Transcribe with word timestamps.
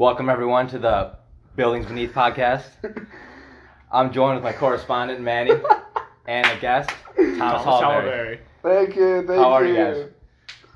Welcome 0.00 0.30
everyone 0.30 0.66
to 0.68 0.78
the 0.78 1.14
Buildings 1.56 1.84
Beneath 1.84 2.14
podcast. 2.14 2.64
I'm 3.92 4.10
joined 4.10 4.36
with 4.36 4.42
my 4.42 4.54
correspondent 4.54 5.20
Manny 5.20 5.50
and 6.26 6.46
a 6.46 6.58
guest 6.58 6.88
Thomas, 7.16 7.36
Thomas 7.36 7.62
Hallberry. 7.66 7.82
Hallberry. 7.82 8.38
Thank 8.62 8.96
you, 8.96 9.26
thank 9.26 9.38
How 9.38 9.52
are 9.52 9.66
you. 9.66 9.74
you 9.74 9.76
guys? 9.76 10.06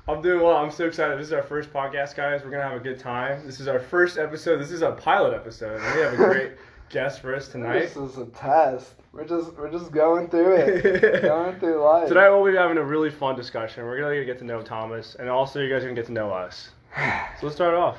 I'm 0.07 0.21
doing 0.21 0.43
well. 0.43 0.55
I'm 0.55 0.69
so 0.69 0.85
excited. 0.85 1.17
This 1.17 1.25
is 1.25 1.33
our 1.33 1.41
first 1.41 1.73
podcast, 1.73 2.15
guys. 2.15 2.43
We're 2.43 2.51
gonna 2.51 2.69
have 2.69 2.79
a 2.79 2.83
good 2.83 2.99
time. 2.99 3.43
This 3.47 3.59
is 3.59 3.67
our 3.67 3.79
first 3.79 4.19
episode. 4.19 4.59
This 4.59 4.69
is 4.69 4.83
a 4.83 4.91
pilot 4.91 5.33
episode, 5.33 5.81
and 5.81 5.95
we 5.95 6.01
have 6.03 6.13
a 6.13 6.17
great 6.17 6.51
guest 6.91 7.19
for 7.19 7.33
us 7.33 7.47
tonight. 7.47 7.79
This 7.79 7.97
is 7.97 8.19
a 8.19 8.27
test. 8.27 8.93
We're 9.11 9.25
just 9.25 9.57
we're 9.57 9.71
just 9.71 9.91
going 9.91 10.29
through 10.29 10.55
it. 10.55 11.21
going 11.23 11.59
through 11.59 11.83
life. 11.83 12.09
Tonight 12.09 12.29
we'll 12.29 12.45
be 12.45 12.55
having 12.55 12.77
a 12.77 12.83
really 12.83 13.09
fun 13.09 13.35
discussion. 13.35 13.85
We're 13.85 13.99
gonna 13.99 14.23
get 14.23 14.37
to 14.37 14.45
know 14.45 14.61
Thomas, 14.61 15.15
and 15.15 15.29
also 15.29 15.61
you 15.61 15.73
guys 15.73 15.81
are 15.81 15.87
gonna 15.87 15.95
get 15.95 16.05
to 16.05 16.13
know 16.13 16.29
us. 16.29 16.69
So 17.39 17.47
let's 17.47 17.55
start 17.55 17.73
off. 17.73 17.97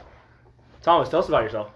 Thomas, 0.86 1.08
tell 1.08 1.18
us 1.18 1.26
about 1.26 1.42
yourself. 1.42 1.72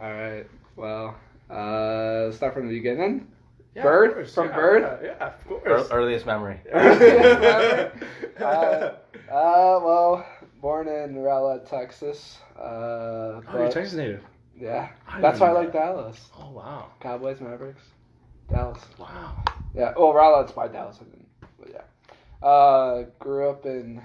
All 0.00 0.12
right. 0.12 0.46
Well, 0.76 1.16
uh, 1.50 2.30
start 2.30 2.54
from 2.54 2.68
the 2.68 2.74
beginning. 2.74 3.26
Yeah, 3.74 3.82
Birth? 3.82 4.32
From 4.32 4.46
yeah, 4.50 4.54
birth? 4.54 5.00
Yeah, 5.02 5.08
yeah, 5.18 5.26
of 5.26 5.32
Ear- 5.66 5.76
course. 5.76 5.88
earliest 5.90 6.24
memory. 6.24 6.60
uh, 6.72 6.78
uh, 8.40 8.92
well, 9.28 10.24
born 10.60 10.86
in 10.86 11.16
Rowlett, 11.16 11.68
Texas. 11.68 12.38
Uh, 12.56 12.62
oh, 12.62 13.42
you're 13.54 13.72
Texas 13.72 13.94
native. 13.94 14.22
Yeah, 14.56 14.90
I 15.08 15.20
that's 15.20 15.40
why 15.40 15.48
I 15.48 15.52
like 15.52 15.72
Dallas. 15.72 16.30
Oh 16.38 16.52
wow. 16.52 16.92
Cowboys, 17.00 17.40
Mavericks, 17.40 17.82
Dallas. 18.48 18.80
Wow. 19.00 19.42
Yeah. 19.74 19.94
Well, 19.98 20.12
Rowlett's 20.14 20.52
by 20.52 20.68
Dallas, 20.68 20.98
I 21.00 21.04
didn't, 21.06 21.26
but 21.58 21.70
yeah. 21.72 22.48
Uh, 22.48 23.06
grew 23.18 23.50
up 23.50 23.66
in 23.66 24.00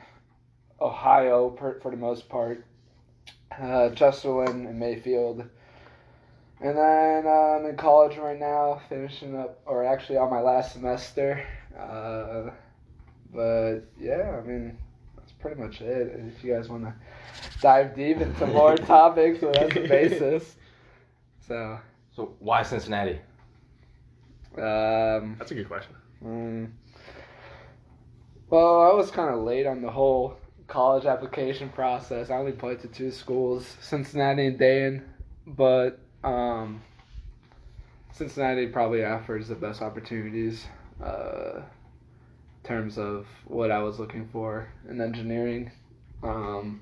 Ohio 0.82 1.52
per, 1.52 1.80
for 1.82 1.92
the 1.92 1.98
most 1.98 2.28
part. 2.30 2.66
Uh, 3.52 3.90
Chesterland 3.90 4.68
and 4.68 4.80
Mayfield. 4.80 5.44
And 6.62 6.78
then 6.78 7.26
uh, 7.26 7.30
I'm 7.30 7.66
in 7.66 7.78
college 7.78 8.18
right 8.18 8.38
now, 8.38 8.82
finishing 8.90 9.36
up, 9.38 9.60
or 9.66 9.86
actually 9.86 10.18
on 10.18 10.30
my 10.30 10.42
last 10.42 10.74
semester. 10.74 11.46
Uh, 11.78 12.52
but 13.34 13.80
yeah, 14.00 14.38
I 14.38 14.46
mean, 14.46 14.78
that's 15.16 15.32
pretty 15.34 15.62
much 15.62 15.82
it. 15.82 16.20
If 16.36 16.44
you 16.44 16.54
guys 16.54 16.68
want 16.70 16.84
to 16.84 16.94
dive 17.62 17.96
deep 17.96 18.18
into 18.18 18.46
more 18.48 18.76
topics, 18.78 19.42
well, 19.42 19.54
that's 19.54 19.74
the 19.74 19.88
basis. 19.88 20.56
So, 21.48 21.80
So 22.16 22.36
why 22.40 22.62
Cincinnati? 22.64 23.20
um, 24.58 25.36
That's 25.40 25.52
a 25.52 25.56
good 25.56 25.68
question. 25.68 25.96
Mm. 26.24 26.72
Well, 28.50 28.82
I 28.82 28.94
was 28.94 29.12
kind 29.12 29.34
of 29.34 29.42
late 29.42 29.66
on 29.66 29.82
the 29.82 29.92
whole 29.92 30.38
college 30.70 31.06
application 31.06 31.70
process. 31.70 32.30
I 32.30 32.38
only 32.38 32.52
applied 32.52 32.80
to 32.82 32.88
two 32.88 33.12
schools, 33.12 33.76
Cincinnati 33.82 34.46
and 34.46 34.58
Dayton, 34.58 35.04
but 35.46 36.00
um, 36.24 36.82
Cincinnati 38.14 38.68
probably 38.68 39.04
offers 39.04 39.48
the 39.48 39.56
best 39.56 39.82
opportunities 39.82 40.66
uh, 41.04 41.58
in 41.58 42.68
terms 42.68 42.98
of 42.98 43.26
what 43.46 43.72
I 43.72 43.80
was 43.80 44.00
looking 44.00 44.30
for 44.32 44.68
in 44.88 45.02
engineering. 45.02 45.72
Um, 46.24 46.82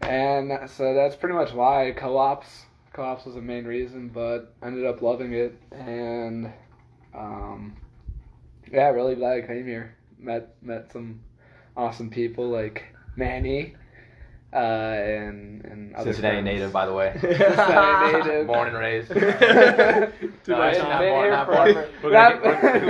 and 0.00 0.70
so 0.70 0.94
that's 0.94 1.16
pretty 1.16 1.34
much 1.34 1.52
why 1.52 1.92
co-ops. 1.96 2.66
Co-ops 2.92 3.26
was 3.26 3.34
the 3.34 3.42
main 3.42 3.64
reason, 3.64 4.08
but 4.08 4.54
ended 4.62 4.86
up 4.86 5.02
loving 5.02 5.32
it 5.34 5.60
and 5.72 6.52
um, 7.14 7.76
yeah, 8.70 8.88
really 8.88 9.14
glad 9.14 9.42
I 9.42 9.46
came 9.46 9.66
here. 9.66 9.96
Met 10.18 10.54
met 10.62 10.92
some 10.92 11.20
awesome 11.76 12.10
people 12.10 12.48
like 12.48 12.84
Manny, 13.16 13.74
uh, 14.52 14.56
and 14.56 15.64
and 15.64 15.94
other 15.94 16.12
Cincinnati 16.12 16.36
friends. 16.36 16.44
native, 16.46 16.72
by 16.72 16.86
the 16.86 16.92
way. 16.92 17.12
Cincinnati 17.20 18.12
native. 18.28 18.46
Born 18.46 18.68
and 18.68 18.76
raised. 18.76 19.10
No, 19.14 19.20
much 19.20 20.74
it's 20.74 20.78
not 20.78 21.00
born, 21.00 21.30
not 21.30 21.46
born. 21.46 21.74
We're 22.02 22.10
gonna, 22.10 22.40
get, 22.40 22.42
we're, 22.42 22.82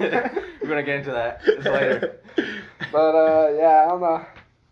we're, 0.00 0.44
we're 0.62 0.68
gonna 0.68 0.82
get 0.82 0.96
into 0.96 1.12
that 1.12 1.42
later. 1.64 2.20
But 2.92 3.14
uh, 3.14 3.52
yeah, 3.56 3.84
I 3.84 3.88
don't 3.88 4.00
know. 4.00 4.24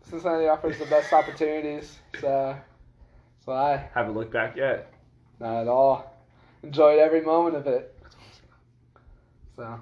Cincinnati 0.03 0.47
offers 0.47 0.79
the 0.79 0.85
best 0.87 1.13
opportunities, 1.13 1.99
so 2.21 2.55
so 3.45 3.53
I 3.53 3.89
Haven't 3.95 4.15
looked 4.15 4.33
back 4.33 4.57
yet. 4.57 4.93
not 5.41 5.63
at 5.63 5.69
all 5.69 6.15
enjoyed 6.63 6.99
every 6.99 7.21
moment 7.23 7.57
of 7.57 7.67
it. 7.67 7.95
So 9.57 9.81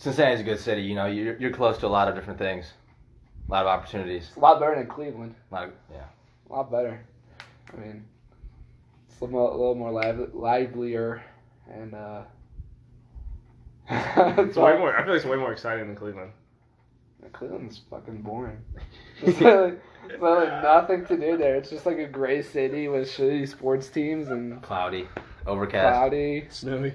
Cincinnati's 0.00 0.40
a 0.40 0.44
good 0.44 0.58
city. 0.58 0.80
You 0.80 0.94
know, 0.94 1.04
you're, 1.04 1.36
you're 1.36 1.50
close 1.50 1.76
to 1.78 1.86
a 1.86 1.88
lot 1.88 2.08
of 2.08 2.14
different 2.14 2.38
things, 2.38 2.72
a 3.48 3.52
lot 3.52 3.66
of 3.66 3.68
opportunities. 3.68 4.28
it's 4.28 4.36
a 4.36 4.40
lot 4.40 4.58
better 4.58 4.74
than 4.74 4.86
Cleveland. 4.86 5.34
A 5.50 5.54
lot 5.54 5.64
of, 5.64 5.74
yeah. 5.92 6.04
A 6.48 6.52
lot 6.54 6.70
better. 6.70 7.04
I 7.70 7.76
mean, 7.76 8.04
it's 9.10 9.20
a 9.20 9.24
little, 9.26 9.50
a 9.50 9.56
little 9.56 9.74
more 9.74 9.92
live, 9.92 10.30
livelier 10.32 11.22
and 11.70 11.94
uh. 11.94 12.22
It's 13.90 14.56
way 14.56 14.78
more. 14.78 14.96
I 14.96 15.02
feel 15.02 15.12
like 15.12 15.20
it's 15.20 15.30
way 15.30 15.36
more 15.36 15.52
exciting 15.52 15.86
than 15.86 15.96
Cleveland. 15.96 16.32
Cleveland's 17.34 17.82
fucking 17.90 18.22
boring. 18.22 18.56
There's 19.22 19.38
really, 19.38 19.74
there's 20.08 20.20
really 20.20 20.46
nothing 20.46 21.04
to 21.06 21.16
do 21.18 21.36
there. 21.36 21.56
It's 21.56 21.68
just 21.68 21.84
like 21.84 21.98
a 21.98 22.06
gray 22.06 22.40
city 22.40 22.88
with 22.88 23.06
shitty 23.06 23.46
sports 23.46 23.88
teams 23.88 24.28
and 24.28 24.62
Cloudy, 24.62 25.06
overcast. 25.46 25.94
cloudy. 25.94 26.46
Snowy. 26.48 26.94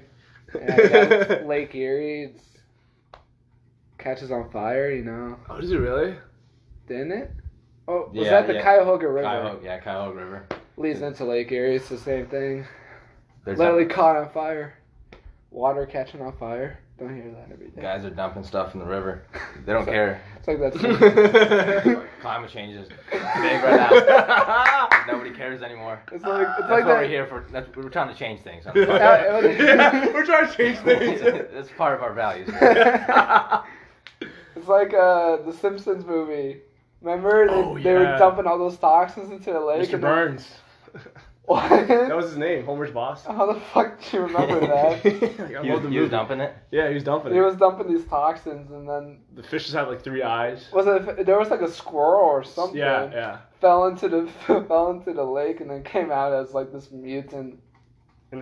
And 0.60 0.68
then 0.68 1.46
Lake 1.48 1.72
Erie 1.76 2.32
it's, 2.34 2.55
catches 4.06 4.30
on 4.30 4.48
fire, 4.50 4.92
you 4.92 5.02
know. 5.02 5.36
oh, 5.50 5.60
does 5.60 5.72
it 5.72 5.78
really? 5.78 6.14
Didn't 6.86 7.10
it? 7.10 7.32
Oh, 7.88 8.08
was 8.12 8.24
Yeah, 8.24 8.30
that 8.30 8.46
the 8.46 8.54
yeah. 8.54 8.62
Cuyahoga 8.62 9.08
River? 9.08 9.22
Cuyahoga, 9.28 9.64
yeah, 9.64 9.78
Cuyahoga 9.80 10.16
River. 10.18 10.46
Leads 10.76 11.02
into 11.02 11.24
Lake 11.24 11.50
Erie. 11.50 11.74
It's 11.74 11.88
the 11.88 11.98
same 11.98 12.26
thing. 12.26 12.64
There's 13.44 13.58
Literally 13.58 13.86
caught 13.86 14.14
on 14.16 14.30
fire. 14.30 14.74
Water 15.50 15.86
catching 15.86 16.20
on 16.20 16.36
fire. 16.36 16.78
Don't 17.00 17.14
hear 17.14 17.30
that 17.32 17.52
every 17.52 17.66
day. 17.68 17.82
guys 17.82 18.04
are 18.04 18.10
dumping 18.10 18.44
stuff 18.44 18.74
in 18.74 18.80
the 18.80 18.86
river. 18.86 19.24
They 19.66 19.72
don't 19.72 19.84
care. 19.84 20.20
It's 20.38 20.46
like 20.46 20.60
that. 20.60 22.06
Climate 22.20 22.50
change 22.50 22.74
is 22.76 22.88
big 23.10 23.20
right 23.20 23.90
now. 23.90 24.88
Nobody 25.12 25.30
cares 25.32 25.60
anymore. 25.62 26.00
It's 26.12 26.22
like 26.24 26.46
it's 26.46 26.58
That's 26.60 26.70
like 26.70 26.84
what 26.84 26.86
that. 26.86 27.00
we're 27.02 27.08
here 27.08 27.26
for. 27.26 27.44
That's, 27.50 27.68
we're 27.76 27.88
trying 27.88 28.08
to 28.08 28.14
change 28.14 28.42
things. 28.42 28.64
Yeah, 28.74 29.40
Yeah, 29.50 30.06
we're 30.12 30.24
trying 30.24 30.48
to 30.48 30.56
change 30.56 30.78
things. 30.78 31.20
That's 31.52 31.70
part 31.72 31.94
of 31.96 32.02
our 32.02 32.12
values. 32.14 32.48
It's 34.56 34.68
like 34.68 34.94
uh, 34.94 35.36
the 35.42 35.52
Simpsons 35.52 36.04
movie. 36.04 36.62
Remember 37.02 37.46
they, 37.46 37.54
Oh, 37.54 37.78
they 37.78 37.92
were 37.92 38.16
dumping 38.18 38.46
all 38.46 38.58
those 38.58 38.78
toxins 38.78 39.30
into 39.30 39.52
the 39.52 39.60
lake. 39.60 39.82
Mr. 39.88 39.94
and 39.94 40.02
then- 40.02 40.10
Burns. 40.10 40.48
What? 41.46 41.86
That 41.86 42.16
was 42.16 42.30
his 42.30 42.38
name, 42.38 42.64
Homer's 42.64 42.90
boss. 42.90 43.24
How 43.24 43.52
the 43.52 43.60
fuck 43.60 44.00
do 44.10 44.16
you 44.16 44.22
remember 44.24 44.58
that? 44.58 45.06
I 45.06 45.62
He 45.62 45.70
was, 45.70 45.88
he 45.88 45.98
was 46.00 46.10
dumping 46.10 46.40
it. 46.40 46.52
Yeah, 46.72 46.88
he 46.88 46.94
was 46.94 47.04
dumping 47.04 47.30
he 47.30 47.38
it. 47.38 47.40
He 47.40 47.46
was 47.46 47.54
dumping 47.54 47.86
these 47.86 48.04
toxins, 48.04 48.72
and 48.72 48.88
then 48.88 49.20
The 49.32 49.44
fishes 49.44 49.72
had 49.72 49.86
like 49.86 50.02
three 50.02 50.24
eyes. 50.24 50.66
was 50.72 50.88
it? 50.88 51.24
There 51.24 51.38
was 51.38 51.50
like 51.50 51.60
a 51.60 51.70
squirrel 51.70 52.24
or 52.24 52.42
something. 52.42 52.76
Yeah, 52.76 53.08
yeah. 53.12 53.38
Fell 53.60 53.86
into 53.86 54.08
the 54.08 54.26
fell 54.66 54.90
into 54.90 55.12
the 55.12 55.22
lake, 55.22 55.60
and 55.60 55.70
then 55.70 55.84
came 55.84 56.10
out 56.10 56.32
as 56.32 56.52
like 56.52 56.72
this 56.72 56.90
mutant 56.90 57.60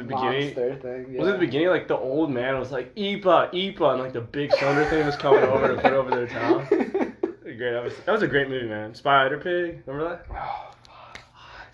In 0.01 0.07
the 0.07 0.15
beginning, 0.15 0.55
thing. 0.55 1.07
Yeah. 1.11 1.21
was 1.21 1.29
it 1.29 1.33
the 1.33 1.39
beginning? 1.39 1.69
Like 1.69 1.89
the 1.89 1.97
old 1.97 2.31
man 2.31 2.59
was 2.59 2.71
like 2.73 2.95
Ipa, 2.95 3.53
Ipa, 3.53 3.93
and 3.93 4.03
like 4.03 4.13
the 4.13 4.21
big 4.21 4.53
thunder 4.53 4.85
thing 4.91 5.07
was 5.07 5.17
coming 5.17 5.45
over 5.45 5.69
to 5.69 5.81
put 5.81 5.93
over 5.93 6.11
their 6.11 6.27
town. 6.27 6.67
Great, 7.45 7.73
that 7.73 7.85
was 7.85 7.95
that 8.05 8.13
was 8.13 8.23
a 8.23 8.27
great 8.27 8.49
movie, 8.49 8.67
man. 8.67 8.95
Spider 8.95 9.39
Pig, 9.39 9.83
remember 9.87 10.09
that? 10.09 10.27
Oh, 10.35 10.73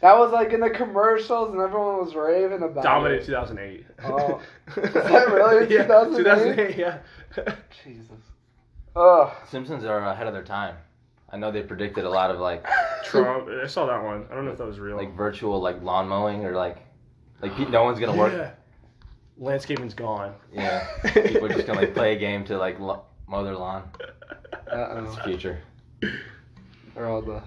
that 0.03 0.19
was 0.19 0.32
like 0.32 0.53
in 0.53 0.60
the 0.60 0.70
commercials, 0.70 1.53
and 1.53 1.60
everyone 1.60 1.98
was 1.98 2.14
raving 2.14 2.62
about 2.62 2.82
Dominated 2.82 3.22
it. 3.22 3.26
2008. 3.26 3.86
Oh. 4.04 4.41
Is 4.76 4.92
that 4.92 5.28
really 5.32 5.75
yeah, 5.75 5.82
2008? 5.84 6.76
2008, 6.76 6.76
yeah. 6.76 6.98
Jesus. 7.84 8.19
Ugh. 8.97 9.30
Simpsons 9.47 9.84
are 9.84 9.98
ahead 10.00 10.26
of 10.26 10.32
their 10.32 10.42
time. 10.42 10.76
I 11.32 11.36
know 11.36 11.53
they 11.53 11.62
predicted 11.62 12.04
a 12.04 12.10
lot 12.10 12.30
of 12.30 12.41
like 12.41 12.64
Trump. 13.04 13.48
I 13.48 13.66
saw 13.66 13.86
that 13.86 14.03
one. 14.03 14.26
I 14.30 14.34
don't 14.34 14.44
know 14.44 14.50
if 14.50 14.59
that 14.59 14.66
was 14.66 14.80
real. 14.80 14.97
like 14.97 15.15
virtual 15.15 15.60
like 15.60 15.83
lawn 15.83 16.09
mowing 16.09 16.45
or 16.45 16.53
like 16.53 16.78
like 17.42 17.59
no 17.71 17.84
one's 17.84 17.98
gonna 18.01 18.16
work. 18.16 18.33
Yeah. 18.33 18.51
Landscaping's 19.39 19.95
gone. 19.95 20.34
Yeah, 20.53 20.87
people 21.15 21.47
are 21.47 21.48
just 21.48 21.66
gonna 21.66 21.81
like 21.81 21.95
play 21.95 22.15
a 22.15 22.19
game 22.19 22.45
to 22.47 22.59
like 22.59 22.78
lo- 22.78 23.04
mow 23.27 23.42
their 23.45 23.57
lawn. 23.57 23.91
Uh 24.71 25.03
It's 25.04 25.16
the 25.16 25.22
future. 25.22 25.59
They're 26.95 27.07
all 27.07 27.22
the 27.22 27.42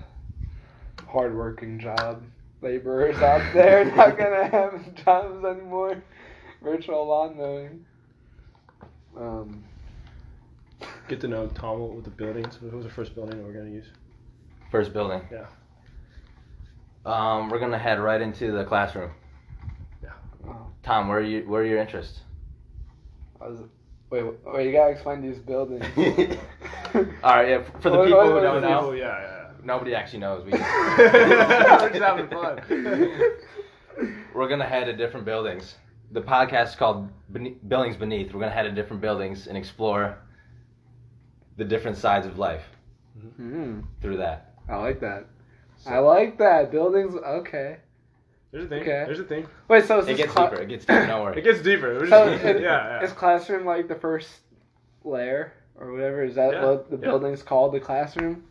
hardworking 1.07 1.79
job 1.79 2.23
laborers 2.61 3.17
out 3.17 3.53
there 3.53 3.85
not 3.95 4.17
gonna 4.17 4.47
have 4.47 4.95
jobs 4.95 5.43
anymore. 5.45 6.01
Virtual 6.63 7.05
lawn 7.07 7.37
mowing. 7.37 7.85
Um. 9.17 9.63
Get 11.07 11.21
to 11.21 11.27
know 11.27 11.47
Tom 11.47 11.95
with 11.95 12.05
the 12.05 12.09
buildings. 12.09 12.59
What 12.61 12.73
was 12.73 12.85
the 12.85 12.91
first 12.91 13.13
building 13.15 13.37
that 13.37 13.45
we're 13.45 13.53
gonna 13.53 13.69
use? 13.69 13.85
First 14.71 14.91
building. 14.93 15.21
Yeah. 15.31 15.45
Um, 17.05 17.49
we're 17.49 17.59
gonna 17.59 17.77
head 17.77 17.99
right 17.99 18.19
into 18.21 18.51
the 18.51 18.63
classroom. 18.63 19.11
Oh, 20.47 20.67
Tom, 20.83 21.07
where 21.07 21.19
are 21.19 21.23
you? 21.23 21.43
Where 21.47 21.61
are 21.61 21.65
your 21.65 21.79
interests? 21.79 22.19
I 23.41 23.47
was, 23.47 23.59
wait, 24.09 24.23
wait, 24.45 24.65
you 24.65 24.71
gotta 24.71 24.91
explain 24.91 25.21
these 25.21 25.39
buildings. 25.39 25.85
All 27.23 27.35
right, 27.35 27.49
yeah. 27.49 27.63
For 27.81 27.89
the 27.89 27.97
Wait, 27.99 28.05
people 28.07 28.19
wait, 28.19 28.31
who 28.31 28.41
don't 28.41 28.61
know, 28.61 28.79
Oh 28.89 28.91
yeah, 28.93 29.21
yeah. 29.21 29.39
Nobody 29.63 29.95
actually 29.95 30.19
knows. 30.19 30.45
We 30.45 30.51
We're 30.97 31.89
just 31.89 32.01
having 32.01 32.27
fun. 32.29 32.61
we're 34.33 34.49
gonna 34.49 34.65
head 34.67 34.85
to 34.85 34.93
different 34.95 35.25
buildings. 35.25 35.75
The 36.11 36.21
podcast 36.21 36.69
is 36.69 36.75
called 36.75 37.09
Bene- 37.31 37.57
Buildings 37.67 37.95
Beneath. 37.97 38.33
We're 38.33 38.41
gonna 38.41 38.51
head 38.53 38.63
to 38.63 38.71
different 38.71 39.01
buildings 39.01 39.47
and 39.47 39.57
explore 39.57 40.17
the 41.57 41.63
different 41.65 41.97
sides 41.97 42.25
of 42.27 42.37
life 42.37 42.63
Hmm. 43.37 43.81
through 44.01 44.17
that. 44.17 44.53
I 44.69 44.77
like 44.77 44.99
that. 45.01 45.25
I 45.85 45.99
like 45.99 46.37
that. 46.39 46.71
Buildings. 46.71 47.15
Okay. 47.15 47.77
There's 48.53 48.65
a 48.65 48.67
thing. 48.69 48.81
Okay. 48.83 49.03
There's 49.07 49.19
a 49.19 49.23
thing. 49.23 49.47
Wait. 49.67 49.83
So 49.85 49.97
is 49.99 50.07
It 50.07 50.15
gets 50.15 50.31
cla- 50.31 50.49
deeper. 50.51 50.61
It 50.61 50.69
gets 50.69 50.85
deeper. 50.85 51.07
Don't 51.07 51.23
worry. 51.23 51.37
It 51.39 51.43
gets 51.43 51.61
deeper. 51.61 52.07
So 52.07 52.29
just- 52.31 52.45
it- 52.45 52.61
yeah, 52.61 52.99
yeah. 52.99 53.03
Is 53.03 53.11
classroom 53.11 53.65
like 53.65 53.87
the 53.87 53.95
first 53.95 54.29
layer 55.03 55.53
or 55.75 55.91
whatever? 55.91 56.23
Is 56.23 56.35
that 56.35 56.53
Yeah, 56.53 56.65
what 56.65 56.89
the 56.91 56.97
yeah. 56.97 57.01
building's 57.01 57.41
called? 57.41 57.73
The 57.73 57.79
classroom? 57.79 58.43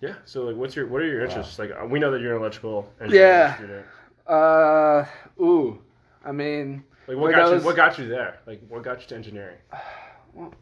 Yeah. 0.00 0.14
So 0.24 0.44
like, 0.44 0.54
what's 0.56 0.76
your 0.76 0.86
what 0.86 1.02
are 1.02 1.06
your 1.06 1.18
Wow. 1.18 1.26
interests? 1.26 1.58
Like, 1.58 1.72
uh, 1.72 1.84
we 1.84 1.98
know 1.98 2.12
that 2.12 2.20
you're 2.20 2.34
an 2.36 2.40
electrical 2.40 2.88
engineer. 3.00 3.22
Yeah. 3.26 3.54
student. 3.56 3.86
Uh. 4.26 5.04
Ooh. 5.42 5.82
I 6.24 6.30
mean. 6.32 6.84
Like, 7.08 7.16
what 7.16 7.34
got 7.34 7.46
those- 7.50 7.62
you? 7.62 7.66
What 7.66 7.74
got 7.74 7.98
you 7.98 8.06
there? 8.08 8.38
Like, 8.46 8.60
what 8.68 8.84
got 8.84 9.00
you 9.02 9.08
to 9.08 9.16
engineering? 9.16 9.56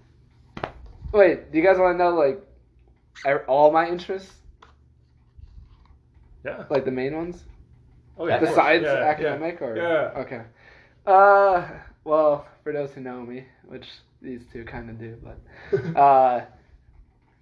Wait. 1.13 1.53
Do 1.53 1.59
you 1.59 1.65
guys 1.65 1.77
want 1.79 1.99
to 1.99 2.05
know 2.05 2.15
like 2.15 2.43
all 3.47 3.71
my 3.71 3.87
interests? 3.87 4.33
Yeah. 6.45 6.65
Like 6.71 6.87
the 6.87 6.91
main 6.91 7.15
ones? 7.15 7.45
Oh 8.19 8.27
yeah. 8.27 8.41
Besides 8.41 8.85
Yeah, 8.85 8.95
yeah. 8.95 9.05
academic 9.05 9.63
or 9.63 9.77
Yeah. 9.77 10.21
okay. 10.23 10.43
Uh 11.07 11.67
well, 12.05 12.47
for 12.65 12.73
those 12.73 12.93
who 12.93 13.01
know 13.01 13.23
me, 13.23 13.45
which 13.67 13.89
these 14.21 14.43
two 14.53 14.65
kind 14.65 14.91
of 14.91 14.99
do, 14.99 15.17
but 15.23 15.97
uh 15.99 16.45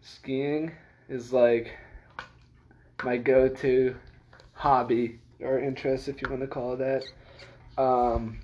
skiing 0.02 0.72
is 1.08 1.32
like 1.32 1.76
my 3.04 3.16
go-to 3.16 3.94
hobby 4.54 5.18
or 5.40 5.58
interest 5.60 6.08
if 6.08 6.22
you 6.22 6.28
want 6.28 6.40
to 6.40 6.46
call 6.46 6.74
it 6.74 6.78
that. 6.78 7.82
Um 7.82 8.38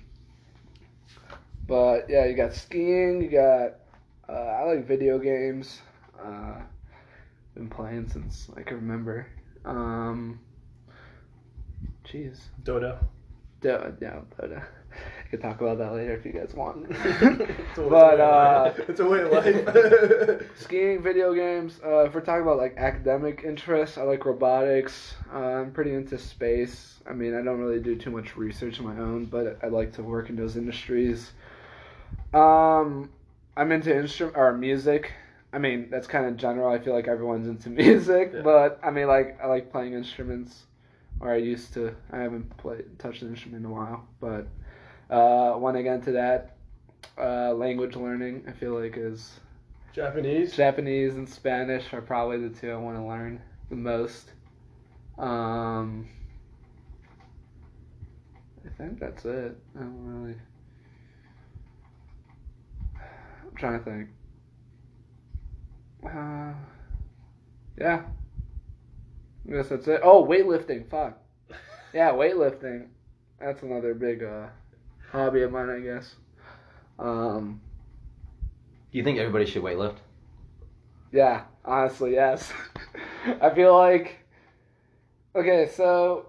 but 1.67 2.09
yeah, 2.09 2.25
you 2.25 2.35
got 2.35 2.53
skiing, 2.53 3.21
you 3.21 3.29
got 3.29 3.75
uh, 4.29 4.31
I 4.31 4.63
like 4.63 4.87
video 4.87 5.19
games. 5.19 5.81
Uh 6.21 6.61
been 7.55 7.69
playing 7.69 8.09
since 8.09 8.49
I 8.57 8.61
can 8.63 8.77
remember. 8.77 9.27
Um 9.65 10.39
Jeez. 12.05 12.37
Dodo. 12.63 12.99
Do- 13.61 13.93
no, 14.01 14.25
uh, 14.41 14.47
I 14.59 15.29
could 15.31 15.41
talk 15.41 15.61
about 15.61 15.77
that 15.77 15.93
later 15.93 16.13
if 16.13 16.25
you 16.25 16.33
guys 16.33 16.53
want. 16.53 16.85
It's 16.95 17.77
a- 17.77 17.81
but 17.89 18.19
uh, 18.19 18.73
it's 18.87 18.99
a 18.99 19.05
way 19.05 19.21
of 19.21 19.31
life. 19.31 20.51
skiing, 20.59 21.01
video 21.01 21.33
games. 21.33 21.79
Uh, 21.83 21.99
if 22.05 22.13
we're 22.13 22.21
talking 22.21 22.43
about 22.43 22.57
like 22.57 22.75
academic 22.77 23.43
interests, 23.45 23.97
I 23.97 24.03
like 24.03 24.25
robotics. 24.25 25.15
Uh, 25.33 25.37
I'm 25.39 25.71
pretty 25.71 25.93
into 25.93 26.17
space. 26.19 26.99
I 27.09 27.13
mean, 27.13 27.33
I 27.35 27.41
don't 27.41 27.59
really 27.59 27.79
do 27.79 27.95
too 27.95 28.11
much 28.11 28.35
research 28.37 28.79
on 28.79 28.85
my 28.85 29.01
own, 29.01 29.25
but 29.25 29.57
I 29.63 29.67
like 29.67 29.93
to 29.93 30.03
work 30.03 30.29
in 30.29 30.35
those 30.35 30.57
industries. 30.57 31.31
Um, 32.33 33.09
I'm 33.55 33.71
into 33.71 33.95
instrument 33.95 34.35
or 34.37 34.53
music. 34.53 35.13
I 35.51 35.59
mean, 35.59 35.87
that's 35.89 36.07
kind 36.07 36.25
of 36.25 36.35
general. 36.37 36.69
I 36.71 36.79
feel 36.79 36.93
like 36.93 37.07
everyone's 37.07 37.47
into 37.47 37.69
music, 37.83 38.31
Yeah. 38.33 38.41
but 38.41 38.79
I 38.83 38.91
mean, 38.91 39.07
like 39.07 39.39
I 39.41 39.47
like 39.47 39.71
playing 39.71 39.93
instruments, 39.93 40.63
or 41.23 41.31
I 41.31 41.37
used 41.37 41.73
to. 41.75 41.95
I 42.11 42.19
haven't 42.19 42.55
played 42.57 42.99
touched 42.99 43.21
an 43.21 43.29
instrument 43.29 43.65
in 43.65 43.71
a 43.71 43.73
while, 43.73 44.05
but 44.19 44.45
uh, 45.09 45.53
when 45.53 45.75
I 45.75 45.81
get 45.81 45.95
into 45.95 46.11
that, 46.11 46.57
uh, 47.17 47.53
language 47.53 47.95
learning, 47.95 48.43
I 48.47 48.51
feel 48.51 48.77
like 48.77 48.97
is 48.97 49.39
Japanese. 49.93 50.53
Japanese 50.53 51.15
and 51.15 51.27
Spanish 51.27 51.93
are 51.93 52.01
probably 52.01 52.45
the 52.45 52.53
two 52.53 52.71
I 52.71 52.75
want 52.75 52.97
to 52.97 53.03
learn 53.03 53.41
the 53.69 53.75
most. 53.77 54.31
Um, 55.17 56.09
I 58.65 58.69
think 58.77 58.99
that's 58.99 59.23
it. 59.23 59.57
I 59.77 59.79
don't 59.79 60.23
really. 60.23 60.35
I'm 62.95 63.55
trying 63.55 63.79
to 63.79 63.85
think. 63.85 64.09
Uh, 66.05 66.53
yeah. 67.79 68.03
I 69.47 69.51
guess 69.55 69.69
that's 69.69 69.87
it. 69.87 70.01
Oh, 70.03 70.25
weightlifting. 70.25 70.89
Fuck. 70.89 71.17
Yeah, 71.93 72.11
weightlifting. 72.11 72.87
That's 73.39 73.61
another 73.61 73.93
big 73.93 74.23
uh, 74.23 74.47
hobby 75.11 75.41
of 75.41 75.51
mine, 75.51 75.69
I 75.69 75.79
guess. 75.79 76.15
Um, 76.97 77.61
Do 78.91 78.97
you 78.97 79.03
think 79.03 79.19
everybody 79.19 79.45
should 79.45 79.63
weightlift? 79.63 79.97
Yeah, 81.11 81.43
honestly, 81.65 82.13
yes. 82.13 82.51
I 83.41 83.49
feel 83.53 83.75
like 83.75 84.19
okay, 85.35 85.67
so 85.75 86.27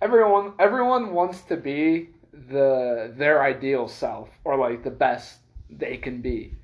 everyone 0.00 0.54
everyone 0.58 1.12
wants 1.12 1.42
to 1.42 1.56
be 1.56 2.10
the 2.32 3.12
their 3.16 3.42
ideal 3.42 3.88
self 3.88 4.28
or 4.44 4.56
like 4.56 4.82
the 4.82 4.90
best 4.90 5.38
they 5.68 5.96
can 5.96 6.20
be. 6.20 6.54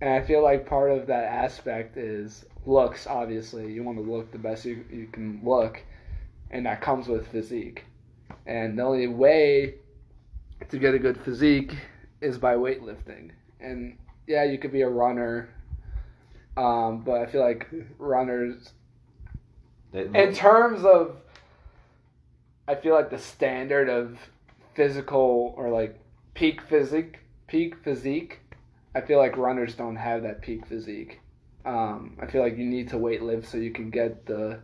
And 0.00 0.10
I 0.10 0.22
feel 0.24 0.42
like 0.42 0.66
part 0.66 0.92
of 0.92 1.08
that 1.08 1.24
aspect 1.24 1.96
is 1.96 2.44
looks, 2.68 3.06
obviously. 3.06 3.72
You 3.72 3.82
want 3.82 3.98
to 3.98 4.04
look 4.04 4.30
the 4.30 4.38
best 4.38 4.64
you, 4.64 4.84
you 4.90 5.08
can 5.10 5.40
look, 5.42 5.82
and 6.50 6.66
that 6.66 6.80
comes 6.80 7.08
with 7.08 7.26
physique. 7.28 7.84
And 8.46 8.78
the 8.78 8.82
only 8.82 9.06
way 9.08 9.74
to 10.68 10.78
get 10.78 10.94
a 10.94 10.98
good 10.98 11.18
physique 11.20 11.74
is 12.20 12.38
by 12.38 12.54
weightlifting. 12.54 13.30
And 13.60 13.96
yeah, 14.26 14.44
you 14.44 14.58
could 14.58 14.72
be 14.72 14.82
a 14.82 14.88
runner, 14.88 15.48
um, 16.56 17.02
but 17.04 17.20
I 17.22 17.26
feel 17.26 17.40
like 17.40 17.66
runners, 17.98 18.70
They- 19.92 20.06
in 20.14 20.34
terms 20.34 20.84
of, 20.84 21.16
I 22.66 22.74
feel 22.74 22.94
like 22.94 23.10
the 23.10 23.18
standard 23.18 23.88
of 23.88 24.18
physical 24.74 25.54
or 25.56 25.70
like 25.70 25.98
peak 26.34 26.60
physique, 26.62 27.18
peak 27.46 27.76
physique, 27.82 28.40
I 28.94 29.00
feel 29.00 29.18
like 29.18 29.36
runners 29.36 29.74
don't 29.74 29.96
have 29.96 30.22
that 30.22 30.42
peak 30.42 30.66
physique. 30.66 31.20
Um, 31.68 32.16
I 32.20 32.26
feel 32.26 32.42
like 32.42 32.56
you 32.56 32.64
need 32.64 32.88
to 32.88 32.98
weight 32.98 33.22
lift 33.22 33.48
so 33.48 33.58
you 33.58 33.72
can 33.72 33.90
get 33.90 34.24
the 34.26 34.58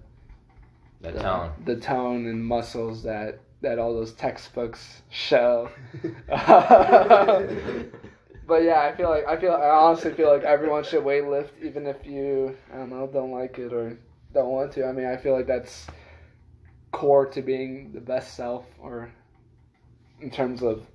that 1.03 1.15
the, 1.15 1.21
tone. 1.21 1.53
the 1.65 1.77
tone 1.77 2.27
and 2.27 2.45
muscles 2.45 3.03
that 3.03 3.41
that 3.61 3.79
all 3.79 3.95
those 3.95 4.13
textbooks 4.15 5.03
show. 5.11 5.71
But 8.47 8.63
yeah, 8.63 8.81
I 8.83 8.95
feel 8.95 9.09
like 9.09 9.27
I 9.27 9.41
feel 9.41 9.53
I 9.53 9.71
honestly 9.71 10.13
feel 10.13 10.31
like 10.31 10.43
everyone 10.43 10.85
should 10.85 11.03
weight 11.03 11.27
lift, 11.27 11.55
even 11.63 11.87
if 11.87 12.05
you 12.05 12.57
I 12.73 12.77
don't 12.77 12.91
know 12.91 13.07
don't 13.07 13.31
like 13.33 13.59
it 13.59 13.73
or 13.73 13.97
don't 14.33 14.51
want 14.51 14.73
to. 14.73 14.87
I 14.87 14.93
mean, 14.93 15.07
I 15.07 15.17
feel 15.17 15.33
like 15.33 15.47
that's 15.47 15.87
core 16.93 17.27
to 17.27 17.41
being 17.41 17.93
the 17.93 18.01
best 18.01 18.35
self, 18.37 18.67
or 18.79 19.11
in 20.21 20.31
terms 20.31 20.63
of 20.63 20.87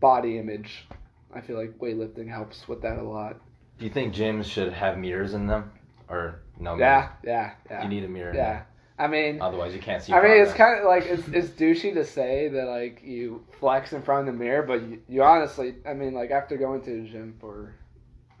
body 0.00 0.38
image. 0.38 0.86
I 1.34 1.42
feel 1.42 1.58
like 1.58 1.78
weightlifting 1.78 2.28
helps 2.28 2.66
with 2.66 2.80
that 2.82 2.98
a 2.98 3.02
lot. 3.02 3.38
Do 3.78 3.84
you 3.84 3.90
think 3.90 4.14
gyms 4.14 4.44
should 4.44 4.72
have 4.72 4.98
mirrors 4.98 5.34
in 5.34 5.46
them, 5.46 5.70
or 6.08 6.40
no? 6.58 6.76
Yeah, 6.76 7.10
yeah, 7.22 7.52
yeah, 7.70 7.82
You 7.82 7.88
need 7.88 8.04
a 8.04 8.08
mirror. 8.08 8.34
yeah. 8.34 8.62
I 8.98 9.06
mean. 9.06 9.40
Otherwise, 9.40 9.74
you 9.74 9.80
can't 9.80 10.02
see. 10.02 10.12
I 10.12 10.20
mean, 10.20 10.42
it's 10.42 10.52
kind 10.52 10.80
of 10.80 10.84
like 10.86 11.04
it's, 11.06 11.28
it's 11.28 11.48
douchey 11.50 11.94
to 11.94 12.04
say 12.04 12.48
that 12.48 12.66
like 12.66 13.00
you 13.04 13.44
flex 13.60 13.92
in 13.92 14.02
front 14.02 14.28
of 14.28 14.34
the 14.34 14.44
mirror, 14.44 14.64
but 14.64 14.82
you, 14.82 15.00
you 15.08 15.22
honestly, 15.22 15.76
I 15.86 15.94
mean, 15.94 16.14
like 16.14 16.32
after 16.32 16.56
going 16.56 16.82
to 16.82 17.02
the 17.02 17.08
gym 17.08 17.36
for 17.40 17.74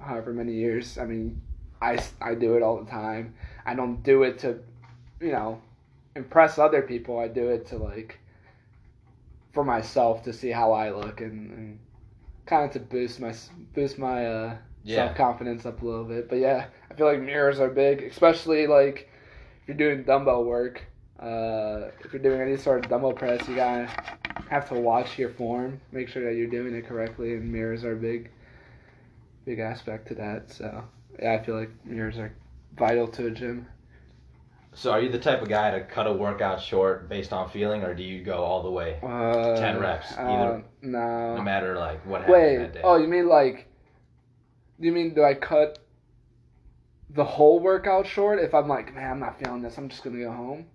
however 0.00 0.32
many 0.32 0.54
years, 0.54 0.98
I 0.98 1.04
mean, 1.04 1.40
I 1.80 2.02
I 2.20 2.34
do 2.34 2.56
it 2.56 2.62
all 2.62 2.82
the 2.82 2.90
time. 2.90 3.34
I 3.64 3.74
don't 3.74 4.02
do 4.02 4.24
it 4.24 4.40
to, 4.40 4.58
you 5.20 5.30
know, 5.30 5.60
impress 6.16 6.58
other 6.58 6.82
people. 6.82 7.20
I 7.20 7.28
do 7.28 7.50
it 7.50 7.68
to 7.68 7.76
like 7.76 8.18
for 9.52 9.62
myself 9.62 10.24
to 10.24 10.32
see 10.32 10.50
how 10.50 10.72
I 10.72 10.90
look 10.90 11.20
and, 11.20 11.52
and 11.52 11.78
kind 12.46 12.64
of 12.64 12.72
to 12.72 12.80
boost 12.80 13.20
my 13.20 13.32
boost 13.74 13.96
my 13.98 14.26
uh, 14.26 14.56
Yeah. 14.88 15.06
self 15.06 15.16
confidence 15.18 15.66
up 15.66 15.82
a 15.82 15.84
little 15.84 16.04
bit. 16.04 16.28
But 16.30 16.38
yeah, 16.38 16.66
I 16.90 16.94
feel 16.94 17.06
like 17.06 17.20
mirrors 17.20 17.60
are 17.60 17.68
big, 17.68 18.02
especially 18.04 18.66
like 18.66 19.10
if 19.62 19.68
you're 19.68 19.76
doing 19.76 20.02
dumbbell 20.02 20.44
work. 20.44 20.82
Uh, 21.20 21.90
if 22.04 22.12
you're 22.12 22.22
doing 22.22 22.40
any 22.40 22.56
sort 22.56 22.84
of 22.84 22.90
dumbbell 22.90 23.12
press, 23.12 23.46
you 23.48 23.56
gotta 23.56 23.86
have 24.48 24.68
to 24.68 24.74
watch 24.74 25.18
your 25.18 25.30
form, 25.30 25.80
make 25.92 26.08
sure 26.08 26.24
that 26.24 26.36
you're 26.38 26.46
doing 26.46 26.74
it 26.74 26.86
correctly, 26.86 27.34
and 27.34 27.52
mirrors 27.52 27.84
are 27.84 27.92
a 27.92 27.96
big, 27.96 28.30
big 29.44 29.58
aspect 29.58 30.08
to 30.08 30.14
that. 30.14 30.50
So 30.50 30.84
yeah, 31.20 31.34
I 31.34 31.44
feel 31.44 31.58
like 31.58 31.70
mirrors 31.84 32.16
are 32.18 32.32
vital 32.76 33.08
to 33.08 33.26
a 33.26 33.30
gym. 33.30 33.66
So, 34.74 34.92
are 34.92 35.00
you 35.00 35.08
the 35.08 35.18
type 35.18 35.42
of 35.42 35.48
guy 35.48 35.72
to 35.72 35.80
cut 35.80 36.06
a 36.06 36.12
workout 36.12 36.60
short 36.60 37.08
based 37.08 37.32
on 37.32 37.50
feeling, 37.50 37.82
or 37.82 37.94
do 37.94 38.02
you 38.04 38.22
go 38.22 38.44
all 38.44 38.62
the 38.62 38.70
way, 38.70 39.00
Uh, 39.02 39.56
10 39.56 39.80
reps, 39.80 40.16
uh, 40.16 40.22
either- 40.22 40.62
no. 40.82 41.36
no 41.36 41.42
matter 41.42 41.74
like 41.76 42.04
what 42.06 42.20
happened 42.20 42.36
Wait. 42.36 42.56
that 42.58 42.72
day? 42.74 42.80
Oh, 42.84 42.96
you 42.96 43.08
mean 43.08 43.28
like? 43.28 43.66
You 44.78 44.92
mean 44.92 45.14
do 45.14 45.24
I 45.24 45.34
cut 45.34 45.78
the 47.10 47.24
whole 47.24 47.58
workout 47.60 48.06
short 48.06 48.38
if 48.38 48.54
I'm 48.54 48.68
like, 48.68 48.94
man, 48.94 49.10
I'm 49.12 49.20
not 49.20 49.38
feeling 49.38 49.62
this. 49.62 49.76
I'm 49.78 49.88
just 49.88 50.02
gonna 50.04 50.18
go 50.18 50.30
home. 50.32 50.66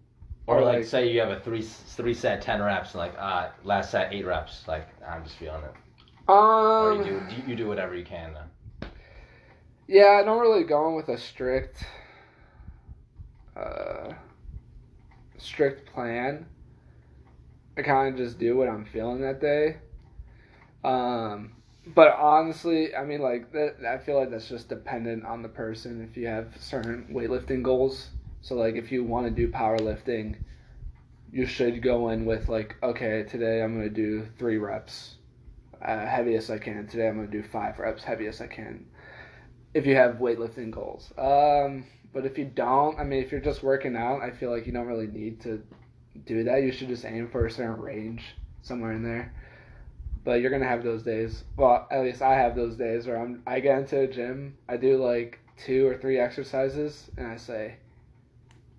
or 0.48 0.62
like, 0.62 0.78
like- 0.80 0.86
say 0.86 1.10
you 1.12 1.20
have 1.22 1.30
a 1.30 1.40
three 1.40 1.62
three 1.62 2.14
set 2.14 2.42
ten 2.42 2.62
reps, 2.62 2.92
and 2.94 3.00
like 3.00 3.14
uh 3.18 3.50
last 3.64 3.92
set 3.92 4.14
eight 4.14 4.26
reps, 4.26 4.68
like 4.68 4.88
I'm 5.08 5.24
just 5.24 5.36
feeling 5.36 5.64
it. 5.64 5.74
Or 6.28 6.92
Um. 6.92 6.98
you 7.00 7.04
do 7.04 7.36
you, 7.36 7.44
you 7.48 7.56
do 7.56 7.68
whatever 7.68 7.96
you 7.96 8.04
can 8.06 8.34
then. 8.34 8.90
Yeah, 9.88 10.18
I 10.22 10.24
don't 10.24 10.40
really 10.42 10.64
go 10.64 10.88
in 10.90 10.96
with 10.96 11.10
a 11.10 11.18
strict 11.18 11.86
uh, 13.56 14.14
strict 15.38 15.92
plan. 15.94 16.46
I 17.78 17.82
kind 17.82 18.14
of 18.14 18.18
just 18.26 18.40
do 18.40 18.56
what 18.58 18.70
I'm 18.70 18.86
feeling 18.86 19.22
that 19.22 19.42
day. 19.42 19.78
Um, 20.84 21.52
but 21.88 22.16
honestly, 22.18 22.96
I 22.96 23.04
mean, 23.04 23.22
like. 23.22 23.54
I 23.56 23.98
feel 23.98 24.18
like 24.18 24.32
that's 24.32 24.50
just 24.50 24.70
dependent 24.70 25.26
on 25.26 25.42
the 25.42 25.50
person. 25.50 26.02
If 26.10 26.18
you 26.18 26.28
have 26.28 26.56
certain 26.60 27.08
weightlifting 27.12 27.64
goals, 27.64 28.10
so 28.42 28.56
like 28.56 28.76
if 28.76 28.92
you 28.92 29.04
want 29.04 29.28
to 29.28 29.32
do 29.32 29.52
powerlifting, 29.52 30.36
you 31.32 31.46
should 31.46 31.82
go 31.82 32.10
in 32.10 32.26
with 32.26 32.48
like, 32.50 32.76
okay, 32.84 33.24
today 33.24 33.62
I'm 33.62 33.76
gonna 33.76 33.90
do 33.90 34.28
three 34.38 34.58
reps, 34.58 35.16
uh, 35.82 36.06
heaviest 36.06 36.50
I 36.50 36.60
can. 36.60 36.88
Today 36.88 37.08
I'm 37.08 37.16
gonna 37.16 37.28
do 37.28 37.44
five 37.44 37.80
reps, 37.80 38.04
heaviest 38.04 38.42
I 38.42 38.48
can. 38.48 38.86
If 39.74 39.88
you 39.88 39.96
have 39.96 40.18
weightlifting 40.18 40.70
goals, 40.72 41.12
um, 41.18 41.86
but 42.14 42.26
if 42.26 42.38
you 42.38 42.46
don't, 42.46 43.00
I 43.00 43.04
mean, 43.04 43.24
if 43.24 43.32
you're 43.32 43.42
just 43.42 43.64
working 43.64 43.96
out, 43.96 44.22
I 44.22 44.30
feel 44.30 44.52
like 44.52 44.68
you 44.68 44.72
don't 44.72 44.86
really 44.86 45.08
need 45.08 45.42
to 45.42 45.64
do 46.26 46.44
that. 46.44 46.62
You 46.62 46.72
should 46.72 46.90
just 46.90 47.06
aim 47.06 47.28
for 47.30 47.48
a 47.48 47.52
certain 47.52 47.82
range 47.82 48.24
somewhere 48.62 48.92
in 48.92 49.04
there. 49.04 49.34
But 50.24 50.42
you're 50.42 50.52
gonna 50.52 50.68
have 50.68 50.84
those 50.84 51.04
days. 51.04 51.44
Well, 51.58 51.88
at 51.92 52.02
least 52.04 52.22
I 52.22 52.36
have 52.36 52.56
those 52.56 52.76
days 52.76 53.08
where 53.08 53.18
I'm. 53.18 53.44
I 53.46 53.60
get 53.60 53.80
into 53.80 54.00
a 54.00 54.08
gym. 54.08 54.58
I 54.70 54.78
do 54.78 54.98
like 54.98 55.40
two 55.58 55.86
or 55.88 55.98
three 55.98 56.18
exercises, 56.18 57.12
and 57.18 57.28
I 57.28 57.36
say, 57.36 57.76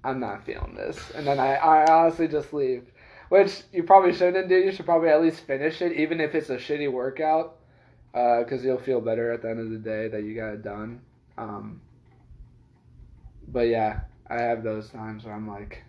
I'm 0.03 0.21
not 0.21 0.45
feeling 0.45 0.75
this, 0.75 1.11
and 1.15 1.27
then 1.27 1.39
I, 1.39 1.55
I 1.55 1.93
honestly 1.93 2.29
just 2.29 2.53
leave. 2.53 2.91
Which 3.29 3.63
you 3.73 3.83
probably 3.83 4.15
shouldn't 4.15 4.49
do. 4.49 4.57
You 4.57 4.73
should 4.73 4.87
probably 4.87 5.09
at 5.09 5.21
least 5.23 5.41
finish 5.41 5.83
it, 5.83 5.93
even 5.93 6.21
if 6.21 6.35
it's 6.35 6.51
a 6.51 6.57
shitty 6.57 6.91
workout, 6.91 7.57
because 8.13 8.65
you'll 8.65 8.79
feel 8.79 9.01
better 9.01 9.33
at 9.33 9.43
the 9.43 9.51
end 9.51 9.61
of 9.61 9.71
the 9.71 9.79
day 9.79 10.09
that 10.09 10.23
you 10.23 10.35
got 10.35 10.55
it 10.55 10.63
done. 10.63 11.01
Um, 11.37 11.81
but 13.49 13.69
yeah, 13.69 14.01
I 14.29 14.37
have 14.37 14.63
those 14.63 14.89
times 14.91 15.25
where 15.25 15.35
I'm 15.35 15.49
like, 15.49 15.83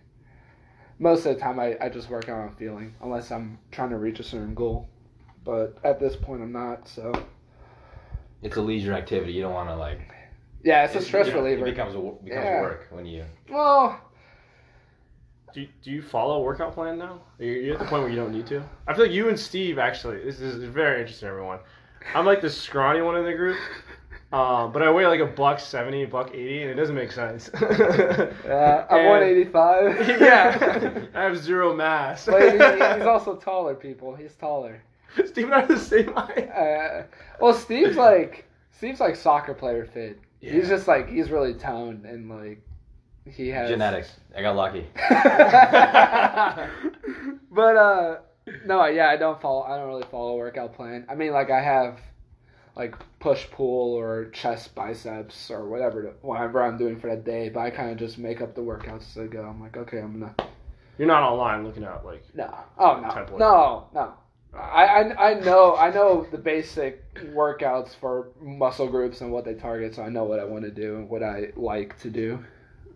most 0.98 1.26
of 1.26 1.34
the 1.34 1.40
time 1.40 1.60
I, 1.60 1.76
I 1.80 1.88
just 1.88 2.08
work 2.08 2.28
out 2.28 2.40
on 2.40 2.56
feeling, 2.56 2.94
unless 3.02 3.30
I'm 3.30 3.58
trying 3.70 3.90
to 3.90 3.96
reach 3.96 4.18
a 4.18 4.24
certain 4.24 4.54
goal. 4.54 4.88
But 5.46 5.78
at 5.84 5.98
this 6.00 6.16
point, 6.16 6.42
I'm 6.42 6.52
not. 6.52 6.86
So 6.88 7.12
It's 8.42 8.56
a 8.56 8.60
leisure 8.60 8.92
activity. 8.92 9.32
You 9.32 9.42
don't 9.42 9.54
want 9.54 9.68
to 9.70 9.76
like. 9.76 10.00
yeah, 10.64 10.84
it's 10.84 10.94
a 10.96 11.00
stress 11.00 11.28
you 11.28 11.32
know, 11.34 11.38
reliever. 11.42 11.66
It 11.66 11.70
becomes 11.70 11.94
a, 11.94 11.98
becomes 11.98 12.44
Yeah. 12.44 12.60
work 12.60 12.88
when 12.90 13.06
you. 13.06 13.24
well, 13.48 13.98
Do 15.54 15.60
you, 15.62 15.68
do 15.82 15.90
you 15.92 16.02
follow 16.02 16.38
a 16.38 16.42
workout 16.42 16.74
plan 16.74 16.98
now? 16.98 17.20
Are 17.38 17.44
you, 17.44 17.52
you 17.52 17.72
at 17.74 17.78
the 17.78 17.84
point 17.86 18.02
where 18.02 18.10
you 18.10 18.16
don't 18.16 18.32
need 18.32 18.46
to? 18.48 18.62
I 18.88 18.92
feel 18.94 19.04
like 19.06 19.14
you 19.14 19.28
and 19.28 19.38
Steve 19.38 19.78
actually. 19.78 20.22
This 20.24 20.40
is 20.40 20.64
very 20.64 21.00
interesting, 21.00 21.28
everyone. 21.28 21.60
I'm 22.14 22.26
like 22.26 22.40
the 22.40 22.50
scrawny 22.50 23.00
one 23.00 23.16
in 23.16 23.24
the 23.24 23.32
group, 23.34 23.56
um, 24.32 24.72
but 24.74 24.82
I 24.82 24.90
weigh 24.90 25.06
like 25.06 25.20
a 25.20 25.26
buck 25.26 25.58
seventy, 25.60 26.04
buck 26.04 26.30
eighty, 26.34 26.62
and 26.62 26.70
it 26.70 26.74
doesn't 26.74 26.94
make 26.96 27.10
sense. 27.12 27.48
uh, 27.50 28.34
I'm 28.90 28.98
And- 28.98 29.08
185. 29.08 30.08
yeah, 30.20 31.04
I 31.14 31.22
have 31.22 31.38
zero 31.38 31.74
mass. 31.74 32.26
but 32.26 32.42
he, 32.42 32.50
he's 32.98 33.06
also 33.06 33.36
taller. 33.36 33.74
People, 33.76 34.14
he's 34.16 34.34
taller. 34.34 34.82
Steve 35.26 35.46
and 35.46 35.54
I 35.54 35.62
are 35.62 35.66
the 35.66 35.78
same 35.78 36.12
height. 36.12 36.50
Uh, 36.50 37.02
well, 37.40 37.54
Steve's 37.54 37.96
like 37.96 38.44
Steve's 38.76 39.00
like 39.00 39.16
soccer 39.16 39.54
player 39.54 39.86
fit. 39.86 40.18
He's 40.40 40.68
just 40.68 40.86
like 40.86 41.08
he's 41.08 41.30
really 41.30 41.54
toned 41.54 42.04
and 42.04 42.28
like 42.28 42.60
he 43.24 43.48
has 43.48 43.70
Genetics. 43.70 44.12
I 44.36 44.42
got 44.42 44.54
lucky. 44.54 44.86
but 47.50 47.76
uh, 47.76 48.16
no, 48.64 48.84
yeah, 48.86 49.08
I 49.08 49.16
don't 49.16 49.40
follow. 49.40 49.62
I 49.62 49.76
don't 49.76 49.88
really 49.88 50.06
follow 50.10 50.34
a 50.34 50.36
workout 50.36 50.74
plan. 50.74 51.06
I 51.08 51.14
mean, 51.14 51.32
like 51.32 51.50
I 51.50 51.60
have 51.60 51.98
like 52.76 52.94
push 53.18 53.46
pull 53.50 53.94
or 53.94 54.30
chest 54.30 54.74
biceps 54.74 55.50
or 55.50 55.68
whatever 55.68 56.02
to, 56.02 56.08
whatever 56.20 56.62
I'm 56.62 56.78
doing 56.78 57.00
for 57.00 57.08
that 57.10 57.24
day. 57.24 57.48
But 57.48 57.60
I 57.60 57.70
kind 57.70 57.90
of 57.90 57.96
just 57.96 58.18
make 58.18 58.40
up 58.40 58.54
the 58.54 58.60
workouts 58.60 59.10
as 59.10 59.18
I 59.18 59.26
go. 59.26 59.42
I'm 59.42 59.60
like, 59.60 59.76
okay, 59.76 59.98
I'm 59.98 60.20
gonna 60.20 60.34
You're 60.98 61.08
not 61.08 61.22
online 61.22 61.64
looking 61.64 61.84
at 61.84 62.04
like. 62.04 62.22
no, 62.34 62.54
oh 62.78 63.00
no, 63.00 63.08
Template. 63.08 63.38
no, 63.38 63.88
no. 63.94 64.14
I, 64.58 64.84
I 64.84 65.30
I 65.30 65.34
know 65.40 65.76
I 65.76 65.90
know 65.90 66.26
the 66.30 66.38
basic 66.38 67.02
workouts 67.34 67.94
for 67.94 68.28
muscle 68.40 68.88
groups 68.88 69.20
and 69.20 69.30
what 69.32 69.44
they 69.44 69.54
target, 69.54 69.94
so 69.94 70.02
I 70.02 70.08
know 70.08 70.24
what 70.24 70.40
I 70.40 70.44
want 70.44 70.64
to 70.64 70.70
do 70.70 70.96
and 70.96 71.08
what 71.08 71.22
I 71.22 71.52
like 71.56 71.98
to 72.00 72.10
do. 72.10 72.42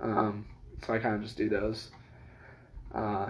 Um, 0.01 0.47
so 0.87 0.95
I 0.95 0.99
kind 0.99 1.15
of 1.15 1.23
just 1.23 1.37
do 1.37 1.49
those. 1.49 1.91
Uh, 2.95 3.29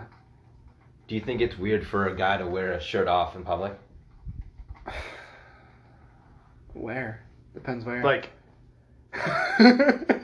Do 1.09 1.15
you 1.17 1.21
think 1.21 1.41
it's 1.41 1.59
weird 1.59 1.87
for 1.87 2.07
a 2.09 2.17
guy 2.17 2.37
to 2.39 2.47
wear 2.47 2.73
a 2.73 2.81
shirt 2.81 3.09
off 3.09 3.35
in 3.37 3.43
public? 3.45 3.73
where 6.73 7.23
depends 7.55 7.85
where. 7.85 8.03
Like 8.05 8.31
playing 9.13 10.15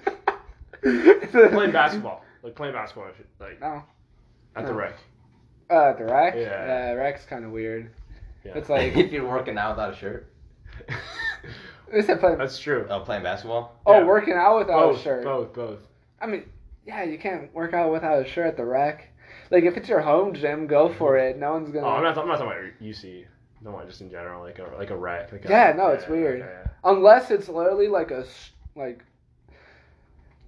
playing 1.32 1.72
basketball, 1.72 2.22
like 2.42 2.54
playing 2.54 2.75
basketball, 2.75 3.10
like 3.40 3.60
No, 3.60 3.82
at 4.54 4.62
No. 4.62 4.68
the 4.68 4.75
rec. 4.75 4.94
Uh, 5.70 5.92
the 5.94 6.04
rack. 6.04 6.35
Yeah. 6.35 6.42
yeah 6.42 6.92
rec's 6.92 7.25
kind 7.25 7.44
of 7.44 7.50
weird. 7.50 7.90
Yeah. 8.44 8.52
It's 8.54 8.68
like 8.68 8.96
if 8.96 9.12
you're 9.12 9.28
working 9.28 9.58
out 9.58 9.76
without 9.76 9.94
a 9.94 9.96
shirt. 9.96 10.32
they 11.92 12.02
said 12.02 12.20
play. 12.20 12.35
That's 12.37 12.58
true. 12.58 12.87
Oh, 12.88 13.00
playing 13.00 13.23
basketball. 13.23 13.80
Oh, 13.87 13.99
yeah. 13.99 14.04
working 14.04 14.35
out 14.35 14.58
without 14.58 14.92
both, 14.92 15.00
a 15.00 15.02
shirt. 15.02 15.25
both, 15.25 15.54
both. 15.54 15.80
I 16.20 16.26
mean, 16.26 16.44
yeah, 16.87 17.02
you 17.02 17.18
can't 17.18 17.52
work 17.54 17.75
out 17.75 17.92
without 17.92 18.25
a 18.25 18.28
shirt 18.28 18.46
at 18.46 18.56
the 18.56 18.64
rack. 18.64 19.08
Like 19.50 19.64
if 19.64 19.76
it's 19.76 19.88
your 19.88 20.00
home 20.00 20.35
gym, 20.35 20.66
go 20.66 20.92
for 20.92 21.16
it. 21.16 21.38
No 21.38 21.52
one's 21.52 21.70
gonna. 21.70 21.87
Oh, 21.87 21.90
I'm 21.90 22.02
not. 22.02 22.18
I'm 22.18 22.26
not 22.26 22.38
talking 22.38 22.52
about 22.52 22.82
UC. 22.82 23.26
No, 23.62 23.73
one 23.73 23.87
just 23.87 24.00
in 24.00 24.11
general, 24.11 24.42
like 24.42 24.58
a 24.58 24.70
like 24.76 24.90
a 24.90 24.96
rec. 24.96 25.32
Like 25.32 25.44
a, 25.44 25.49
Yeah, 25.49 25.73
no, 25.76 25.88
it's 25.88 26.06
weird. 26.08 26.40
yeah, 26.40 26.70
Unless 26.85 27.30
it's 27.30 27.49
literally 27.49 27.88
like 27.88 28.11
a 28.11 28.25
like. 28.75 29.04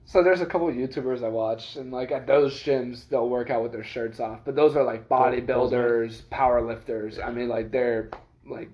So 0.08 0.22
there's 0.22 0.40
a 0.40 0.46
couple 0.46 0.68
YouTubers 0.68 1.22
I 1.22 1.28
watch, 1.28 1.76
and 1.76 1.92
like 1.92 2.12
at 2.12 2.26
those 2.26 2.62
gyms, 2.62 3.06
they'll 3.10 3.28
work 3.28 3.50
out 3.50 3.62
with 3.62 3.72
their 3.72 3.84
shirts 3.84 4.20
off. 4.20 4.40
But 4.42 4.56
those 4.56 4.74
are 4.74 4.82
like 4.82 5.06
bodybuilders, 5.06 6.22
powerlifters. 6.32 7.22
I 7.22 7.30
mean, 7.30 7.48
like 7.48 7.70
they're 7.70 8.08
like, 8.46 8.70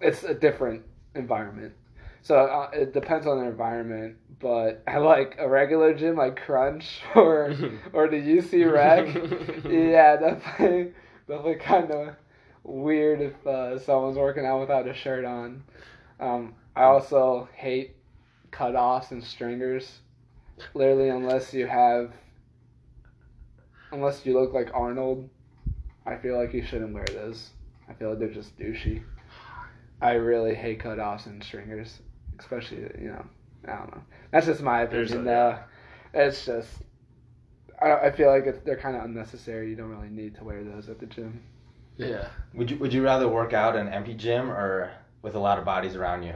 it's 0.00 0.24
a 0.24 0.34
different 0.34 0.82
environment. 1.14 1.74
So 2.22 2.38
uh, 2.38 2.70
it 2.72 2.92
depends 2.92 3.28
on 3.28 3.38
the 3.38 3.44
environment. 3.44 4.16
But 4.40 4.82
I 4.88 4.98
like 4.98 5.36
a 5.38 5.48
regular 5.48 5.94
gym 5.94 6.16
like 6.16 6.40
Crunch 6.44 7.02
or 7.14 7.54
or 7.92 8.08
the 8.08 8.16
UC 8.16 8.72
Rec. 8.72 9.14
yeah, 9.64 10.16
definitely, 10.16 10.92
definitely 11.28 11.54
kind 11.54 11.92
of 11.92 12.16
weird 12.64 13.20
if 13.20 13.46
uh, 13.46 13.78
someone's 13.78 14.18
working 14.18 14.44
out 14.44 14.58
without 14.58 14.88
a 14.88 14.94
shirt 14.94 15.24
on. 15.24 15.62
Um, 16.18 16.56
I 16.74 16.82
also 16.82 17.48
hate 17.54 17.94
cutoffs 18.50 19.12
and 19.12 19.22
stringers. 19.22 20.00
Literally, 20.74 21.08
unless 21.08 21.52
you 21.54 21.66
have, 21.66 22.14
unless 23.92 24.24
you 24.24 24.32
look 24.38 24.52
like 24.54 24.70
Arnold, 24.74 25.28
I 26.06 26.16
feel 26.16 26.36
like 26.38 26.52
you 26.54 26.62
shouldn't 26.64 26.94
wear 26.94 27.04
those. 27.12 27.50
I 27.88 27.94
feel 27.94 28.10
like 28.10 28.18
they're 28.18 28.28
just 28.32 28.56
douchey. 28.58 29.02
I 30.00 30.12
really 30.14 30.54
hate 30.54 30.80
cutoffs 30.80 31.26
and 31.26 31.42
stringers, 31.42 32.00
especially 32.38 32.78
you 33.00 33.08
know. 33.12 33.26
I 33.66 33.76
don't 33.76 33.94
know. 33.94 34.02
That's 34.30 34.46
just 34.46 34.62
my 34.62 34.82
opinion, 34.82 35.22
a- 35.22 35.24
though. 35.24 35.58
It's 36.14 36.44
just. 36.46 36.82
I, 37.80 37.92
I 38.08 38.10
feel 38.12 38.28
like 38.30 38.46
it's, 38.46 38.60
they're 38.64 38.76
kind 38.76 38.96
of 38.96 39.04
unnecessary. 39.04 39.70
You 39.70 39.76
don't 39.76 39.90
really 39.90 40.10
need 40.10 40.34
to 40.36 40.44
wear 40.44 40.62
those 40.64 40.88
at 40.88 40.98
the 40.98 41.06
gym. 41.06 41.42
yeah. 41.96 42.28
Would 42.54 42.70
you 42.70 42.78
Would 42.78 42.92
you 42.92 43.02
rather 43.04 43.28
work 43.28 43.52
out 43.52 43.76
in 43.76 43.86
an 43.86 43.92
empty 43.92 44.14
gym 44.14 44.50
or 44.50 44.92
with 45.22 45.34
a 45.34 45.38
lot 45.40 45.58
of 45.58 45.64
bodies 45.64 45.96
around 45.96 46.22
you? 46.22 46.34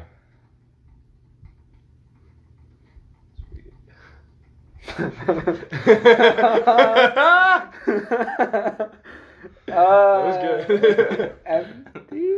Uh, 9.69 10.41
good. 10.41 11.35
empty? 11.47 12.33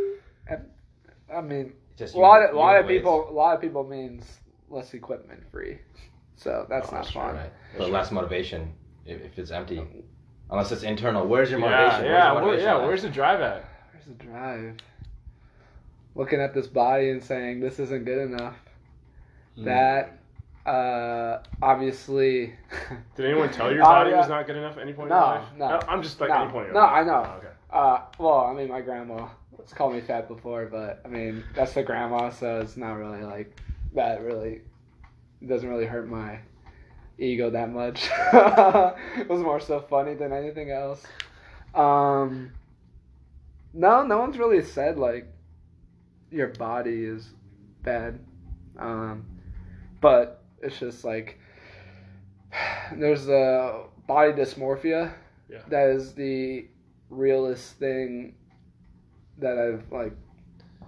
Em- 0.49 0.66
I 1.34 1.40
mean, 1.40 1.73
Just 1.96 2.14
a 2.14 2.18
lot 2.18 2.42
of, 2.42 2.50
you- 2.50 2.56
a 2.56 2.58
lot 2.58 2.76
of 2.78 2.87
weights. 2.87 2.99
people, 3.00 3.28
a 3.28 3.32
lot 3.32 3.54
of 3.54 3.61
people 3.61 3.84
means 3.84 4.25
less 4.68 4.92
equipment 4.94 5.42
free, 5.50 5.78
so 6.37 6.66
that's 6.68 6.88
Oh, 6.92 6.96
not 6.96 7.04
true, 7.04 7.20
fun. 7.20 7.34
right? 7.37 7.52
But 7.78 7.90
less 7.90 8.11
motivation 8.11 8.73
if, 9.06 9.20
if 9.20 9.38
it's 9.38 9.50
empty. 9.50 9.87
Unless 10.50 10.73
it's 10.73 10.82
internal. 10.82 11.26
Where's 11.26 11.50
your 11.50 11.58
motivation? 11.58 12.04
yeah, 12.04 12.32
Where's 12.32 12.44
your 12.44 12.49
where- 12.50 12.61
yeah. 12.61 12.87
Where's 12.87 13.02
the 13.02 13.08
drive 13.11 13.40
at? 13.40 13.64
Where's 13.92 14.04
the 14.06 14.12
drive? 14.25 14.76
Looking 16.14 16.40
at 16.40 16.54
this 16.54 16.66
body 16.68 17.11
and 17.11 17.23
saying 17.25 17.61
this 17.61 17.78
isn't 17.80 18.04
good 18.04 18.18
enough. 18.18 18.56
Hmm. 19.56 19.64
That, 19.64 20.18
uh, 20.66 21.38
obviously. 21.62 22.54
Did 23.16 23.26
anyone 23.26 23.50
tell 23.50 23.73
your 23.73 23.83
Oh, 23.83 23.87
body 23.87 24.11
yeah. 24.11 24.18
was 24.21 24.28
not 24.28 24.47
good 24.47 24.56
enough 24.56 24.76
at 24.76 24.83
any 24.83 24.92
point 24.92 25.11
No, 25.11 25.16
in 25.16 25.21
your 25.23 25.40
life? 25.40 25.49
no. 25.56 25.80
I'm 25.88 26.02
just 26.02 26.21
like 26.21 26.30
No, 26.30 26.42
any 26.42 26.52
point 26.52 26.68
in 26.68 26.75
no, 26.75 26.80
your 26.80 26.88
life. 26.88 26.97
I 26.97 27.04
know. 27.04 27.26
Oh, 27.26 27.37
okay. 27.38 27.49
Uh, 27.71 28.00
well, 28.18 28.40
I 28.47 28.54
mean, 28.54 28.68
my 28.68 28.80
grandma 28.80 29.28
has 29.61 29.73
called 29.73 29.94
me 29.94 30.00
fat 30.00 30.28
before, 30.28 30.66
but 30.66 31.00
I 31.04 31.09
mean, 31.09 31.44
that's 31.54 31.73
the 31.75 31.83
grandma, 31.83 32.30
so 32.30 32.61
it's 32.61 32.76
not 32.76 32.94
really 32.94 33.23
like 33.23 33.61
that. 33.94 34.23
Really, 34.23 34.62
doesn't 35.47 35.68
really 35.68 35.87
hurt 35.87 36.09
my 36.09 36.38
ego 37.18 37.50
that 37.50 37.71
much. 37.71 38.09
it 38.33 39.28
was 39.28 39.40
more 39.40 39.61
so 39.61 39.80
funny 39.80 40.14
than 40.14 40.33
anything 40.33 40.71
else. 40.71 41.04
Um, 41.75 42.52
no, 43.73 44.02
no 44.04 44.18
one's 44.18 44.38
really 44.38 44.62
said 44.62 44.99
like 44.99 45.26
your 46.30 46.49
body 46.49 47.04
is 47.04 47.28
bad. 47.83 48.21
Um, 48.78 49.25
but 50.00 50.43
it's 50.64 50.78
just 50.78 51.04
like 51.04 51.38
There's 52.97 53.28
uh, 53.28 53.85
body 54.06 54.33
dysmorphia. 54.33 55.12
Yeah. 55.50 55.59
That 55.68 55.90
is 55.90 56.14
the 56.14 56.66
realest 57.11 57.78
thing 57.78 58.35
that 59.38 59.59
I've 59.59 59.85
like 59.92 60.12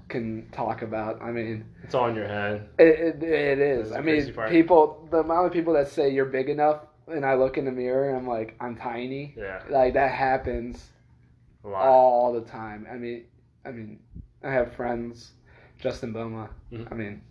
can 0.08 0.48
talk 0.52 0.82
about. 0.82 1.20
I 1.20 1.30
mean, 1.32 1.64
It's 1.82 1.94
all 1.94 2.08
in 2.08 2.14
your 2.16 2.28
head. 2.28 2.68
it 2.78 3.00
it, 3.00 3.22
it 3.22 3.58
is. 3.58 3.92
I 3.92 4.00
mean, 4.00 4.32
part. 4.34 4.50
people. 4.50 5.06
The 5.10 5.18
amount 5.18 5.46
of 5.46 5.52
people 5.52 5.72
that 5.74 5.88
say 5.88 6.10
you're 6.10 6.24
big 6.26 6.48
enough, 6.48 6.80
and 7.08 7.24
I 7.26 7.34
look 7.34 7.58
in 7.58 7.64
the 7.64 7.72
mirror 7.72 8.08
and 8.08 8.16
I'm 8.16 8.28
like, 8.28 8.56
I'm 8.60 8.76
tiny. 8.76 9.34
Yeah. 9.36 9.62
Like 9.68 9.94
that 9.94 10.12
happens 10.12 10.84
A 11.64 11.68
lot. 11.68 11.86
all 11.86 12.32
the 12.32 12.42
time. 12.42 12.86
I 12.90 12.96
mean, 12.96 13.24
I 13.64 13.72
mean, 13.72 13.98
I 14.44 14.52
have 14.52 14.72
friends, 14.74 15.32
Justin 15.80 16.12
Boma. 16.12 16.50
Mhm. 16.72 16.90
I 16.90 16.94
mean, 16.94 17.22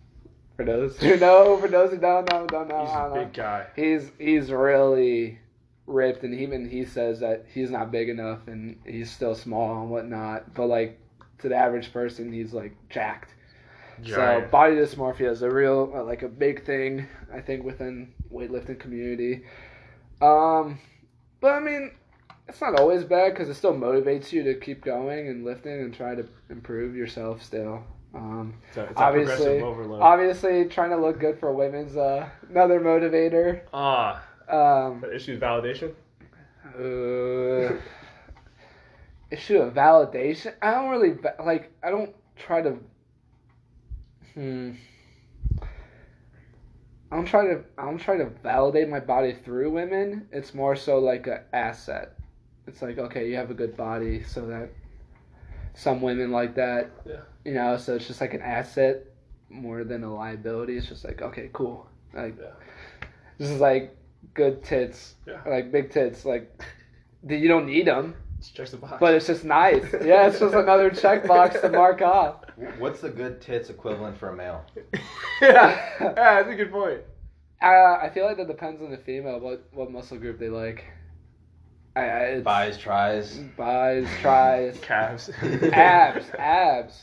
for 0.56 0.64
those 0.64 0.96
who 1.00 1.16
know, 1.16 1.56
for 1.58 1.68
those 1.68 1.90
who 1.90 1.98
don't 1.98 2.30
know, 2.30 2.46
don't 2.46 2.68
know, 2.68 2.80
He's 2.80 2.90
a 2.90 2.94
don't 2.94 3.14
know. 3.14 3.24
big 3.24 3.32
guy. 3.32 3.66
He's 3.76 4.10
he's 4.18 4.50
really 4.50 5.38
ripped, 5.86 6.24
and 6.24 6.34
even 6.34 6.68
he 6.68 6.84
says 6.84 7.20
that 7.20 7.46
he's 7.52 7.70
not 7.70 7.90
big 7.90 8.08
enough, 8.08 8.48
and 8.48 8.78
he's 8.86 9.10
still 9.10 9.34
small 9.34 9.82
and 9.82 9.90
whatnot. 9.90 10.54
But 10.54 10.66
like 10.66 10.98
to 11.38 11.48
the 11.48 11.56
average 11.56 11.92
person, 11.92 12.32
he's 12.32 12.52
like 12.52 12.74
jacked. 12.90 13.34
So 14.04 14.46
body 14.50 14.74
dysmorphia 14.74 15.30
is 15.30 15.40
a 15.42 15.50
real 15.50 15.92
uh, 15.94 16.04
like 16.04 16.22
a 16.22 16.28
big 16.28 16.64
thing 16.66 17.06
I 17.32 17.40
think 17.40 17.64
within 17.64 18.12
weightlifting 18.32 18.78
community. 18.78 19.44
Um, 20.20 20.78
but 21.40 21.52
I 21.52 21.60
mean, 21.60 21.92
it's 22.48 22.60
not 22.60 22.78
always 22.78 23.04
bad 23.04 23.32
because 23.32 23.48
it 23.48 23.54
still 23.54 23.74
motivates 23.74 24.32
you 24.32 24.42
to 24.44 24.54
keep 24.54 24.84
going 24.84 25.28
and 25.28 25.44
lifting 25.44 25.80
and 25.80 25.94
try 25.94 26.14
to 26.14 26.26
improve 26.50 26.94
yourself 26.94 27.42
still. 27.42 27.84
Um, 28.16 28.54
a 28.76 28.86
obviously- 28.96 29.60
obviously, 29.60 30.64
trying 30.66 30.90
to 30.90 30.96
look 30.96 31.20
good 31.20 31.38
for 31.38 31.52
women's 31.52 31.96
uh, 31.96 32.28
another 32.48 32.80
motivator. 32.80 33.60
Ah, 33.72 34.22
Um, 34.48 35.04
issue 35.12 35.38
validation. 35.38 35.92
uh, 36.78 37.76
issue 39.30 39.58
of 39.58 39.74
validation. 39.74 40.54
I 40.62 40.70
don't 40.72 40.90
really 40.90 41.16
like. 41.44 41.72
I 41.82 41.90
don't 41.90 42.14
try 42.36 42.62
to. 42.62 42.78
Hmm. 44.34 44.72
I 47.10 47.16
don't 47.16 47.26
try 47.26 47.46
to. 47.46 47.64
I 47.78 47.84
don't 47.84 47.98
try 47.98 48.16
to 48.16 48.26
validate 48.42 48.88
my 48.88 49.00
body 49.00 49.32
through 49.32 49.70
women. 49.70 50.28
It's 50.32 50.54
more 50.54 50.74
so 50.76 50.98
like 50.98 51.26
an 51.26 51.40
asset. 51.52 52.14
It's 52.66 52.82
like 52.82 52.98
okay, 52.98 53.28
you 53.28 53.36
have 53.36 53.50
a 53.50 53.54
good 53.54 53.76
body, 53.76 54.22
so 54.24 54.46
that 54.46 54.70
some 55.74 56.00
women 56.00 56.30
like 56.32 56.54
that. 56.56 56.90
Yeah. 57.06 57.20
You 57.46 57.54
know, 57.54 57.76
so 57.76 57.94
it's 57.94 58.06
just 58.08 58.20
like 58.20 58.34
an 58.34 58.42
asset 58.42 59.04
more 59.48 59.84
than 59.84 60.02
a 60.02 60.12
liability. 60.12 60.76
It's 60.76 60.88
just 60.88 61.04
like 61.04 61.22
okay, 61.22 61.48
cool. 61.52 61.86
Like 62.12 62.34
Yeah. 62.38 62.50
this 63.38 63.50
is 63.50 63.60
like 63.60 63.96
good 64.34 64.64
tits, 64.64 65.14
Yeah. 65.26 65.40
like 65.46 65.70
big 65.70 65.90
tits. 65.90 66.24
Like 66.24 66.50
you 67.28 67.46
don't 67.46 67.66
need 67.66 67.86
them, 67.86 68.14
Just 68.40 68.56
checks 68.56 68.70
the 68.72 68.78
box. 68.78 68.96
but 68.98 69.14
it's 69.14 69.28
just 69.28 69.44
nice. 69.44 69.84
Yeah, 70.04 70.26
it's 70.26 70.40
just 70.40 70.54
another 70.54 70.90
checkbox 70.90 71.60
to 71.60 71.68
mark 71.70 72.02
off. 72.02 72.42
What's 72.78 73.00
the 73.00 73.10
good 73.10 73.40
tits 73.40 73.70
equivalent 73.70 74.18
for 74.18 74.30
a 74.30 74.36
male? 74.36 74.64
yeah. 75.40 75.78
yeah, 76.00 76.12
that's 76.42 76.48
a 76.48 76.54
good 76.56 76.72
point. 76.72 77.00
Uh, 77.62 77.98
I 78.02 78.10
feel 78.12 78.24
like 78.26 78.38
that 78.38 78.48
depends 78.48 78.82
on 78.82 78.90
the 78.90 78.98
female, 78.98 79.38
what 79.40 79.62
what 79.72 79.90
muscle 79.92 80.18
group 80.18 80.38
they 80.40 80.48
like. 80.48 80.84
I, 81.94 82.00
I 82.00 82.20
it's, 82.40 82.44
Bis, 82.44 82.76
tris. 82.78 83.38
bis, 83.56 84.08
tris, 84.20 84.78
Calves. 84.82 85.30
abs, 85.72 86.26
abs. 86.38 87.02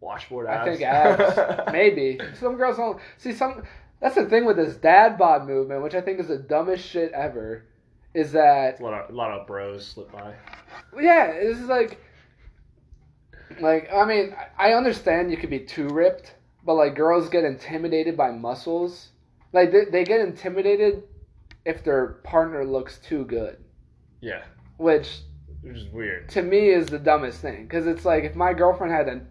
Washboard 0.00 0.46
I 0.46 0.54
abs. 0.54 0.66
think 0.66 0.82
abs, 0.82 1.60
maybe. 1.72 2.18
Some 2.38 2.56
girls 2.56 2.76
don't 2.76 3.00
see 3.18 3.32
some. 3.32 3.62
That's 4.00 4.14
the 4.14 4.24
thing 4.26 4.46
with 4.46 4.56
this 4.56 4.76
dad 4.76 5.18
bod 5.18 5.46
movement, 5.46 5.82
which 5.82 5.94
I 5.94 6.00
think 6.00 6.20
is 6.20 6.28
the 6.28 6.38
dumbest 6.38 6.86
shit 6.86 7.12
ever. 7.12 7.66
Is 8.14 8.32
that 8.32 8.80
a 8.80 8.82
lot 8.82 8.94
of 9.04 9.10
a 9.10 9.12
lot 9.12 9.30
of 9.38 9.46
bros 9.46 9.86
slip 9.86 10.10
by. 10.10 10.34
yeah? 11.00 11.26
It's 11.26 11.60
like, 11.68 12.00
like 13.60 13.92
I 13.92 14.04
mean, 14.04 14.34
I 14.58 14.72
understand 14.72 15.30
you 15.30 15.36
could 15.36 15.50
be 15.50 15.60
too 15.60 15.88
ripped, 15.88 16.34
but 16.64 16.74
like 16.74 16.94
girls 16.94 17.28
get 17.28 17.44
intimidated 17.44 18.16
by 18.16 18.30
muscles. 18.30 19.08
Like 19.52 19.72
they, 19.72 19.84
they 19.86 20.04
get 20.04 20.20
intimidated 20.20 21.02
if 21.64 21.82
their 21.84 22.06
partner 22.24 22.64
looks 22.64 22.98
too 22.98 23.24
good, 23.24 23.58
Yeah, 24.20 24.42
which 24.78 25.18
which 25.62 25.76
is 25.76 25.88
weird. 25.88 26.28
to 26.30 26.42
me 26.42 26.70
is 26.70 26.86
the 26.86 26.98
dumbest 26.98 27.40
thing 27.42 27.64
because 27.64 27.86
it's 27.86 28.04
like 28.04 28.24
if 28.24 28.34
my 28.34 28.54
girlfriend 28.54 28.92
had 28.94 29.08
an 29.08 29.26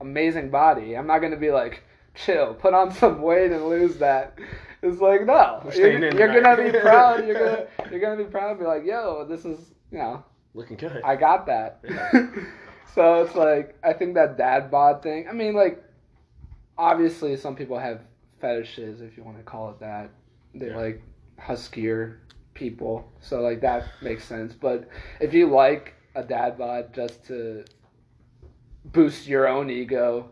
amazing 0.00 0.50
body. 0.50 0.96
I'm 0.96 1.06
not 1.06 1.18
gonna 1.20 1.36
be 1.36 1.50
like 1.50 1.82
chill 2.14 2.54
put 2.54 2.74
on 2.74 2.92
some 2.92 3.22
weight 3.22 3.52
and 3.52 3.66
lose 3.68 3.96
that. 3.98 4.38
It's 4.82 5.00
like 5.00 5.24
no. 5.26 5.62
You're, 5.74 5.98
you're 5.98 6.42
gonna 6.42 6.70
be 6.72 6.78
proud. 6.78 7.26
You're 7.26 7.34
gonna 7.78 7.90
you're 7.90 8.00
gonna 8.00 8.22
be 8.22 8.30
proud 8.30 8.50
and 8.52 8.60
be 8.60 8.66
like 8.66 8.84
yo 8.84 9.24
this 9.28 9.44
is 9.44 9.58
you 9.90 9.98
know 9.98 10.24
Looking 10.54 10.76
good. 10.76 11.00
i 11.04 11.14
got 11.16 11.46
that. 11.46 11.80
Yeah. 11.84 12.10
so 12.94 13.22
it's 13.22 13.34
like 13.34 13.76
i 13.84 13.92
think 13.92 14.14
that 14.14 14.36
dad 14.38 14.70
bod 14.70 15.02
thing 15.02 15.28
i 15.28 15.32
mean 15.32 15.54
like 15.54 15.82
obviously 16.78 17.36
some 17.36 17.54
people 17.54 17.78
have 17.78 18.00
fetishes 18.40 19.00
if 19.00 19.16
you 19.16 19.24
want 19.24 19.36
to 19.36 19.42
call 19.42 19.70
it 19.70 19.80
that. 19.80 20.10
They 20.54 20.68
Yeah. 20.68 20.76
like 20.76 21.02
huskier 21.40 22.18
people. 22.54 23.12
So 23.20 23.40
like 23.40 23.60
that 23.62 23.84
makes 24.02 24.24
sense. 24.24 24.54
But 24.54 24.88
if 25.20 25.34
you 25.34 25.46
like 25.48 25.94
a 26.14 26.22
dad 26.22 26.56
bod 26.58 26.92
just 26.94 27.24
to 27.26 27.64
boost 28.84 29.26
your 29.26 29.46
own 29.48 29.70
ego 29.70 30.28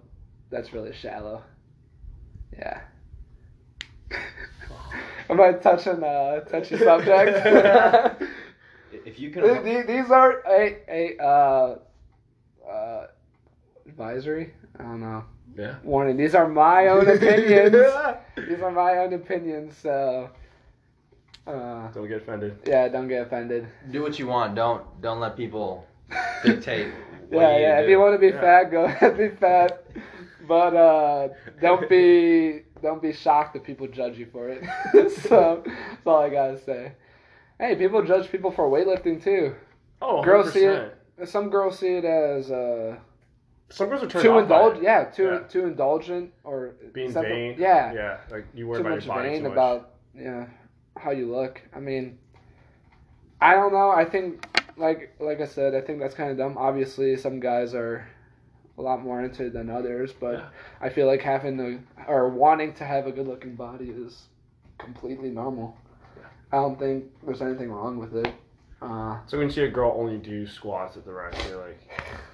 that's 0.50 0.72
really 0.72 0.92
shallow 0.94 1.42
yeah 2.52 2.80
am 5.30 5.40
i 5.40 5.52
touching 5.52 6.02
a 6.02 6.40
touchy 6.50 6.78
subject 6.88 8.22
If 9.04 9.18
you 9.20 9.30
can, 9.30 9.42
th- 9.64 9.86
These 9.86 10.10
are 10.10 10.42
a 10.48 10.78
a 10.88 11.16
uh, 11.22 11.78
uh, 12.68 13.06
advisory. 13.86 14.54
I 14.78 14.82
don't 14.82 15.00
know. 15.00 15.24
yeah. 15.56 15.76
Warning. 15.84 16.16
These 16.16 16.34
are 16.34 16.48
my 16.48 16.88
own 16.88 17.06
opinions. 17.08 17.72
these 18.48 18.60
are 18.62 18.70
my 18.72 18.98
own 18.98 19.12
opinions. 19.12 19.76
So, 19.76 20.30
uh, 21.46 21.88
Don't 21.92 22.08
get 22.08 22.22
offended. 22.22 22.58
yeah, 22.66 22.88
don't 22.88 23.06
get 23.08 23.26
offended. 23.26 23.66
do 23.90 24.02
what 24.02 24.18
you 24.18 24.26
want. 24.26 24.54
Don't 24.54 24.82
don't 25.02 25.20
let 25.20 25.36
people 25.36 25.84
dictate. 26.42 26.88
Yeah, 27.30 27.58
yeah. 27.58 27.78
If 27.80 27.86
do. 27.86 27.90
you 27.92 27.98
want 28.00 28.14
to 28.14 28.18
be 28.18 28.28
Yeah. 28.34 28.40
fat, 28.40 28.64
go 28.70 28.84
ahead, 28.90 29.16
be 29.18 29.28
fat. 29.30 29.84
But 30.46 30.74
uh, 30.76 31.28
don't 31.60 31.88
be 31.88 32.62
don't 32.82 33.02
be 33.02 33.12
shocked 33.12 33.54
that 33.54 33.64
people 33.64 33.86
judge 33.88 34.16
you 34.18 34.26
for 34.30 34.48
it. 34.48 34.62
so 35.22 35.62
that's 35.64 36.06
all 36.06 36.22
I 36.22 36.28
gotta 36.30 36.58
say. 36.62 36.92
Hey, 37.58 37.74
people 37.74 38.02
judge 38.04 38.30
people 38.30 38.50
for 38.50 38.68
weightlifting 38.70 39.22
too. 39.22 39.54
Oh, 40.02 40.22
Girls 40.22 40.52
see 40.52 40.64
it. 40.64 40.94
Some 41.24 41.48
girls 41.50 41.78
see 41.78 41.94
it 41.96 42.04
as 42.04 42.50
uh, 42.50 42.96
Some 43.70 43.88
girls 43.88 44.02
are 44.04 44.08
turned 44.08 44.22
too 44.24 44.38
indulgent. 44.38 44.82
Yeah, 44.84 45.04
too 45.04 45.24
Yeah. 45.24 45.38
too 45.48 45.64
indulgent 45.66 46.32
or 46.44 46.74
Being 46.92 47.08
is 47.08 47.14
that 47.14 47.22
the- 47.22 47.28
vain. 47.30 47.56
yeah, 47.58 47.92
Yeah. 47.94 48.16
Like 48.30 48.44
you 48.54 48.68
worry 48.68 48.78
too 48.82 48.86
about 48.86 48.94
much 48.96 49.06
your 49.06 49.14
body 49.16 49.28
vain 49.30 49.38
too 49.38 49.48
much. 49.48 49.52
about 49.52 49.90
yeah 50.14 50.46
how 50.98 51.10
you 51.10 51.30
look. 51.34 51.60
I 51.74 51.80
mean, 51.80 52.18
I 53.40 53.54
don't 53.54 53.72
know. 53.72 53.90
I 53.90 54.04
think 54.04 54.46
like 54.76 55.14
like 55.20 55.40
I 55.40 55.46
said, 55.46 55.74
I 55.74 55.80
think 55.80 55.98
that's 56.00 56.14
kind 56.14 56.30
of 56.30 56.36
dumb. 56.36 56.56
Obviously, 56.58 57.16
some 57.16 57.40
guys 57.40 57.74
are 57.74 58.06
a 58.78 58.82
lot 58.82 59.02
more 59.02 59.22
into 59.24 59.46
it 59.46 59.52
than 59.54 59.70
others, 59.70 60.12
but 60.12 60.34
Yeah. 60.34 60.48
I 60.80 60.88
feel 60.90 61.06
like 61.06 61.22
having 61.22 61.56
the 61.56 61.78
or 62.06 62.28
wanting 62.28 62.74
to 62.74 62.84
have 62.84 63.06
a 63.06 63.12
good 63.12 63.26
looking 63.26 63.54
body 63.54 63.88
is 63.90 64.24
completely 64.78 65.30
normal. 65.30 65.76
I 66.52 66.56
don't 66.56 66.78
think 66.78 67.06
there's 67.24 67.42
anything 67.42 67.72
wrong 67.72 67.98
with 67.98 68.14
it. 68.14 68.32
Uh, 68.82 69.16
So 69.26 69.38
when 69.38 69.46
you 69.48 69.52
see 69.52 69.62
a 69.64 69.70
girl 69.70 69.94
only 69.96 70.18
do 70.18 70.46
squats 70.46 70.96
at 70.98 71.04
the 71.06 71.12
rest, 71.12 71.38
you're 71.48 71.56
like, 71.66 71.80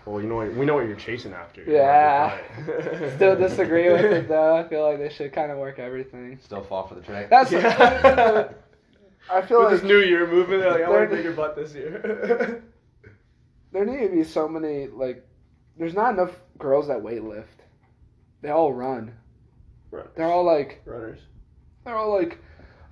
well, 0.05 0.21
you 0.21 0.27
know, 0.29 0.35
what, 0.37 0.53
we 0.55 0.67
know 0.67 0.75
what 0.75 0.87
you're 0.87 0.97
chasing 0.97 1.33
after. 1.33 1.63
You 1.63 1.75
Yeah. 1.75 2.27
want 2.27 2.41
a 2.59 2.63
good 2.63 2.99
diet. 3.01 3.13
still 3.15 3.37
disagree 3.49 3.91
with 3.93 4.05
it 4.05 4.29
though. 4.29 4.57
I 4.57 4.65
feel 4.69 4.83
like 4.83 4.99
they 4.99 5.09
should 5.09 5.33
kind 5.33 5.53
of 5.53 5.59
work 5.59 5.79
everything. 5.79 6.39
Still 6.43 6.63
fall 6.65 6.89
for 6.89 6.97
the 6.97 7.01
trick. 7.03 7.31
That's 7.31 7.53
Yeah. 7.53 8.49
I 9.31 9.43
feel 9.43 9.61
With 9.61 9.73
like 9.73 9.81
this 9.81 9.89
New 9.89 10.01
Year 10.01 10.27
movement, 10.27 10.63
they're 10.63 10.73
like, 10.73 10.83
I 10.83 10.91
want 10.91 11.13
a 11.13 11.17
bigger 11.17 11.33
butt 11.33 11.57
this 11.57 11.75
year. 11.75 12.63
there 13.73 13.85
need 13.85 14.09
to 14.09 14.15
be 14.15 14.25
so 14.25 14.49
many 14.49 14.89
like. 14.89 15.27
There's 15.79 15.95
not 15.95 16.15
enough 16.15 16.33
girls 16.59 16.89
that 16.89 17.03
weight 17.03 17.25
lift. 17.25 17.63
They 18.43 18.51
all 18.51 18.73
run. 18.73 19.15
They're 20.17 20.27
all 20.27 20.45
like 20.45 20.83
runners. 20.85 21.21
they're 21.85 21.97
all 21.97 22.15
like, 22.15 22.39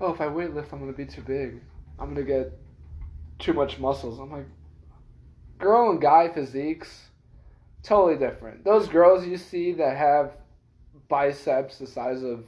oh, 0.01 0.13
if 0.13 0.21
I 0.21 0.29
weight 0.29 0.55
lift, 0.55 0.73
I'm 0.73 0.81
gonna 0.81 0.93
be 0.93 1.07
too 1.07 1.23
big. 1.23 1.61
I'm 1.99 2.15
gonna 2.15 2.27
get 2.27 2.53
too 3.39 3.53
much 3.53 3.79
muscles. 3.79 4.19
I'm 4.19 4.31
like, 4.31 4.47
girl 5.59 5.91
and 5.91 6.01
guy 6.01 6.29
physiques, 6.29 7.09
totally 7.83 8.17
different. 8.17 8.65
Those 8.65 8.89
girls 8.89 9.27
you 9.27 9.37
see 9.37 9.73
that 9.75 9.97
have 9.97 10.33
biceps 11.09 11.79
the 11.79 11.87
size 11.87 12.23
of 12.23 12.45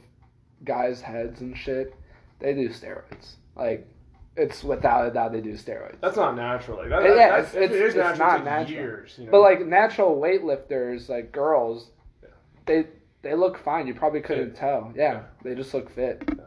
guys' 0.63 1.01
heads 1.01 1.41
and 1.41 1.57
shit, 1.57 1.95
they 2.39 2.53
do 2.53 2.69
steroids. 2.69 3.35
Like, 3.55 3.87
it's 4.35 4.63
without 4.63 5.07
a 5.07 5.11
doubt 5.11 5.31
they 5.31 5.41
do 5.41 5.53
steroids. 5.53 5.97
That's 6.01 6.15
not 6.17 6.35
natural. 6.35 6.77
Like, 6.79 6.89
that, 6.89 7.03
Yeah, 7.03 7.13
that, 7.15 7.39
it's- 7.39 7.53
if 7.55 7.61
it 7.61 7.71
is 7.71 7.93
it's- 7.95 8.11
it's 8.11 8.19
natural, 8.19 8.27
not 8.27 8.33
it 8.33 8.37
takes 8.37 8.45
natural. 8.45 8.83
Years, 8.83 9.15
you 9.19 9.25
know? 9.25 9.31
But 9.31 9.41
like 9.41 9.65
natural 9.65 10.15
weightlifters, 10.19 11.09
like 11.09 11.31
girls, 11.31 11.91
Yeah. 12.21 12.29
they 12.65 12.87
they 13.21 13.35
look 13.35 13.57
fine. 13.57 13.87
You 13.87 13.93
probably 13.93 14.19
couldn't 14.19 14.49
Fit. 14.49 14.55
tell. 14.57 14.91
Yeah, 14.95 15.13
Yeah. 15.13 15.21
they 15.43 15.55
just 15.55 15.73
look 15.73 15.89
fit. 15.89 16.21
Yeah. 16.27 16.43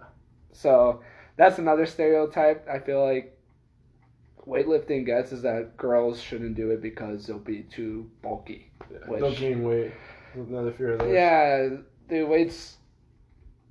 So 0.52 1.00
that's 1.36 1.58
another 1.58 1.86
stereotype. 1.86 2.68
I 2.68 2.80
feel 2.80 3.02
like 3.02 3.32
weightlifting 4.46 5.06
gets 5.06 5.32
is 5.32 5.42
that 5.42 5.76
girls 5.76 6.20
shouldn't 6.20 6.54
do 6.54 6.70
it 6.72 6.80
because 6.82 7.26
they'll 7.26 7.38
be 7.38 7.62
too 7.62 8.10
bulky. 8.22 8.70
Which- 9.06 9.20
Don't 9.20 9.36
gain 9.36 9.62
weight. 9.64 9.92
Another 10.34 10.70
fear 10.72 10.92
of 10.92 10.98
theirs. 10.98 11.12
Yeah, 11.14 11.76
the 12.08 12.24
weights. 12.24 12.76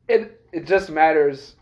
It 0.08 0.42
it 0.52 0.66
just 0.66 0.90
matters. 0.90 1.56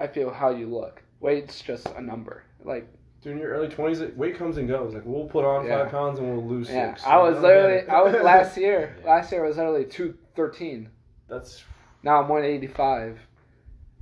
I 0.00 0.06
feel 0.06 0.30
how 0.32 0.50
you 0.50 0.66
look. 0.66 1.02
Weight's 1.20 1.60
just 1.60 1.86
a 1.90 2.00
number. 2.00 2.42
Like 2.64 2.88
Dude, 3.22 3.34
in 3.34 3.38
your 3.38 3.50
early 3.50 3.68
twenties, 3.68 4.00
weight 4.16 4.38
comes 4.38 4.56
and 4.56 4.66
goes. 4.66 4.94
Like 4.94 5.02
we'll 5.04 5.26
put 5.26 5.44
on 5.44 5.66
Yeah. 5.66 5.82
five 5.82 5.92
pounds 5.92 6.18
and 6.18 6.28
we'll 6.32 6.46
lose 6.46 6.70
yeah, 6.70 6.94
six. 6.94 7.06
I 7.06 7.18
was 7.18 7.34
don't 7.34 7.42
literally. 7.42 7.88
I 7.88 8.02
was 8.02 8.14
last 8.22 8.56
year. 8.56 8.96
Last 9.04 9.30
year 9.30 9.44
I 9.44 9.48
was 9.48 9.58
literally 9.58 9.84
two 9.84 10.16
thirteen. 10.34 10.88
That's 11.28 11.62
Now 12.02 12.22
I'm 12.22 12.28
one 12.28 12.44
eighty 12.44 12.66
five. 12.66 13.18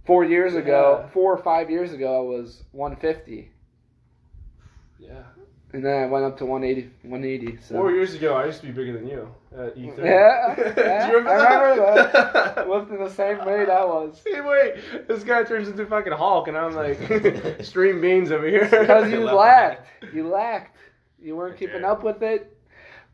Four 0.06 0.24
years 0.24 0.54
ago, 0.54 1.10
four 1.12 1.34
or 1.34 1.42
five 1.42 1.68
years 1.68 1.92
ago, 1.92 2.16
I 2.16 2.20
was 2.20 2.62
one 2.72 2.96
fifty, 2.96 3.50
yeah. 4.98 5.24
and 5.74 5.84
then 5.84 6.02
I 6.04 6.06
went 6.06 6.24
up 6.24 6.38
to 6.38 6.46
180, 6.46 6.90
180. 7.02 7.58
So. 7.60 7.74
Four 7.74 7.90
years 7.92 8.14
ago, 8.14 8.34
I 8.34 8.46
used 8.46 8.62
to 8.62 8.66
be 8.68 8.72
bigger 8.72 8.94
than 8.94 9.06
you 9.06 9.28
at 9.56 9.76
E 9.76 9.86
E30. 9.88 10.04
Yeah, 10.04 10.54
Do 10.74 10.80
yeah, 10.80 11.08
you 11.08 11.16
remember 11.16 11.30
I 11.30 11.38
that? 11.38 11.62
remember 11.62 12.10
that. 12.12 12.68
Lifting 12.68 12.98
the 13.04 13.10
same 13.10 13.44
weight 13.44 13.68
I 13.68 13.84
was. 13.84 14.22
Hey, 14.24 14.40
wait, 14.40 15.08
this 15.08 15.24
guy 15.24 15.42
turns 15.44 15.68
into 15.68 15.86
fucking 15.86 16.12
Hulk, 16.12 16.48
and 16.48 16.56
I'm 16.56 16.74
like 16.74 17.62
stream 17.64 18.00
beans 18.00 18.30
over 18.30 18.46
here. 18.46 18.64
Because 18.68 19.10
you 19.10 19.24
Left 19.24 19.36
lacked. 19.36 19.86
You 20.14 20.28
lacked. 20.28 20.76
You 21.20 21.36
weren't 21.36 21.56
I 21.56 21.58
keeping 21.58 21.84
up 21.84 22.02
with 22.04 22.22
it. 22.22 22.56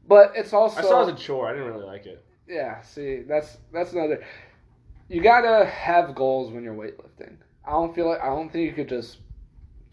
But 0.07 0.33
it's 0.35 0.53
also 0.53 0.81
I 0.81 0.83
saw 0.83 1.01
it 1.01 1.13
as 1.13 1.21
a 1.21 1.23
chore. 1.23 1.49
I 1.49 1.53
didn't 1.53 1.69
really 1.69 1.87
like 1.87 2.05
it. 2.07 2.25
yeah. 2.47 2.83
See, 2.83 3.23
that's 3.23 3.57
that's 3.73 3.93
another. 3.93 4.23
You 5.09 5.23
gotta 5.23 5.65
have 5.67 6.15
goals 6.15 6.53
when 6.53 6.63
you're 6.65 6.75
weightlifting. 6.75 7.37
I 7.67 7.71
don't 7.71 7.95
feel 7.95 8.09
like 8.09 8.21
I 8.21 8.27
don't 8.27 8.51
think 8.51 8.67
you 8.67 8.73
could 8.75 8.89
just 8.89 9.19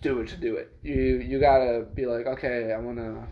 do 0.01 0.19
it 0.19 0.27
to 0.29 0.37
do 0.37 0.55
it. 0.55 0.73
You 0.83 1.19
you 1.19 1.39
gotta 1.39 1.85
be 1.93 2.05
like, 2.05 2.25
okay, 2.25 2.73
I 2.73 2.79
wanna 2.79 3.27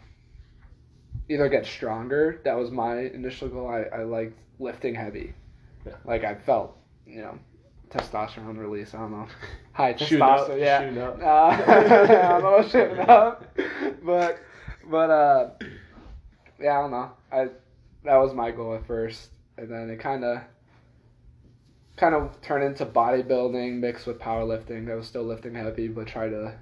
either 1.30 1.48
get 1.48 1.66
stronger. 1.66 2.42
That 2.44 2.58
was 2.58 2.72
my 2.72 3.00
initial 3.02 3.48
goal. 3.48 3.68
I 3.70 3.84
I 3.96 4.04
liked 4.04 4.38
lifting 4.60 4.96
heavy. 4.96 5.34
Yeah. 5.86 5.94
Like 6.04 6.24
I 6.24 6.36
felt, 6.36 6.78
you 7.08 7.22
know, 7.22 7.40
testosterone 7.90 8.58
release. 8.58 8.94
I 8.94 9.00
don't 9.00 9.12
know, 9.12 9.28
high 9.74 9.96
Shooting 9.96 10.22
up, 10.22 10.48
testosterone. 10.48 10.60
Yeah. 10.60 10.82
shooting 10.82 11.02
up. 11.02 11.20
Uh, 11.22 11.26
I 11.72 12.30
don't 12.30 12.44
know 12.44 12.52
what's 12.52 12.72
shooting 12.72 13.00
up, 13.00 13.58
but 14.04 14.40
but 14.90 15.10
uh, 15.10 15.50
yeah, 16.60 16.78
I 16.78 16.82
don't 16.82 16.92
know. 16.92 17.12
I 17.32 17.48
that 18.04 18.16
was 18.18 18.34
my 18.34 18.52
goal 18.52 18.76
at 18.76 18.86
first, 18.88 19.30
and 19.58 19.70
then 19.72 19.90
it 19.90 20.00
kind 20.00 20.24
of 20.24 20.42
kind 21.98 22.16
of 22.16 22.40
turned 22.42 22.64
into 22.64 22.86
bodybuilding 22.86 23.80
mixed 23.80 24.08
with 24.08 24.20
powerlifting. 24.20 24.90
I 24.90 24.96
was 24.96 25.08
still 25.08 25.24
lifting 25.24 25.54
heavy, 25.54 25.90
but 25.90 26.08
try 26.08 26.30
to 26.30 26.54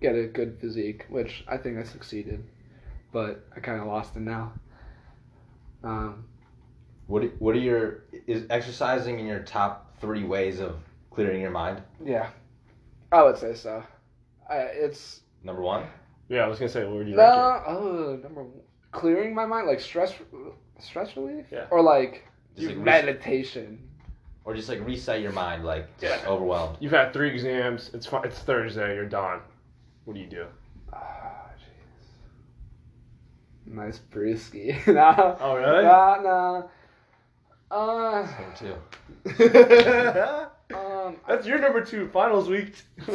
get 0.00 0.14
a 0.14 0.26
good 0.26 0.58
physique, 0.60 1.04
which 1.08 1.44
I 1.46 1.56
think 1.58 1.78
I 1.78 1.82
succeeded, 1.82 2.42
but 3.16 3.46
I 3.56 3.60
kind 3.60 3.80
of 3.80 3.86
lost 3.86 4.14
it 4.14 4.20
now. 4.20 4.52
Um, 5.82 6.26
What 7.06 7.22
are- 7.24 7.34
What 7.38 7.54
are 7.56 7.60
your 7.60 8.02
is 8.26 8.44
exercising 8.50 9.18
in 9.20 9.26
your 9.26 9.38
top 9.40 9.96
three 10.00 10.24
ways 10.24 10.60
of 10.60 10.76
clearing 11.10 11.40
your 11.40 11.50
mind? 11.52 11.80
yeah, 12.04 12.28
I 13.10 13.22
would 13.22 13.38
say 13.38 13.54
so. 13.54 13.82
I, 14.50 14.56
it's 14.84 15.22
Number 15.42 15.62
one. 15.62 15.84
Yeah, 16.28 16.44
I 16.44 16.48
was 16.48 16.58
gonna 16.58 16.68
say, 16.68 16.84
where 16.84 17.04
do 17.04 17.10
you 17.10 17.16
no, 17.16 17.62
oh, 17.66 18.18
number 18.22 18.42
one, 18.42 18.60
clearing 18.92 19.34
my 19.34 19.46
mind, 19.46 19.66
like 19.66 19.80
stress, 19.80 20.12
stress 20.78 21.16
relief, 21.16 21.46
Yeah. 21.50 21.68
or 21.70 21.80
like 21.80 22.24
Just 22.56 22.68
like 22.68 22.76
re- 22.76 22.82
meditation. 22.82 23.78
or 24.44 24.52
just 24.54 24.68
like 24.68 24.84
reset 24.84 25.22
your 25.22 25.32
mind, 25.32 25.64
like 25.64 25.86
just 25.98 26.22
Yeah. 26.22 26.28
overwhelmed. 26.28 26.76
You've 26.80 26.92
had 27.00 27.12
three 27.14 27.30
exams. 27.30 27.94
It's 27.94 28.04
fu- 28.04 28.24
it's 28.28 28.40
Thursday. 28.40 28.94
You're 28.94 29.06
done. 29.08 29.40
What 30.04 30.14
do 30.14 30.20
you 30.20 30.26
do? 30.28 30.46
Jeez. 30.92 31.25
Nice 33.66 34.00
brewski. 34.12 34.86
nah. 34.94 35.36
Oh, 35.40 35.56
really? 35.56 35.82
Nah, 35.82 36.20
nah. 36.22 36.62
Uh, 37.68 38.22
Number 38.22 38.54
two. 38.56 38.74
um, 40.76 41.16
That's 41.28 41.46
your 41.46 41.58
number 41.58 41.84
two 41.84 42.08
finals 42.08 42.48
week. 42.48 42.74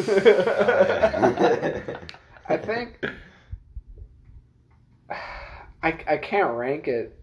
I 2.49 2.57
think 2.57 2.99
I, 5.83 5.97
I 6.07 6.17
can't 6.17 6.53
rank 6.53 6.87
it. 6.87 7.17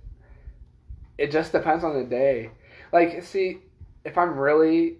It 1.19 1.31
just 1.31 1.53
depends 1.53 1.85
on 1.85 1.95
the 1.95 2.05
day. 2.05 2.51
Like, 2.93 3.23
see, 3.25 3.59
if 4.05 4.17
I'm 4.17 4.39
really, 4.39 4.97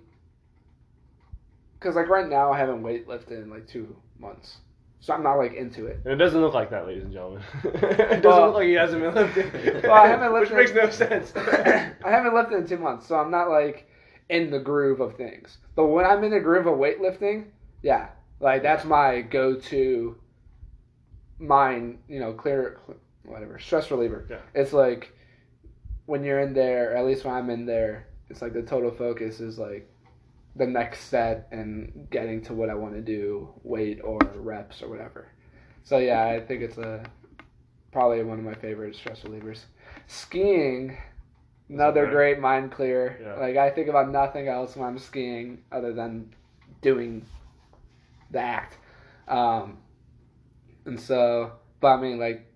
because 1.79 1.97
like 1.97 2.09
right 2.09 2.29
now 2.29 2.53
I 2.53 2.59
haven't 2.59 2.83
weightlifted 2.83 3.43
in 3.43 3.51
like 3.51 3.67
two 3.67 3.97
months, 4.19 4.59
so 5.01 5.15
I'm 5.15 5.23
not 5.23 5.35
like 5.37 5.55
into 5.55 5.87
it. 5.87 6.01
And 6.05 6.13
it 6.13 6.17
doesn't 6.17 6.41
look 6.41 6.55
like 6.55 6.71
that, 6.71 6.87
ladies 6.87 7.05
and 7.05 7.13
gentlemen. 7.13 7.43
it 7.65 7.73
doesn't 7.81 8.25
Well- 8.25 8.47
look 8.47 8.55
like 8.57 8.67
he 8.67 8.75
hasn't 8.75 9.01
been 9.03 9.15
lifting. 9.15 9.83
Well, 9.83 9.93
I 9.93 10.07
haven't 10.09 10.33
lifted. 10.33 10.57
Which 10.57 10.73
lifted- 10.73 11.11
makes 11.11 11.35
no 11.35 11.41
sense. 11.41 11.95
I 12.05 12.11
haven't 12.11 12.35
lifted 12.35 12.57
in 12.59 12.67
two 12.67 12.79
months, 12.79 13.07
so 13.07 13.17
I'm 13.17 13.31
not 13.31 13.49
like 13.49 13.89
in 14.29 14.51
the 14.51 14.59
groove 14.59 15.01
of 15.01 15.17
things. 15.17 15.59
But 15.75 15.87
when 15.87 16.05
I'm 16.05 16.23
in 16.25 16.31
the 16.33 16.41
groove 16.41 16.67
of 16.67 16.79
weightlifting, 16.79 17.47
yeah, 17.83 18.09
like 18.41 18.63
that's 18.63 18.85
my 18.85 19.21
go-to 19.23 20.17
mind, 21.39 21.99
you 22.09 22.21
know, 22.21 22.33
clear, 22.33 22.79
whatever, 23.25 23.59
stress 23.59 23.91
reliever. 23.91 24.27
Yeah. 24.29 24.39
It's 24.55 24.73
like 24.73 25.13
when 26.07 26.25
you're 26.25 26.41
in 26.41 26.53
there, 26.55 26.93
or 26.93 26.97
at 26.97 27.07
least 27.07 27.25
when 27.25 27.35
I'm 27.35 27.51
in 27.51 27.67
there, 27.67 28.09
it's 28.31 28.43
like 28.43 28.53
the 28.53 28.63
total 28.63 28.91
focus 28.91 29.41
is 29.41 29.59
like 29.59 29.89
the 30.59 30.67
next 30.67 31.05
set 31.05 31.49
and 31.53 32.09
getting 32.11 32.43
to 32.43 32.53
what 32.53 32.69
I 32.69 32.75
want 32.75 32.95
to 32.95 33.01
do, 33.01 33.49
weight 33.63 34.01
or 34.03 34.19
reps 34.35 34.83
or 34.83 34.89
whatever. 34.89 35.29
So 35.85 35.99
yeah, 35.99 36.25
I 36.25 36.41
think 36.41 36.63
it's 36.63 36.79
a 36.79 37.05
probably 37.93 38.23
one 38.23 38.39
of 38.39 38.45
my 38.45 38.55
favorite 38.55 38.95
stress 38.95 39.21
relievers. 39.21 39.61
Skiing, 40.09 40.99
another 41.69 42.07
great 42.07 42.41
mind 42.41 42.73
clear. 42.73 43.19
Yeah. 43.23 43.35
Like 43.35 43.57
I 43.57 43.71
think 43.71 43.89
about 43.89 44.11
nothing 44.11 44.49
else 44.49 44.77
when 44.77 44.87
I'm 44.87 44.99
skiing 44.99 45.63
other 45.73 45.93
than 45.93 46.35
doing 46.83 47.25
the 48.31 48.41
act. 48.41 48.77
Um, 49.29 49.79
and 50.85 51.01
so, 51.01 51.53
but 51.81 51.89
I 51.89 52.01
mean, 52.01 52.19
like, 52.19 52.47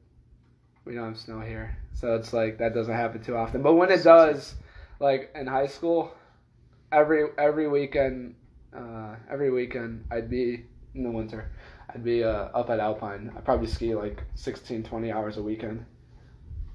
we 0.85 0.95
don't 0.95 1.09
have 1.09 1.19
snow 1.19 1.41
here, 1.41 1.77
so 1.93 2.15
it's 2.17 2.33
like 2.33 2.59
that 2.59 2.75
doesn't 2.75 2.95
happen 2.95 3.23
too 3.23 3.37
often. 3.37 3.62
But 3.62 3.75
when 3.75 3.91
it 3.91 4.03
does, 4.03 4.55
like 4.99 5.31
in 5.35 5.47
high 5.47 5.67
school, 5.67 6.12
every 6.92 7.26
every 7.38 7.68
weekend, 7.68 8.35
uh, 8.76 9.16
every 9.31 9.50
weekend 9.50 10.05
I'd 10.11 10.28
be 10.31 10.64
in 10.94 11.02
the 11.02 11.11
winter, 11.11 11.50
I'd 11.92 12.05
be 12.05 12.22
uh, 12.22 12.48
up 12.55 12.70
at 12.70 12.78
Alpine. 12.81 13.33
I'd 13.37 13.44
probably 13.44 13.66
ski 13.66 13.94
like 13.94 14.22
16, 14.35 14.83
20 14.85 15.11
hours 15.12 15.37
a 15.38 15.42
weekend, 15.42 15.85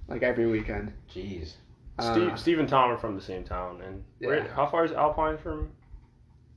like 0.07 0.23
every 0.23 0.47
weekend. 0.47 0.93
Jeez. 1.13 1.53
Steve, 1.99 2.29
Uh, 2.29 2.35
Steve 2.35 2.59
and 2.59 2.69
Tom 2.69 2.91
are 2.91 2.97
from 2.97 3.15
the 3.15 3.21
same 3.21 3.43
town, 3.43 3.81
and 3.81 4.03
where, 4.19 4.37
Yeah. 4.45 4.53
how 4.53 4.67
far 4.67 4.85
is 4.85 4.91
Alpine 4.91 5.37
from? 5.37 5.71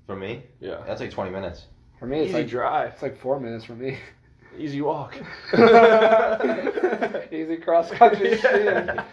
For 0.06 0.16
me, 0.16 0.42
Yeah, 0.60 0.82
that's 0.86 1.00
like 1.00 1.10
20 1.10 1.30
minutes. 1.30 1.66
for 1.98 2.06
me, 2.06 2.18
it's 2.20 2.28
easy 2.30 2.38
like 2.38 2.48
drive, 2.48 2.92
it's 2.92 3.02
like 3.02 3.16
four 3.16 3.38
minutes 3.40 3.64
for 3.64 3.74
me. 3.74 3.96
easy 4.58 4.80
walk. 4.82 5.14
Easy 7.32 7.56
cross 7.58 7.90
country 7.90 8.36
skiing. 8.38 8.64
Yeah. 8.64 9.04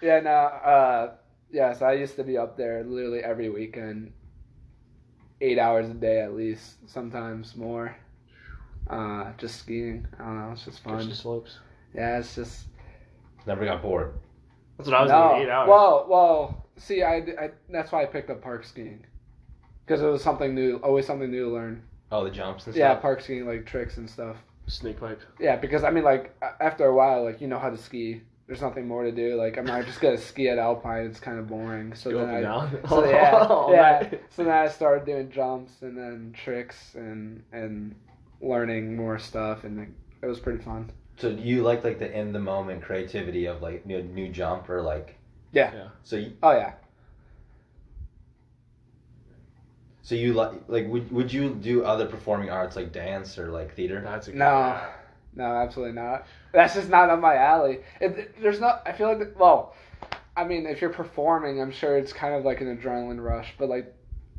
Yeah, 0.00 0.20
no, 0.20 0.30
uh, 0.30 1.14
yeah, 1.52 1.72
so 1.72 1.86
I 1.86 1.94
used 1.94 2.16
to 2.16 2.24
be 2.24 2.38
up 2.38 2.56
there 2.56 2.82
literally 2.84 3.20
every 3.20 3.48
weekend, 3.48 4.12
eight 5.40 5.58
hours 5.58 5.88
a 5.88 5.94
day 5.94 6.20
at 6.20 6.34
least, 6.34 6.76
sometimes 6.88 7.56
more. 7.56 7.96
Uh, 8.88 9.32
just 9.38 9.56
skiing. 9.56 10.06
I 10.18 10.24
don't 10.24 10.38
know, 10.38 10.52
it's 10.52 10.64
just 10.64 10.82
fun. 10.82 10.94
Christian 10.94 11.14
slopes. 11.14 11.58
Yeah, 11.94 12.18
it's 12.18 12.34
just. 12.34 12.66
Never 13.46 13.64
got 13.64 13.82
bored. 13.82 14.14
That's 14.76 14.88
what 14.88 14.96
I 14.96 15.02
was 15.02 15.10
no, 15.10 15.28
doing. 15.30 15.42
Eight 15.42 15.50
hours. 15.50 15.68
Well, 15.68 16.06
well, 16.08 16.66
see, 16.76 17.02
I, 17.02 17.16
I, 17.16 17.50
that's 17.68 17.92
why 17.92 18.02
I 18.02 18.06
picked 18.06 18.30
up 18.30 18.42
park 18.42 18.64
skiing. 18.64 19.04
Because 19.86 20.02
it 20.02 20.06
was 20.06 20.22
something 20.22 20.54
new, 20.54 20.76
always 20.78 21.06
something 21.06 21.30
new 21.30 21.44
to 21.46 21.50
learn. 21.50 21.82
Oh, 22.12 22.24
the 22.24 22.30
jumps 22.30 22.66
and 22.66 22.74
Yeah, 22.74 22.88
stuff. 22.90 22.96
Yeah, 22.96 23.02
park 23.02 23.20
skiing, 23.20 23.46
like 23.46 23.66
tricks 23.66 23.96
and 23.96 24.08
stuff. 24.08 24.36
Snake 24.66 25.00
pipe. 25.00 25.20
Yeah, 25.38 25.56
because 25.56 25.84
I 25.84 25.90
mean, 25.90 26.04
like 26.04 26.34
after 26.60 26.86
a 26.86 26.94
while, 26.94 27.24
like 27.24 27.40
you 27.40 27.48
know 27.48 27.58
how 27.58 27.70
to 27.70 27.76
ski. 27.76 28.22
There's 28.50 28.62
nothing 28.62 28.88
more 28.88 29.04
to 29.04 29.12
do. 29.12 29.36
Like 29.36 29.56
I'm 29.58 29.64
not 29.64 29.86
just 29.86 30.00
gonna 30.00 30.18
ski 30.18 30.48
at 30.48 30.58
Alpine. 30.58 31.06
It's 31.06 31.20
kind 31.20 31.38
of 31.38 31.46
boring. 31.46 31.94
So 31.94 32.10
Go 32.10 32.26
then 32.26 32.34
I, 32.34 32.40
down. 32.40 32.80
so 32.88 33.04
yeah, 33.08 33.46
oh, 33.48 33.72
yeah. 33.72 34.10
So 34.30 34.42
then 34.42 34.52
I 34.52 34.66
started 34.66 35.06
doing 35.06 35.30
jumps 35.30 35.82
and 35.82 35.96
then 35.96 36.34
tricks 36.36 36.96
and 36.96 37.44
and 37.52 37.94
learning 38.40 38.96
more 38.96 39.20
stuff, 39.20 39.62
and 39.62 39.94
it 40.20 40.26
was 40.26 40.40
pretty 40.40 40.58
fun. 40.64 40.90
So 41.16 41.32
do 41.32 41.40
you 41.40 41.62
like 41.62 41.84
like 41.84 42.00
the 42.00 42.10
in 42.10 42.32
the 42.32 42.40
moment 42.40 42.82
creativity 42.82 43.46
of 43.46 43.62
like 43.62 43.86
new, 43.86 44.02
new 44.02 44.28
jump 44.28 44.68
or 44.68 44.82
like? 44.82 45.16
Yeah. 45.52 45.72
Yeah. 45.72 45.88
So 46.02 46.16
you, 46.16 46.32
Oh 46.42 46.50
yeah. 46.50 46.72
so 50.02 50.16
you 50.16 50.32
like 50.32 50.50
like 50.66 50.88
would 50.88 51.12
would 51.12 51.32
you 51.32 51.50
do 51.50 51.84
other 51.84 52.06
performing 52.06 52.50
arts 52.50 52.74
like 52.74 52.90
dance 52.90 53.38
or 53.38 53.52
like 53.52 53.76
theater? 53.76 54.00
That's 54.04 54.26
a 54.26 54.32
good 54.32 54.38
No, 54.38 54.80
no, 55.34 55.44
absolutely 55.44 55.94
not. 55.94 56.26
That's 56.52 56.74
just 56.74 56.88
not 56.88 57.10
up 57.10 57.20
my 57.20 57.36
alley. 57.36 57.80
It, 58.00 58.40
there's 58.42 58.60
not. 58.60 58.82
I 58.86 58.92
feel 58.92 59.08
like 59.08 59.38
well, 59.38 59.74
I 60.36 60.44
mean, 60.44 60.66
if 60.66 60.80
you're 60.80 60.90
performing, 60.90 61.60
I'm 61.60 61.70
sure 61.70 61.96
it's 61.96 62.12
kind 62.12 62.34
of 62.34 62.44
like 62.44 62.60
an 62.60 62.76
adrenaline 62.76 63.22
rush, 63.22 63.54
but 63.58 63.68
like, 63.68 63.94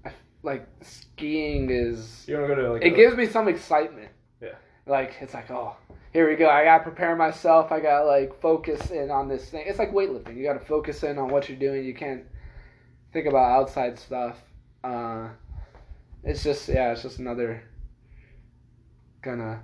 I 0.05 0.11
like 0.43 0.67
skiing 0.81 1.69
is 1.69 2.25
You 2.27 2.37
want 2.37 2.49
to 2.49 2.55
go 2.55 2.61
to 2.61 2.73
like 2.73 2.85
it 2.85 2.93
a- 2.93 2.95
gives 2.95 3.15
me 3.15 3.27
some 3.27 3.47
excitement. 3.47 4.09
Yeah. 4.41 4.55
Like 4.85 5.15
it's 5.21 5.33
like, 5.33 5.49
oh, 5.51 5.75
here 6.13 6.29
we 6.29 6.35
go. 6.35 6.49
I 6.49 6.63
gotta 6.65 6.83
prepare 6.83 7.15
myself. 7.15 7.71
I 7.71 7.79
gotta 7.79 8.05
like 8.05 8.39
focus 8.41 8.91
in 8.91 9.11
on 9.11 9.27
this 9.29 9.49
thing. 9.49 9.63
It's 9.67 9.79
like 9.79 9.93
weightlifting. 9.93 10.35
You 10.35 10.43
gotta 10.43 10.59
focus 10.65 11.03
in 11.03 11.17
on 11.17 11.29
what 11.29 11.47
you're 11.47 11.57
doing. 11.57 11.85
You 11.85 11.93
can't 11.93 12.23
think 13.13 13.27
about 13.27 13.51
outside 13.61 13.97
stuff. 13.99 14.37
Uh, 14.83 15.29
it's 16.23 16.43
just 16.43 16.67
yeah, 16.67 16.91
it's 16.91 17.03
just 17.03 17.19
another 17.19 17.63
kind 19.21 19.41
of 19.41 19.57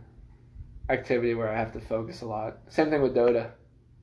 activity 0.89 1.33
where 1.33 1.49
I 1.49 1.57
have 1.57 1.73
to 1.73 1.79
focus 1.79 2.21
a 2.21 2.25
lot. 2.25 2.57
Same 2.69 2.89
thing 2.89 3.01
with 3.01 3.15
Dota. 3.15 3.51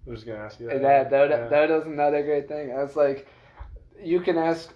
I 0.07 0.11
was 0.11 0.25
gonna 0.25 0.39
ask 0.39 0.61
you 0.61 0.69
Yeah, 0.71 0.79
that. 0.79 1.11
Dota, 1.11 1.31
Yeah. 1.31 1.49
Dota's 1.49 1.87
another 1.87 2.23
great 2.23 2.49
thing. 2.49 2.71
It's 2.71 2.97
like 2.97 3.27
you 4.03 4.21
can 4.21 4.37
ask. 4.37 4.73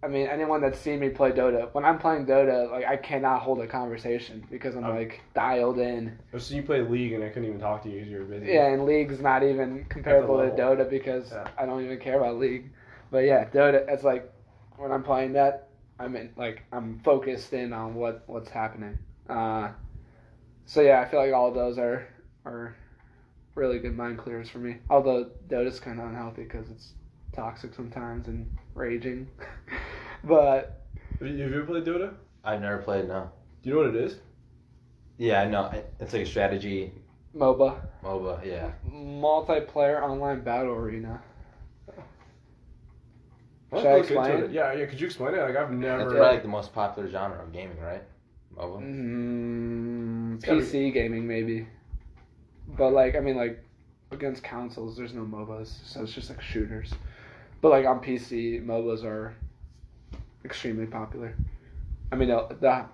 I 0.00 0.06
mean, 0.06 0.28
anyone 0.28 0.60
that's 0.60 0.78
seen 0.78 1.00
me 1.00 1.08
play 1.08 1.32
Dota, 1.32 1.74
when 1.74 1.84
I'm 1.84 1.98
playing 1.98 2.24
Dota, 2.26 2.70
like 2.70 2.84
I 2.86 2.96
cannot 2.96 3.40
hold 3.42 3.60
a 3.60 3.66
conversation 3.66 4.46
because 4.48 4.76
I'm 4.76 4.84
Oh. 4.84 4.92
like 4.92 5.20
dialed 5.34 5.80
in. 5.80 6.16
I've 6.32 6.48
you 6.52 6.62
play 6.62 6.82
League 6.82 7.14
and 7.14 7.24
I 7.24 7.30
couldn't 7.30 7.48
even 7.48 7.58
talk 7.58 7.82
to 7.82 7.88
you 7.88 7.96
because 7.96 8.08
you 8.08 8.18
were 8.18 8.24
busy. 8.24 8.46
Yeah, 8.52 8.68
and 8.68 8.84
League's 8.86 9.20
not 9.20 9.42
even 9.42 9.86
comparable 9.88 10.38
to. 10.38 10.50
Dota 10.54 10.88
because 10.88 11.32
Yeah. 11.32 11.48
I 11.58 11.66
don't 11.66 11.84
even 11.84 11.98
care 11.98 12.18
about 12.18 12.36
League. 12.36 12.70
But 13.10 13.24
yeah, 13.24 13.46
Dota, 13.46 13.84
it's 13.88 14.04
like 14.04 14.32
when 14.76 14.92
I'm 14.92 15.02
playing 15.02 15.32
that, 15.32 15.66
I'm 15.98 16.14
in, 16.14 16.30
like 16.36 16.62
I'm 16.70 17.00
focused 17.00 17.52
in 17.52 17.72
on 17.72 17.96
what 17.96 18.22
what's 18.28 18.50
happening. 18.50 18.98
Uh, 19.28 19.70
so 20.68 20.82
yeah, 20.82 21.00
I 21.00 21.08
feel 21.08 21.20
like 21.20 21.32
all 21.32 21.48
of 21.48 21.54
those 21.54 21.78
are 21.78 22.06
are 22.44 22.76
really 23.54 23.78
good 23.78 23.96
mind 23.96 24.18
clears 24.18 24.50
for 24.50 24.58
me. 24.58 24.76
Although 24.90 25.30
Dota's 25.48 25.80
kind 25.80 25.98
of 25.98 26.06
unhealthy 26.06 26.44
because 26.44 26.68
it's 26.70 26.92
toxic 27.32 27.74
sometimes 27.74 28.28
and 28.28 28.48
raging. 28.74 29.28
but 30.24 30.84
Have 31.18 31.28
you, 31.28 31.42
have 31.42 31.50
you 31.50 31.56
ever 31.56 31.66
played 31.66 31.84
Dota? 31.84 32.12
I've 32.44 32.60
never 32.60 32.78
played. 32.78 33.08
No. 33.08 33.30
Do 33.62 33.70
you 33.70 33.74
know 33.74 33.82
what 33.82 33.96
it 33.96 34.04
is? 34.04 34.16
Yeah, 35.16 35.40
I 35.40 35.48
know. 35.48 35.72
It's 35.98 36.12
like 36.12 36.22
a 36.22 36.26
strategy 36.26 36.92
MOBA, 37.34 37.80
MOBA. 38.04 38.44
Yeah. 38.44 38.70
multiplayer 38.86 40.02
online 40.02 40.42
battle 40.42 40.72
arena. 40.74 41.20
Should 43.74 43.86
I 43.86 43.96
explain? 43.96 44.30
it. 44.44 44.50
Yeah, 44.50 44.72
yeah. 44.74 44.86
Could 44.86 45.00
you 45.00 45.06
explain 45.06 45.34
it? 45.34 45.38
Like 45.38 45.56
I've 45.56 45.68
That's 45.68 45.72
never. 45.72 46.04
probably 46.04 46.20
like 46.20 46.42
the 46.42 46.48
most 46.48 46.72
popular 46.74 47.08
genre 47.10 47.42
of 47.42 47.52
gaming, 47.52 47.78
right? 47.80 48.02
MOBA. 48.58 48.82
Mm, 48.82 50.34
It's 50.36 50.44
be- 50.44 50.50
PC 50.78 50.92
gaming 50.92 51.26
maybe, 51.26 51.66
but 52.76 52.90
like 52.92 53.16
I 53.16 53.20
mean 53.20 53.36
like 53.36 53.62
against 54.10 54.42
consoles, 54.42 54.96
there's 54.96 55.14
no 55.14 55.22
MOBAs, 55.22 55.68
so 55.84 56.02
it's 56.02 56.12
just 56.12 56.30
like 56.30 56.40
shooters. 56.40 56.92
But 57.60 57.70
like 57.70 57.86
on 57.86 58.00
PC, 58.00 58.64
MOBAs 58.64 59.04
are 59.04 59.34
extremely 60.44 60.86
popular. 60.86 61.34
I 62.12 62.16
mean 62.16 62.28
the, 62.28 62.46
the 62.60 62.84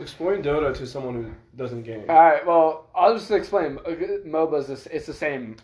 Explain 0.00 0.42
Dota 0.42 0.72
to 0.76 0.86
someone 0.86 1.14
who 1.14 1.32
doesn't 1.56 1.82
game. 1.82 2.04
all 2.08 2.14
right. 2.16 2.46
Well, 2.46 2.86
I'll 2.94 3.14
just 3.14 3.30
explain. 3.32 3.78
Uh, 3.84 3.90
MOBAs 4.26 4.70
is 4.70 4.86
it's 4.88 5.06
the 5.06 5.12
same 5.12 5.56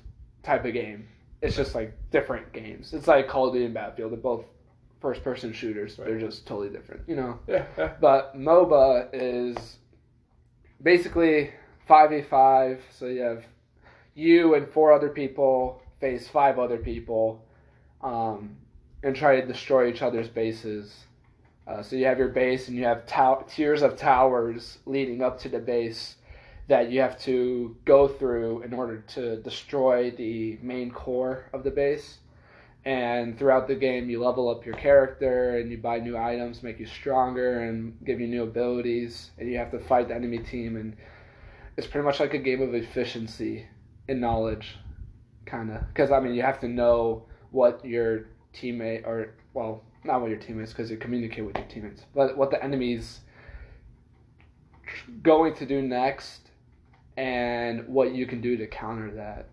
type 0.43 0.65
of 0.65 0.73
game. 0.73 1.07
It's 1.41 1.55
just 1.55 1.75
like 1.75 1.95
different 2.11 2.53
games. 2.53 2.93
It's 2.95 3.07
like 3.07 3.29
Call 3.29 3.47
of 3.49 3.53
Duty 3.53 3.67
and 3.67 3.75
Battlefield. 3.75 4.11
They're 4.13 4.19
both 4.19 4.45
first 5.05 5.23
person 5.23 5.53
shooters. 5.53 5.97
They're 5.97 6.19
just 6.19 6.47
totally 6.47 6.71
different. 6.71 7.03
You 7.07 7.17
know. 7.17 7.39
yeah, 7.47 7.67
yeah. 7.77 7.93
But 8.01 8.35
MOBA 8.35 9.11
is 9.13 9.77
basically 10.83 11.51
5v5. 11.91 12.81
So 12.91 13.05
you 13.09 13.21
have 13.21 13.45
you 14.15 14.55
and 14.55 14.67
four 14.67 14.95
other 14.95 15.11
people 15.11 15.83
face 16.01 16.27
five 16.27 16.59
other 16.59 16.79
people 16.79 17.45
um, 18.01 18.57
and 19.03 19.15
try 19.15 19.39
to 19.39 19.47
destroy 19.47 19.91
each 19.91 20.01
other's 20.01 20.29
bases. 20.29 21.05
Uh, 21.67 21.83
so 21.83 21.97
you 21.97 22.07
have 22.07 22.19
your 22.19 22.29
base 22.29 22.69
and 22.69 22.77
you 22.79 22.85
have 22.85 23.05
tow- 23.05 23.45
tiers 23.47 23.83
of 23.83 23.99
towers 23.99 24.79
leading 24.87 25.21
up 25.23 25.39
to 25.41 25.51
the 25.51 25.59
base 25.59 26.17
that 26.69 26.91
you 26.91 27.03
have 27.03 27.21
to 27.21 27.77
go 27.85 28.09
through 28.09 28.63
in 28.63 28.73
order 28.73 29.05
to 29.09 29.37
destroy 29.43 30.11
the 30.13 30.59
main 30.63 30.91
core 30.91 31.45
of 31.53 31.63
the 31.63 31.71
base. 31.71 32.21
And 32.85 33.39
throughout 33.39 33.67
the 33.67 33.75
game, 33.75 34.11
you 34.11 34.23
level 34.23 34.51
up 34.51 34.67
your 34.67 34.75
character 34.75 35.57
and 35.57 35.71
you 35.71 35.79
buy 35.79 36.01
new 36.01 36.19
items, 36.19 36.63
make 36.63 36.79
you 36.79 36.87
stronger, 36.87 37.61
and 37.61 37.97
give 38.05 38.21
you 38.21 38.27
new 38.27 38.43
abilities. 38.43 39.31
And 39.39 39.49
you 39.49 39.57
have 39.57 39.71
to 39.71 39.79
fight 39.79 40.09
the 40.09 40.15
enemy 40.15 40.39
team. 40.39 40.77
And 40.77 40.97
it's 41.79 41.87
pretty 41.87 42.05
much 42.05 42.21
like 42.21 42.35
a 42.35 42.39
game 42.39 42.61
of 42.61 42.75
efficiency 42.75 43.67
and 44.07 44.21
knowledge, 44.21 44.77
kind 45.47 45.71
of. 45.71 45.87
Because, 45.89 46.11
I 46.11 46.21
mean, 46.21 46.35
you 46.35 46.43
have 46.43 46.61
to 46.61 46.69
know 46.69 47.25
what 47.53 47.83
your 47.85 48.27
teammate, 48.53 49.07
or, 49.07 49.35
well, 49.55 49.83
not 50.05 50.21
what 50.21 50.29
your 50.29 50.39
teammates, 50.39 50.73
because 50.73 50.91
you 50.91 50.99
communicate 50.99 51.47
with 51.47 51.57
your 51.57 51.67
teammates, 51.67 52.03
but 52.15 52.37
what 52.37 52.51
the 52.51 52.63
enemy's 52.63 53.21
going 55.23 55.55
to 55.55 55.65
do 55.65 55.81
next 55.81 56.51
and 57.17 57.89
what 57.89 58.15
you 58.15 58.27
can 58.27 58.43
do 58.43 58.57
to 58.59 58.67
counter 58.67 59.11
that, 59.13 59.49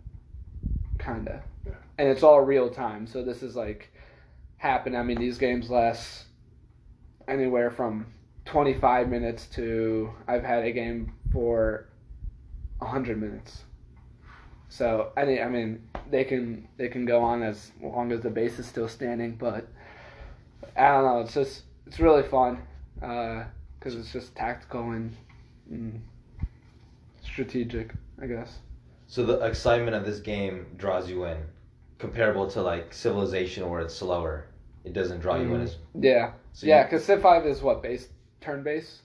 kind 0.97 1.29
of. 1.29 1.39
And 1.97 2.07
it's 2.07 2.23
all 2.23 2.41
real 2.41 2.69
time, 2.69 3.05
so 3.05 3.23
this 3.23 3.43
is 3.43 3.55
like 3.55 3.91
happen. 4.57 4.95
I 4.95 5.03
mean, 5.03 5.19
these 5.19 5.37
games 5.37 5.69
last 5.69 6.25
anywhere 7.27 7.71
from 7.71 8.05
25 8.45 9.09
minutes 9.09 9.45
to 9.47 10.11
I've 10.27 10.43
had 10.43 10.65
a 10.65 10.71
game 10.71 11.13
for 11.31 11.87
100 12.79 13.19
minutes. 13.19 13.63
So 14.69 15.11
I 15.17 15.25
mean, 15.25 15.87
they 16.09 16.23
can 16.23 16.67
they 16.77 16.87
can 16.87 17.05
go 17.05 17.21
on 17.21 17.43
as 17.43 17.71
long 17.81 18.11
as 18.11 18.21
the 18.21 18.29
base 18.29 18.57
is 18.57 18.65
still 18.65 18.87
standing, 18.87 19.35
but 19.35 19.67
I 20.77 20.87
don't 20.89 21.03
know. 21.03 21.19
It's 21.19 21.33
just 21.33 21.63
it's 21.85 21.99
really 21.99 22.23
fun 22.23 22.61
because 22.95 23.95
it's 23.95 24.13
just 24.13 24.33
tactical 24.35 24.91
and 24.91 25.15
mm, 25.71 25.99
strategic, 27.21 27.93
I 28.21 28.27
guess. 28.27 28.59
So 29.07 29.25
the 29.25 29.39
excitement 29.39 29.95
of 29.95 30.05
this 30.05 30.19
game 30.19 30.67
draws 30.77 31.09
you 31.09 31.25
in, 31.25 31.37
comparable 32.01 32.47
to 32.49 32.61
like 32.61 32.93
Civilization, 32.93 33.69
where 33.69 33.79
it's 33.81 33.95
slower. 33.95 34.45
It 34.83 34.93
doesn't 34.93 35.19
draw 35.19 35.35
you 35.35 35.43
in 35.53 35.61
Mm. 35.61 35.63
as. 35.63 35.77
Yeah, 35.93 36.31
So 36.51 36.65
yeah. 36.67 36.83
Because 36.83 37.05
Civ 37.05 37.21
Five 37.21 37.45
is 37.45 37.61
what 37.61 37.81
base 37.83 38.09
turn 38.41 38.63
base. 38.63 39.03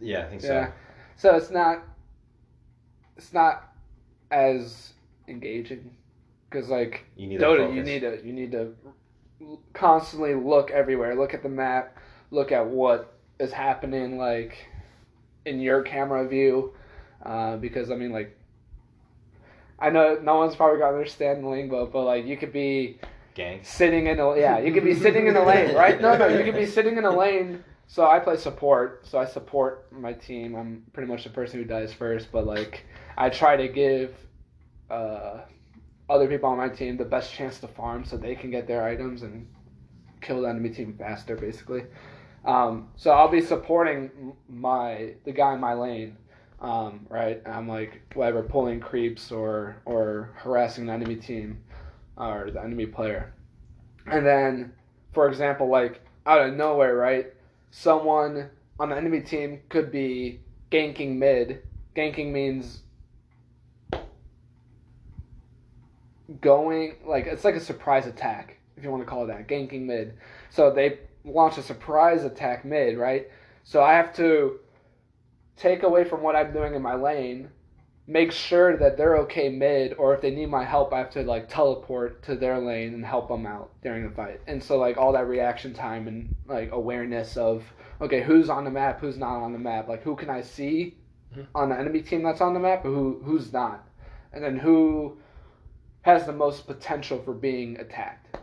yeah, 0.00 0.24
I 0.24 0.28
think 0.28 0.40
so. 0.40 0.52
Yeah. 0.52 0.70
So 1.16 1.34
it's 1.36 1.50
not 1.50 1.82
it's 3.16 3.32
not 3.32 3.72
as 4.30 4.92
engaging 5.28 5.90
because 6.48 6.68
like 6.68 7.04
You 7.16 7.26
need 7.26 7.40
Dota, 7.40 7.74
you 7.74 7.82
need 7.82 8.00
to 8.00 8.24
you 8.24 8.32
need 8.32 8.52
to 8.52 8.74
constantly 9.72 10.34
look 10.34 10.70
everywhere, 10.70 11.14
look 11.16 11.34
at 11.34 11.42
the 11.42 11.48
map, 11.48 11.96
look 12.30 12.52
at 12.52 12.64
what 12.66 13.14
is 13.40 13.52
happening 13.52 14.16
like 14.18 14.56
in 15.44 15.60
your 15.60 15.82
camera 15.82 16.26
view, 16.28 16.72
uh, 17.24 17.56
because 17.56 17.90
I 17.90 17.96
mean 17.96 18.12
like 18.12 18.35
I 19.78 19.90
know 19.90 20.18
no 20.22 20.38
one's 20.38 20.56
probably 20.56 20.78
gonna 20.78 20.96
understand 20.96 21.44
the 21.44 21.48
lingo, 21.48 21.86
but 21.86 22.04
like 22.04 22.26
you 22.26 22.36
could 22.36 22.52
be 22.52 22.98
Gang. 23.34 23.60
sitting 23.62 24.06
in 24.06 24.18
a 24.18 24.36
yeah, 24.36 24.58
you 24.58 24.72
could 24.72 24.84
be 24.84 24.94
sitting 24.94 25.26
in 25.26 25.36
a 25.36 25.44
lane, 25.44 25.74
right? 25.82 26.00
No, 26.00 26.16
no, 26.16 26.26
you 26.28 26.44
could 26.44 26.54
be 26.54 26.66
sitting 26.66 26.96
in 26.96 27.04
a 27.04 27.16
lane. 27.16 27.62
So 27.88 28.04
I 28.04 28.18
play 28.18 28.36
support, 28.36 29.06
so 29.06 29.18
I 29.18 29.26
support 29.26 29.92
my 29.92 30.12
team. 30.12 30.56
I'm 30.56 30.82
pretty 30.92 31.10
much 31.10 31.24
the 31.24 31.30
person 31.30 31.60
who 31.60 31.64
dies 31.64 31.92
first, 31.92 32.32
but 32.32 32.46
like 32.46 32.84
I 33.16 33.28
try 33.28 33.56
to 33.56 33.68
give 33.68 34.14
uh, 34.90 35.42
other 36.08 36.26
people 36.26 36.48
on 36.48 36.56
my 36.56 36.68
team 36.68 36.96
the 36.96 37.04
best 37.04 37.32
chance 37.32 37.58
to 37.60 37.68
farm 37.68 38.04
so 38.04 38.16
they 38.16 38.34
can 38.34 38.50
get 38.50 38.66
their 38.66 38.84
items 38.84 39.22
and 39.22 39.46
kill 40.20 40.42
the 40.42 40.48
enemy 40.48 40.70
team 40.70 40.96
faster, 40.98 41.36
basically. 41.36 41.84
Um, 42.44 42.88
so 42.96 43.10
I'll 43.10 43.28
be 43.28 43.40
supporting 43.40 44.34
my 44.48 45.14
the 45.24 45.32
guy 45.32 45.54
in 45.54 45.60
my 45.60 45.74
lane, 45.74 46.16
um, 46.60 47.06
right? 47.08 47.42
I'm 47.46 47.68
like 47.68 48.02
whatever 48.14 48.42
pulling 48.42 48.80
creeps 48.80 49.30
or 49.30 49.76
or 49.84 50.30
harassing 50.36 50.86
the 50.86 50.92
enemy 50.92 51.16
team 51.16 51.62
or 52.16 52.50
the 52.52 52.62
enemy 52.62 52.86
player. 52.86 53.32
And 54.06 54.24
then, 54.24 54.72
for 55.12 55.28
example, 55.28 55.68
like 55.68 56.00
out 56.24 56.40
of 56.40 56.54
nowhere, 56.54 56.96
right? 56.96 57.32
Someone 57.70 58.50
on 58.78 58.88
the 58.90 58.96
enemy 58.96 59.20
team 59.20 59.60
could 59.68 59.90
be 59.90 60.40
ganking 60.70 61.16
mid. 61.16 61.62
Ganking 61.94 62.32
means 62.32 62.82
going 66.40 66.96
like 67.04 67.26
it's 67.26 67.44
like 67.44 67.54
a 67.54 67.60
surprise 67.60 68.06
attack, 68.06 68.58
if 68.76 68.84
you 68.84 68.90
want 68.90 69.02
to 69.02 69.08
call 69.08 69.24
it 69.24 69.26
that. 69.28 69.46
Ganking 69.46 69.82
mid. 69.82 70.14
So 70.50 70.72
they 70.72 71.00
launch 71.24 71.58
a 71.58 71.62
surprise 71.62 72.24
attack 72.24 72.64
mid, 72.64 72.96
right? 72.96 73.28
So 73.64 73.82
I 73.82 73.94
have 73.94 74.14
to 74.16 74.60
take 75.56 75.82
away 75.82 76.04
from 76.04 76.22
what 76.22 76.36
I'm 76.36 76.52
doing 76.52 76.74
in 76.74 76.82
my 76.82 76.94
lane 76.94 77.50
make 78.08 78.30
sure 78.30 78.76
that 78.76 78.96
they're 78.96 79.16
okay 79.18 79.48
mid 79.48 79.92
or 79.94 80.14
if 80.14 80.20
they 80.20 80.30
need 80.30 80.46
my 80.46 80.64
help 80.64 80.92
i 80.92 80.98
have 80.98 81.10
to 81.10 81.22
like 81.24 81.48
teleport 81.48 82.22
to 82.22 82.36
their 82.36 82.58
lane 82.60 82.94
and 82.94 83.04
help 83.04 83.26
them 83.28 83.44
out 83.46 83.72
during 83.82 84.04
the 84.04 84.14
fight 84.14 84.40
and 84.46 84.62
so 84.62 84.78
like 84.78 84.96
all 84.96 85.12
that 85.12 85.26
reaction 85.26 85.74
time 85.74 86.06
and 86.06 86.32
like 86.46 86.70
awareness 86.70 87.36
of 87.36 87.64
okay 88.00 88.22
who's 88.22 88.48
on 88.48 88.62
the 88.64 88.70
map 88.70 89.00
who's 89.00 89.18
not 89.18 89.42
on 89.42 89.52
the 89.52 89.58
map 89.58 89.88
like 89.88 90.02
who 90.04 90.14
can 90.14 90.30
i 90.30 90.40
see 90.40 90.94
Mhm. 91.36 91.46
on 91.56 91.68
the 91.70 91.76
enemy 91.76 92.00
team 92.00 92.22
that's 92.22 92.40
on 92.40 92.54
the 92.54 92.60
map 92.60 92.84
who 92.84 93.20
who's 93.24 93.52
not 93.52 93.88
and 94.32 94.44
then 94.44 94.56
who 94.56 95.18
has 96.02 96.24
the 96.26 96.32
most 96.32 96.68
potential 96.68 97.20
for 97.24 97.34
being 97.34 97.80
attacked 97.80 98.38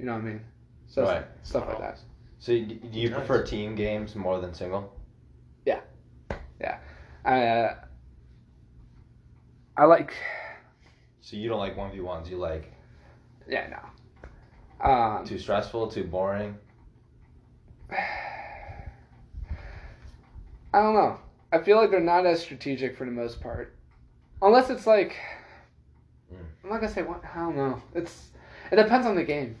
you 0.00 0.06
know 0.06 0.14
what 0.14 0.22
i 0.22 0.24
mean 0.24 0.40
so 0.88 1.04
Right. 1.04 1.24
stuff 1.44 1.68
like 1.68 1.78
that 1.78 2.00
So 2.40 2.52
do 2.52 2.98
you 2.98 3.10
Nice. 3.10 3.18
prefer 3.18 3.44
team 3.44 3.76
games 3.76 4.16
more 4.16 4.40
than 4.40 4.52
single? 4.54 4.92
Uh, 7.24 7.74
I 9.76 9.84
like. 9.84 10.12
So 11.20 11.36
you 11.36 11.48
don't 11.48 11.58
like 11.58 11.76
one 11.76 11.92
v 11.92 12.00
ones. 12.00 12.30
You 12.30 12.38
like 12.38 12.72
Yeah, 13.48 13.68
no. 13.68 13.78
Um, 14.80 15.26
too 15.26 15.38
stressful, 15.38 15.88
too 15.88 16.04
boring. 16.04 16.56
I 17.90 17.96
don't 20.72 20.94
know. 20.94 21.18
I 21.52 21.58
feel 21.58 21.76
like 21.76 21.90
they're 21.90 22.00
not 22.00 22.24
as 22.26 22.40
strategic 22.40 22.96
for 22.96 23.04
the 23.04 23.10
most 23.10 23.40
part, 23.40 23.74
unless 24.40 24.70
it's 24.70 24.86
like. 24.86 25.16
Mm. 26.32 26.44
I'm 26.64 26.70
not 26.70 26.80
gonna 26.80 26.92
say 26.92 27.02
what. 27.02 27.22
I 27.34 27.38
don't 27.38 27.56
know. 27.56 27.82
It's 27.94 28.28
it 28.72 28.76
depends 28.76 29.06
on 29.06 29.16
the 29.16 29.24
game. 29.24 29.56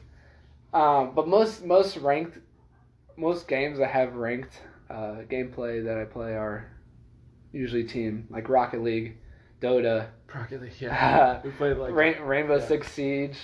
Um, 0.72 1.12
but 1.14 1.28
most 1.28 1.64
most 1.64 1.98
ranked, 1.98 2.38
most 3.16 3.48
games 3.48 3.78
that 3.78 3.90
have 3.90 4.14
ranked 4.14 4.60
uh, 4.90 5.22
gameplay 5.28 5.84
that 5.84 5.98
I 5.98 6.04
play 6.04 6.34
are 6.34 6.70
usually 7.52 7.84
team 7.84 8.26
like 8.30 8.48
Rocket 8.48 8.82
League, 8.82 9.16
Dota, 9.60 10.08
Rocket 10.34 10.62
League, 10.62 10.72
yeah. 10.80 11.40
we 11.44 11.50
played 11.50 11.76
like 11.76 11.92
Rain, 11.92 12.20
Rainbow 12.20 12.58
yeah. 12.58 12.66
Six 12.66 12.92
Siege. 12.92 13.38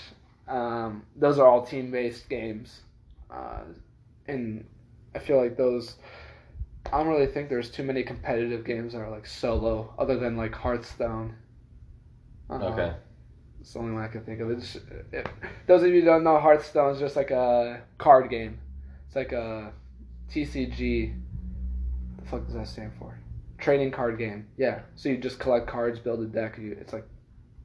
Um, 0.46 1.04
those 1.16 1.38
are 1.38 1.46
all 1.46 1.64
team 1.64 1.90
based 1.90 2.28
games, 2.28 2.80
uh, 3.30 3.62
and 4.26 4.64
I 5.14 5.18
feel 5.18 5.40
like 5.40 5.56
those. 5.56 5.96
I 6.92 6.98
don't 6.98 7.08
really 7.08 7.26
think 7.26 7.48
there's 7.48 7.70
too 7.70 7.82
many 7.82 8.02
competitive 8.02 8.64
games 8.64 8.92
that 8.92 8.98
are 8.98 9.10
like 9.10 9.26
solo, 9.26 9.94
other 9.98 10.18
than 10.18 10.36
like 10.36 10.54
Hearthstone. 10.54 11.34
Uh, 12.50 12.56
Okay. 12.56 12.92
It's 13.60 13.72
the 13.72 13.78
only 13.78 13.92
one 13.92 14.02
I 14.02 14.08
can 14.08 14.22
think 14.24 14.40
of. 14.40 14.50
It's, 14.50 14.76
if, 15.10 15.26
those 15.66 15.82
of 15.82 15.88
you 15.88 16.00
who 16.00 16.04
don't 16.04 16.22
know, 16.22 16.38
Hearthstone 16.38 16.92
is 16.92 17.00
just 17.00 17.16
like 17.16 17.30
a 17.30 17.80
card 17.96 18.28
game. 18.28 18.58
It's 19.06 19.16
like 19.16 19.32
a 19.32 19.72
TCG. 20.30 21.14
What 22.14 22.24
the 22.24 22.30
fuck 22.30 22.44
does 22.44 22.54
that 22.56 22.68
stand 22.68 22.92
for? 22.98 23.18
Trading 23.58 23.90
card 23.90 24.18
game. 24.18 24.46
Yeah. 24.56 24.80
So 24.96 25.08
you 25.08 25.16
just 25.16 25.38
collect 25.38 25.66
cards, 25.66 25.98
build 25.98 26.20
a 26.20 26.26
deck. 26.26 26.58
You, 26.58 26.76
it's 26.80 26.92
like 26.92 27.06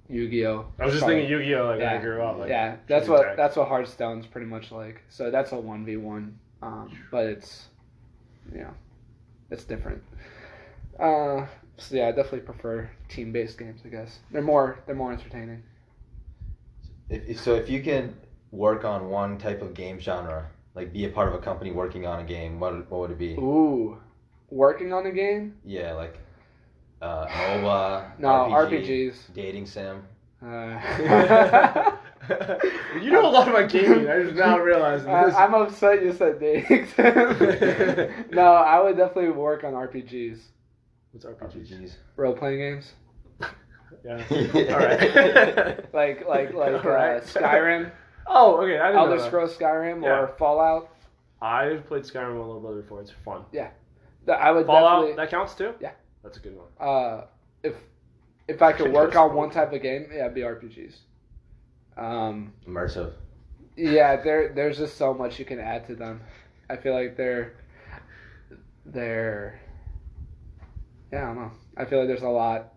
Yu-Gi-Oh. 0.10 0.66
I 0.80 0.86
was 0.86 0.94
just 0.94 1.04
Card. 1.04 1.14
thinking 1.16 1.30
Yu-Gi-Oh! 1.32 1.66
Like 1.68 1.80
when 1.80 1.88
I 1.88 1.94
Yeah. 1.96 2.02
grew 2.02 2.22
up. 2.22 2.38
Like, 2.40 2.50
yeah, 2.50 2.76
that's 2.88 3.08
what 3.08 3.24
deck. 3.24 3.38
that's 3.38 3.56
what 3.56 3.68
Hearthstone's 3.68 4.26
pretty 4.26 4.48
much 4.48 4.72
like. 4.72 5.02
So 5.10 5.30
that's 5.32 5.52
a 5.52 5.60
one 5.60 5.86
v 5.86 5.98
one, 5.98 6.38
um, 6.62 6.92
but 7.12 7.26
it's, 7.28 7.68
you 8.54 8.62
know, 8.62 8.74
it's 9.52 9.64
different. 9.66 10.02
Uh, 11.00 11.46
so 11.78 11.96
yeah, 11.96 12.08
I 12.08 12.12
definitely 12.12 12.40
prefer 12.42 12.90
team 13.08 13.32
based 13.32 13.58
games. 13.58 13.82
I 13.86 13.90
guess 13.90 14.20
they're 14.32 14.42
more 14.42 14.80
they're 14.86 14.96
more 14.96 15.12
entertaining. 15.12 15.64
If, 17.10 17.28
if- 17.30 17.40
so 17.42 17.56
if 17.56 17.70
you 17.70 17.82
can 17.82 18.16
work 18.52 18.84
on 18.86 19.10
one 19.10 19.38
type 19.38 19.62
of 19.62 19.74
game 19.74 20.00
genre, 20.00 20.48
like 20.76 20.92
be 20.92 21.06
a 21.06 21.10
part 21.10 21.28
of 21.30 21.36
a 21.36 21.40
company 21.40 21.72
working 21.72 22.06
on 22.06 22.20
a 22.20 22.24
game, 22.24 22.60
what 22.60 22.90
what 22.92 23.02
would 23.02 23.12
it 23.12 23.18
be? 23.20 23.34
Ooh, 23.36 23.98
working 24.52 24.94
on 24.94 25.06
a 25.06 25.12
game? 25.12 25.56
Yeah, 25.66 25.94
like 25.94 26.18
uh, 27.02 27.26
MOBA. 27.28 28.12
No, 28.20 28.28
RPG, 28.28 28.86
RPGs. 28.86 29.34
Dating 29.34 29.66
sim. 29.66 30.04
Uh, 30.42 30.80
you 33.02 33.12
know 33.12 33.26
a 33.26 33.32
lot 33.32 33.48
about 33.50 33.70
gaming. 33.70 34.10
I 34.10 34.24
just 34.24 34.36
now 34.36 34.58
realized 34.60 35.08
I- 35.08 35.26
this. 35.26 35.36
I'm 35.36 35.54
upset 35.54 36.04
you 36.04 36.14
said 36.14 36.40
dating. 36.40 36.88
Sam. 36.96 38.26
No, 38.32 38.44
I 38.54 38.82
would 38.82 38.98
definitely 38.98 39.32
work 39.32 39.64
on 39.64 39.74
RPGs, 39.74 40.40
What's 41.12 41.26
RPGs? 41.26 41.68
RPGs. 41.72 41.92
role 42.16 42.34
playing 42.36 42.60
games, 42.60 42.94
Yeah. 44.06 44.24
Yeah. 44.30 44.74
All 44.74 44.80
right. 44.80 45.94
like 45.94 46.28
like 46.28 46.54
like 46.54 46.74
uh, 46.86 47.20
Skyrim, 47.22 47.92
oh, 48.28 48.58
okay. 48.62 48.78
I 48.80 48.88
didn't 48.88 48.96
know 48.96 49.06
Elder 49.06 49.18
that. 49.18 49.28
Scrolls 49.28 49.58
Skyrim, 49.58 50.04
Yeah. 50.04 50.20
or 50.20 50.28
Fallout. 50.38 50.90
I've 51.42 51.86
played 51.88 52.04
Skyrim 52.04 52.30
with 52.34 52.38
my 52.42 52.46
little 52.46 52.60
brother 52.62 52.82
before. 52.82 53.02
It's 53.02 53.12
fun. 53.26 53.44
That 53.54 53.74
I 54.28 54.52
would 54.52 54.66
Fallout, 54.66 55.02
definitely. 55.02 55.16
that 55.24 55.32
counts 55.32 55.56
too? 55.56 55.74
Yeah. 55.80 55.92
That's 56.24 56.38
a 56.38 56.40
good 56.42 56.56
one. 56.56 56.68
Uh, 56.80 57.26
if 57.64 57.76
if 58.48 58.62
I 58.62 58.74
could 58.74 58.92
work 58.92 59.16
on 59.16 59.34
one 59.36 59.50
type 59.50 59.72
of 59.74 59.82
game, 59.82 60.08
yeah, 60.12 60.22
it'd 60.26 60.34
be 60.36 60.42
RPGs. 60.42 60.96
Um, 61.98 62.54
Immersive. 62.68 63.14
yeah, 63.76 64.16
there 64.22 64.52
there's 64.54 64.78
just 64.78 64.98
so 64.98 65.14
much 65.14 65.40
you 65.40 65.46
can 65.46 65.60
add 65.60 65.86
to 65.88 65.96
them. 65.96 66.22
I 66.70 66.76
feel 66.78 66.94
like 66.94 67.16
they're 67.18 67.54
they're 68.86 69.60
yeah, 71.12 71.24
I 71.24 71.26
don't 71.28 71.36
know. 71.38 71.52
I 71.78 71.86
feel 71.86 72.00
like 72.00 72.08
there's 72.08 72.22
a 72.22 72.30
lot 72.30 72.74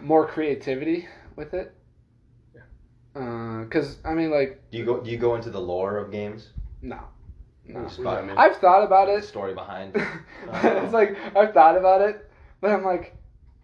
more 0.00 0.26
creativity 0.26 1.08
with 1.36 1.54
it. 1.54 1.74
Yeah. 2.54 3.64
Because 3.64 3.96
I 4.04 4.14
mean, 4.14 4.30
like, 4.30 4.60
Do 4.70 4.78
you 4.78 4.84
go? 4.84 5.00
Do 5.00 5.10
you 5.10 5.18
go 5.18 5.34
into 5.34 5.50
the 5.50 5.60
lore 5.60 5.96
of 5.98 6.10
games? 6.12 6.50
no, 6.82 7.00
no. 7.66 7.82
Just 7.84 7.84
What 7.84 7.88
does 7.88 7.98
about 7.98 8.14
that 8.14 8.26
mean? 8.26 8.38
I've 8.38 8.56
thought 8.56 8.82
about 8.84 9.08
it. 9.08 9.24
story 9.24 9.54
behind. 9.54 9.94
it's 10.52 10.92
like 10.92 11.16
I've 11.36 11.52
thought 11.52 11.76
about 11.76 12.00
it, 12.00 12.30
but 12.60 12.70
I'm 12.70 12.84
like, 12.84 13.16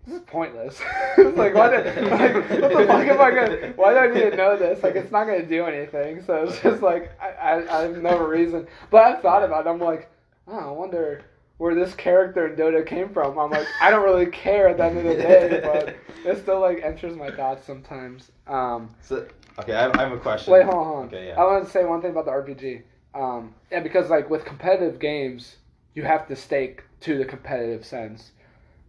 this 0.07 0.17
is 0.17 0.23
pointless. 0.27 0.81
it's 1.19 1.37
like, 1.37 1.55
why 1.55 1.69
do, 1.69 1.77
like, 2.11 2.35
what 2.35 2.73
the 2.79 2.87
fuck 2.87 3.07
am 3.07 3.21
I 3.21 3.31
gonna? 3.31 3.73
Why 3.77 3.93
do 3.93 3.99
I 3.99 4.07
need 4.15 4.31
to 4.31 4.37
know 4.37 4.57
this? 4.57 4.83
Like, 4.83 4.95
it's 4.97 5.13
not 5.13 5.25
gonna 5.25 5.45
do 5.47 5.65
anything. 5.67 6.23
So 6.23 6.45
it's 6.45 6.61
just 6.61 6.83
like 6.83 7.13
I, 7.21 7.29
I, 7.31 7.79
I 7.79 7.83
have 7.83 7.99
no 8.03 8.19
reason. 8.19 8.67
But 8.91 9.05
I've 9.05 9.23
thought 9.23 9.43
about 9.43 9.67
it. 9.67 9.71
I'm 9.71 9.79
like, 9.81 10.11
oh, 10.47 10.59
I 10.59 10.71
wonder 10.71 11.25
where 11.59 11.75
this 11.75 11.93
character 11.95 12.47
in 12.47 12.57
Dota 12.57 12.87
came 12.87 13.09
from. 13.09 13.39
I'm 13.39 13.51
like, 13.51 13.67
I 13.83 13.91
don't 13.91 14.05
really 14.05 14.27
care 14.27 14.69
at 14.69 14.77
the 14.77 14.85
end 14.85 14.99
of 14.99 15.05
the 15.05 15.15
day, 15.17 15.61
but 15.63 15.97
it 16.25 16.39
still 16.39 16.61
like 16.61 16.81
enters 16.83 17.17
my 17.17 17.31
thoughts 17.31 17.67
sometimes. 17.67 18.31
Um, 18.47 18.95
So, 19.03 19.27
okay, 19.59 19.75
I 19.75 19.83
have, 19.83 19.97
I 19.97 20.03
have 20.05 20.13
a 20.13 20.19
question. 20.19 20.53
Wait, 20.53 20.63
hold 20.65 20.77
on, 20.77 20.85
hold 20.85 20.99
on. 21.01 21.07
Okay, 21.07 21.27
yeah. 21.29 21.41
I 21.41 21.45
want 21.45 21.65
to 21.67 21.71
say 21.71 21.85
one 21.85 22.01
thing 22.01 22.13
about 22.13 22.25
the 22.27 22.31
RPG. 22.31 22.83
Um, 23.15 23.55
yeah, 23.71 23.81
because 23.81 24.11
like 24.11 24.31
with 24.31 24.45
competitive 24.45 24.99
games, 24.99 25.57
you 25.95 26.05
have 26.05 26.27
to 26.29 26.37
stake 26.37 26.85
to 27.01 27.19
the 27.19 27.25
competitive 27.25 27.85
sense. 27.85 28.33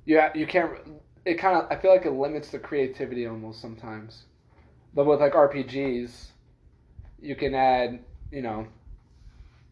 You 0.05 0.21
ha- 0.21 0.31
you 0.35 0.47
can't. 0.47 0.73
It 1.25 1.35
kind 1.35 1.57
of. 1.57 1.67
I 1.71 1.77
feel 1.77 1.91
like 1.91 2.05
it 2.05 2.11
limits 2.11 2.51
the 2.51 2.59
creativity 2.59 3.27
almost 3.27 3.61
sometimes. 3.61 4.25
But 4.93 5.05
with 5.05 5.21
like 5.21 5.35
RPGs, 5.35 6.33
you 7.21 7.35
can 7.35 7.55
add. 7.55 7.99
You 8.31 8.41
know. 8.43 8.67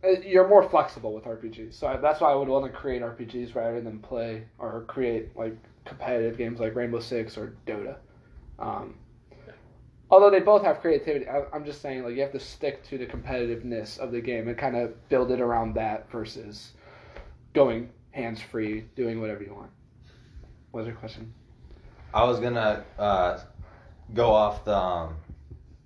uh, 0.04 0.20
You're 0.26 0.48
more 0.48 0.68
flexible 0.70 1.14
with 1.14 1.26
RPGs, 1.28 1.76
so 1.76 1.88
I, 1.88 1.98
that's 1.98 2.22
why 2.22 2.32
I 2.32 2.36
would 2.36 2.48
want 2.48 2.66
to 2.66 2.78
create 2.78 3.02
RPGs 3.02 3.56
rather 3.56 3.82
than 3.82 4.00
play 4.00 4.44
or 4.60 4.84
create 4.88 5.36
like 5.36 5.56
competitive 5.86 6.38
games 6.38 6.60
like 6.60 6.76
Rainbow 6.76 7.00
Six 7.00 7.38
or 7.38 7.56
Dota. 7.66 7.98
Um, 8.60 8.96
although 10.10 10.30
they 10.30 10.40
both 10.40 10.64
have 10.64 10.80
creativity, 10.80 11.28
I, 11.28 11.44
I'm 11.54 11.66
just 11.66 11.82
saying 11.82 12.04
like 12.04 12.16
you 12.16 12.22
have 12.22 12.32
to 12.32 12.40
stick 12.40 12.84
to 12.86 12.98
the 12.98 13.06
competitiveness 13.06 14.00
of 14.00 14.12
the 14.12 14.22
game 14.22 14.48
and 14.48 14.58
kind 14.58 14.76
of 14.76 15.10
build 15.10 15.32
it 15.32 15.42
around 15.42 15.74
that 15.76 16.12
versus 16.12 16.72
going 17.54 17.90
hands 18.12 18.42
free, 18.42 18.86
doing 18.96 19.20
whatever 19.22 19.44
you 19.44 19.54
want. 19.54 19.70
What 20.72 20.82
was 20.82 20.88
your 20.88 20.96
question? 20.96 21.34
I 22.14 22.24
was 22.24 22.40
gonna 22.40 22.84
uh, 22.98 23.40
go 24.14 24.32
off 24.32 24.64
the 24.66 24.76
um, 24.76 25.16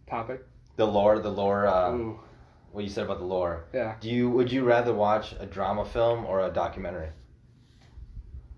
Topic? 0.09 0.45
the 0.75 0.85
lore, 0.85 1.19
the 1.19 1.31
lore. 1.31 1.67
Uh, 1.67 1.97
what 2.71 2.85
you 2.85 2.89
said 2.89 3.03
about 3.03 3.19
the 3.19 3.25
lore. 3.25 3.65
yeah. 3.73 3.95
Do 3.99 4.09
you 4.09 4.29
would 4.29 4.51
you 4.51 4.63
rather 4.63 4.93
watch 4.93 5.33
a 5.39 5.45
drama 5.45 5.83
film 5.85 6.25
or 6.25 6.45
a 6.45 6.49
documentary? 6.49 7.09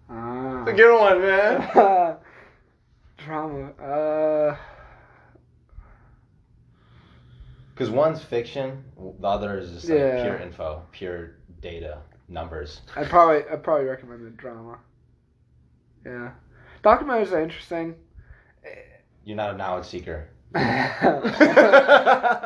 Ah. 0.09 0.61
It's 0.61 0.71
a 0.71 0.73
good 0.73 0.99
one, 0.99 1.21
man. 1.21 2.17
Drama. 3.17 3.71
Uh. 3.71 4.55
Because 7.73 7.89
one's 7.89 8.21
fiction, 8.23 8.83
the 9.19 9.27
other 9.27 9.57
is 9.57 9.71
just 9.71 9.89
like 9.89 9.99
Yeah. 9.99 10.21
pure 10.21 10.37
info, 10.37 10.83
pure 10.91 11.31
data, 11.61 11.99
numbers. 12.27 12.81
I'd 12.95 13.09
probably 13.09 13.43
I'd 13.51 13.63
probably 13.63 13.85
recommend 13.85 14.25
the 14.25 14.29
drama. 14.31 14.77
Yeah, 16.05 16.31
documentaries 16.83 17.31
are 17.31 17.41
interesting. 17.41 17.95
You're 19.25 19.37
not 19.37 19.55
a 19.55 19.57
knowledge 19.57 19.85
seeker. 19.85 20.29
I 20.55 21.19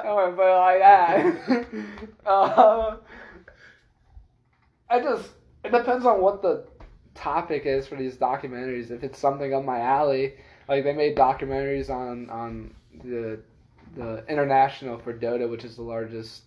wouldn't 0.06 0.38
put 0.38 0.46
it 0.46 0.58
like 0.58 0.80
that. 0.80 1.66
uh, 2.26 2.98
I 4.90 5.00
just 5.02 5.30
it 5.66 5.72
depends 5.72 6.06
on 6.06 6.22
what 6.22 6.42
the 6.42 6.66
topic 7.16 7.66
is 7.66 7.88
for 7.88 7.96
these 7.96 8.16
documentaries. 8.16 8.92
If 8.92 9.04
it's 9.04 9.20
something 9.20 9.54
up 9.54 9.66
my 9.66 9.80
alley, 9.80 10.36
like 10.70 10.84
they 10.86 10.94
made 10.94 11.18
documentaries 11.18 11.90
on 11.90 12.30
on 12.30 12.74
the 13.04 13.40
the 13.98 14.24
international 14.30 14.98
for 15.00 15.14
Dota, 15.14 15.50
which 15.50 15.64
is 15.64 15.76
the 15.76 15.82
largest 15.82 16.44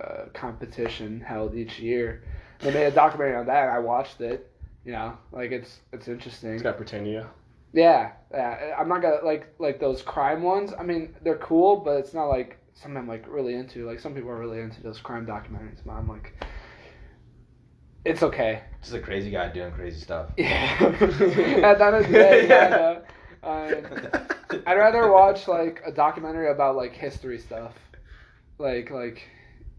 uh, 0.00 0.26
competition 0.32 1.20
held 1.20 1.54
each 1.54 1.78
year. 1.78 2.22
They 2.60 2.72
made 2.72 2.86
a 2.86 2.90
documentary 2.90 3.36
on 3.36 3.46
that, 3.46 3.64
and 3.64 3.70
I 3.70 3.78
watched 3.78 4.20
it. 4.20 4.50
You 4.84 4.92
know, 4.92 5.16
like 5.32 5.50
it's 5.50 5.80
it's 5.92 6.08
interesting. 6.08 6.54
It's 6.54 6.62
got 6.62 6.76
Britannia. 6.76 7.28
Yeah, 7.72 8.12
yeah. 8.30 8.74
I'm 8.78 8.88
not 8.88 9.02
gonna 9.02 9.24
like 9.24 9.54
like 9.58 9.80
those 9.80 10.02
crime 10.02 10.42
ones. 10.42 10.72
I 10.78 10.82
mean, 10.82 11.14
they're 11.22 11.38
cool, 11.38 11.76
but 11.76 11.98
it's 11.98 12.14
not 12.14 12.26
like 12.26 12.58
something 12.74 12.98
I'm 12.98 13.08
like 13.08 13.24
really 13.26 13.54
into. 13.54 13.86
Like 13.86 13.98
some 13.98 14.14
people 14.14 14.30
are 14.30 14.38
really 14.38 14.60
into 14.60 14.82
those 14.82 15.00
crime 15.00 15.26
documentaries, 15.26 15.78
but 15.84 15.92
I'm 15.92 16.08
like, 16.08 16.34
it's 18.04 18.22
okay. 18.22 18.62
Just 18.82 18.94
a 18.94 19.00
crazy 19.00 19.30
guy 19.30 19.48
doing 19.48 19.72
crazy 19.72 20.00
stuff. 20.00 20.30
Yeah. 20.36 20.76
At 20.80 21.78
the 21.78 21.84
end 21.84 21.96
of 21.96 22.06
the 22.06 22.12
day, 22.12 22.48
yeah, 22.48 22.68
no. 22.68 23.02
Um, 23.42 24.23
I'd 24.66 24.74
rather 24.76 25.10
watch 25.10 25.48
like 25.48 25.82
a 25.86 25.92
documentary 25.92 26.50
about 26.50 26.76
like 26.76 26.92
history 26.94 27.38
stuff, 27.38 27.74
like 28.58 28.90
like 28.90 29.28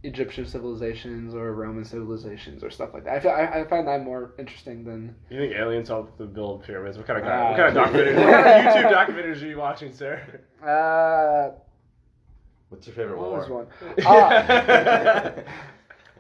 Egyptian 0.04 0.46
civilizations 0.46 1.34
or 1.34 1.54
Roman 1.54 1.84
civilizations 1.84 2.64
or 2.64 2.70
stuff 2.70 2.94
like 2.94 3.04
that. 3.06 3.14
I, 3.16 3.20
feel, 3.20 3.32
I, 3.32 3.62
I 3.62 3.64
find 3.68 3.88
that 3.88 4.04
more 4.04 4.34
interesting 4.38 4.84
than 4.84 5.16
You 5.30 5.40
think 5.40 5.54
aliens 5.56 5.88
helped 5.90 6.18
to 6.20 6.26
build 6.26 6.64
pyramids? 6.64 6.98
What 6.98 7.08
kind 7.08 7.20
of 7.20 7.26
guy? 7.26 7.38
Uh, 7.38 7.50
what 7.50 7.58
kind 7.58 7.78
of 7.78 7.84
documentaries? 7.88 8.16
what 8.24 8.44
kind 8.44 8.68
of 8.68 8.74
YouTube 8.74 8.92
documentaries 8.92 9.42
are 9.42 9.48
you 9.48 9.58
watching, 9.58 9.92
sir? 9.94 10.22
uh 10.64 11.52
What's 12.70 12.88
your 12.88 12.96
favorite 12.96 13.18
what 13.18 13.30
war? 13.30 13.40
was 13.40 13.50
one? 13.50 13.68
Ah, 14.06 15.32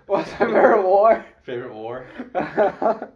what's 0.05 0.31
my 0.31 0.37
favorite 0.37 0.83
war? 0.83 1.25
Favorite 1.43 1.73
war? 1.73 2.07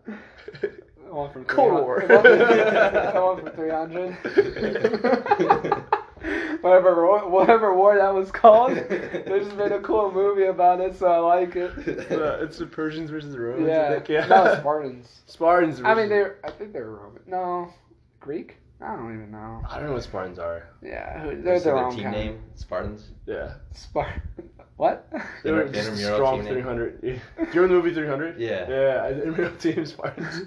one 1.14 1.32
from 1.32 1.46
Cold 1.46 1.70
300 1.70 1.84
War. 1.84 2.04
That 2.08 3.24
one 3.24 3.42
from 3.42 3.50
three 3.52 3.70
hundred. 3.70 4.14
whatever 6.62 7.06
war, 7.06 7.30
whatever 7.30 7.74
war 7.76 7.96
that 7.98 8.14
was 8.14 8.32
called. 8.32 8.76
They 8.76 9.40
just 9.44 9.56
made 9.56 9.72
a 9.72 9.80
cool 9.82 10.12
movie 10.12 10.46
about 10.46 10.82
it, 10.82 10.98
so 10.98 11.08
I 11.08 11.18
like 11.20 11.56
it. 11.56 11.72
Uh, 12.12 12.44
it's 12.44 12.58
the 12.58 12.66
Persians 12.66 13.10
versus 13.10 13.32
the 13.34 13.40
Romans. 13.40 13.70
I 13.70 13.72
Yeah, 13.72 13.90
think. 13.94 14.10
yeah. 14.10 14.28
no 14.28 14.56
Spartans. 14.60 15.22
Spartans. 15.28 15.82
I 15.84 15.94
mean, 15.96 16.10
they're. 16.10 16.38
I 16.44 16.52
think 16.52 16.74
they're 16.74 16.90
Roman. 16.90 17.22
No, 17.28 17.72
Greek. 18.20 18.58
I 18.82 18.96
don't 18.96 19.14
even 19.14 19.32
know. 19.32 19.62
I 19.70 19.78
don't 19.78 19.88
know 19.88 19.94
what 19.94 20.04
Spartans 20.04 20.40
are. 20.40 20.68
Yeah, 20.82 21.22
who- 21.22 21.30
Is 21.32 21.44
they're 21.44 21.60
their 21.60 21.74
their 21.76 21.86
own 21.86 21.94
team 21.96 22.04
kind. 22.04 22.16
name? 22.16 22.40
Spartans? 22.56 23.10
Yeah. 23.26 23.54
Spart. 23.74 24.22
What? 24.78 25.12
They 25.44 25.52
were 25.52 25.68
just 25.68 25.98
strong 25.98 26.42
300. 26.46 27.02
Do 27.02 27.08
you 27.10 27.20
remember 27.38 27.68
the 27.68 27.74
movie 27.74 27.94
300? 27.94 28.40
Yeah. 28.40 28.70
Yeah, 28.70 29.02
I 29.04 29.10
real 29.28 29.52
team 29.58 29.86
Spartans. 29.86 30.44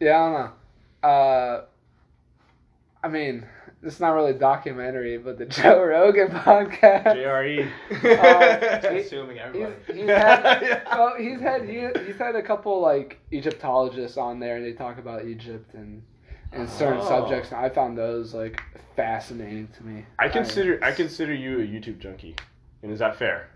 Yeah, 0.00 0.18
I 0.20 0.24
don't 0.24 0.32
know. 0.32 1.08
Uh, 1.08 1.64
I 3.02 3.08
mean, 3.08 3.46
it's 3.82 4.00
not 4.00 4.10
really 4.14 4.30
a 4.32 4.38
documentary, 4.38 5.18
but 5.18 5.38
the 5.38 5.46
Joe 5.46 5.82
Rogan 5.84 6.28
podcast. 6.28 7.04
JRE. 7.04 7.68
Uh, 7.90 8.90
he- 8.92 9.00
Assuming 9.00 9.38
everybody. 9.38 9.74
he's 9.92 10.08
had, 10.08 10.82
well, 10.90 11.14
he's 11.18 11.40
had 11.40 11.68
he, 11.68 11.86
he's 12.06 12.16
had 12.16 12.34
a 12.36 12.42
couple 12.42 12.80
like 12.80 13.18
Egyptologists 13.32 14.16
on 14.16 14.40
there, 14.40 14.56
and 14.56 14.64
they 14.64 14.72
talk 14.72 14.98
about 14.98 15.24
Egypt 15.26 15.74
and 15.74 16.02
and 16.52 16.68
certain 16.68 17.00
Oh. 17.02 17.08
subjects. 17.08 17.50
And 17.50 17.60
I 17.60 17.68
found 17.68 17.98
those 17.98 18.32
like 18.34 18.62
fascinating 18.96 19.68
to 19.76 19.84
me. 19.84 20.04
I 20.18 20.28
consider 20.28 20.82
I 20.82 20.92
consider 20.92 21.34
you 21.34 21.60
a 21.60 21.64
YouTube 21.64 21.98
junkie, 21.98 22.36
and 22.82 22.90
is 22.92 23.00
that 23.00 23.16
fair? 23.16 23.48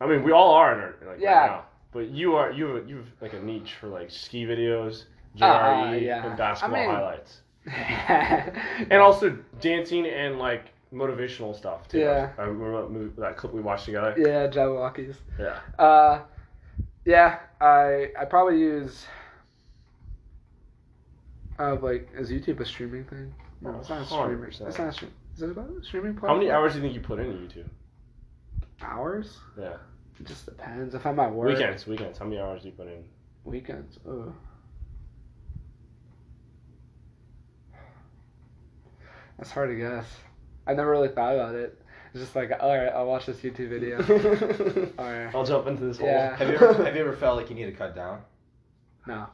I 0.00 0.06
mean, 0.06 0.22
we 0.22 0.32
all 0.32 0.52
are 0.52 0.74
in 0.74 0.80
our, 0.80 0.94
like 1.12 1.20
Yeah. 1.20 1.32
right 1.40 1.46
now, 1.46 1.64
but 1.94 2.10
you 2.10 2.34
are 2.34 2.52
you 2.52 2.66
have, 2.66 2.88
you 2.88 2.96
have 2.96 3.06
like 3.22 3.32
a 3.32 3.40
niche 3.40 3.74
for 3.80 3.86
like 3.88 4.10
ski 4.10 4.44
videos, 4.44 5.04
JRE, 5.38 5.92
Uh, 5.92 5.96
yeah. 5.96 6.26
and 6.26 6.36
basketball 6.36 6.78
I 6.78 6.86
mean- 6.86 6.94
highlights, 6.94 7.40
and 8.90 9.00
also 9.00 9.38
dancing 9.60 10.04
and 10.06 10.38
like 10.38 10.66
motivational 10.92 11.56
stuff 11.56 11.88
too. 11.88 11.98
Yeah. 12.00 12.30
I 12.36 12.42
remember 12.42 12.82
that, 12.82 12.90
movie, 12.90 13.20
that 13.20 13.36
clip 13.38 13.52
we 13.54 13.60
watched 13.62 13.86
together. 13.86 14.14
yeah, 14.18 14.46
Jabbawockeez. 14.48 15.16
Yeah. 15.38 15.58
Uh, 15.82 16.22
yeah, 17.06 17.38
I 17.60 18.10
I 18.18 18.24
probably 18.26 18.58
use. 18.60 19.06
Uh, 21.58 21.76
like, 21.80 22.08
is 22.18 22.30
YouTube 22.30 22.58
a 22.60 22.64
streaming 22.64 23.04
thing? 23.04 23.32
No, 23.60 23.76
it's 23.78 23.88
not 23.88 24.02
a 24.02 24.04
streamer. 24.04 24.50
100%. 24.50 24.66
It's 24.68 24.78
not 24.78 24.88
a 24.88 24.92
stream. 24.92 25.12
Is 25.36 25.42
it 25.42 25.50
about 25.50 25.70
a 25.70 25.84
streaming 25.84 26.16
How 26.16 26.34
many 26.34 26.50
hours 26.50 26.72
do 26.72 26.78
you 26.78 26.82
think 26.84 26.94
you 26.94 27.00
put 27.00 27.20
into 27.20 27.32
YouTube? 27.36 27.68
Hours? 28.82 29.38
Yeah. 29.58 29.76
It 30.20 30.26
just 30.26 30.46
depends. 30.46 30.94
If 30.94 31.04
I'm 31.06 31.18
at 31.18 31.32
work. 31.32 31.48
Weekends, 31.48 31.86
weekends. 31.86 32.18
How 32.18 32.24
many 32.24 32.40
hours 32.40 32.62
do 32.62 32.68
you 32.68 32.74
put 32.74 32.86
in? 32.86 33.04
Weekends. 33.44 33.98
Oh. 34.08 34.32
That's 39.38 39.50
hard 39.50 39.70
to 39.70 39.76
guess. 39.76 40.06
I 40.66 40.74
never 40.74 40.90
really 40.90 41.08
thought 41.08 41.34
about 41.34 41.54
it. 41.54 41.78
It's 42.12 42.22
just 42.22 42.36
like, 42.36 42.50
all 42.60 42.68
right, 42.76 42.88
I'll 42.88 43.06
watch 43.06 43.26
this 43.26 43.38
YouTube 43.38 43.68
video. 43.70 43.96
all 44.98 45.04
right. 45.04 45.34
I'll 45.34 45.44
jump 45.44 45.66
into 45.66 45.84
this 45.84 45.98
Yeah. 46.00 46.36
Have 46.36 46.48
you 46.48 46.54
ever 46.54 46.72
have 46.84 46.94
you 46.94 47.00
ever 47.02 47.16
felt 47.16 47.36
like 47.36 47.50
you 47.50 47.56
need 47.56 47.66
to 47.66 47.72
cut 47.72 47.96
down? 47.96 48.20
No. 49.06 49.26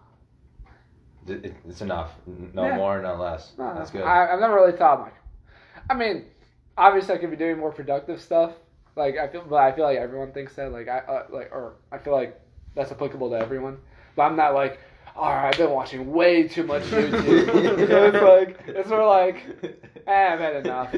It- 1.28 1.45
it- 1.45 1.55
It's 1.68 1.83
enough. 1.83 2.11
No 2.26 2.64
Yeah. 2.66 2.76
more, 2.76 3.01
no 3.03 3.16
less. 3.16 3.53
No, 3.59 3.74
That's 3.74 3.91
good. 3.91 4.03
I, 4.03 4.33
I've 4.33 4.41
never 4.41 4.55
really 4.55 4.76
thought 4.76 5.01
like. 5.01 5.14
I 5.91 5.95
mean, 5.95 6.24
obviously 6.78 7.14
I 7.14 7.18
could 7.18 7.31
be 7.31 7.37
doing 7.37 7.59
more 7.59 7.70
productive 7.72 8.20
stuff. 8.22 8.53
Like 8.97 9.16
I 9.16 9.28
feel, 9.28 9.45
but 9.49 9.57
I 9.57 9.72
feel 9.72 9.84
like 9.84 9.99
everyone 9.99 10.32
thinks 10.32 10.55
that. 10.57 10.72
Like 10.72 10.88
I 10.88 10.99
uh, 11.01 11.26
like, 11.30 11.51
or 11.53 11.74
I 11.93 11.99
feel 11.99 12.12
like 12.12 12.41
that's 12.74 12.91
applicable 12.93 13.30
to 13.30 13.36
everyone. 13.36 13.78
But 14.16 14.22
I'm 14.22 14.36
not 14.36 14.55
like, 14.55 14.80
all 15.16 15.30
right, 15.32 15.49
I've 15.49 15.59
been 15.59 15.70
watching 15.70 16.12
way 16.12 16.49
too 16.49 16.64
much 16.64 16.82
YouTube. 16.84 17.88
So 17.88 18.05
it's 18.07 18.22
like 18.22 18.76
it's 18.76 18.88
more 18.88 19.07
like, 19.07 19.45
eh, 20.07 20.32
I've 20.32 20.41
had 20.41 20.57
enough. 20.66 20.95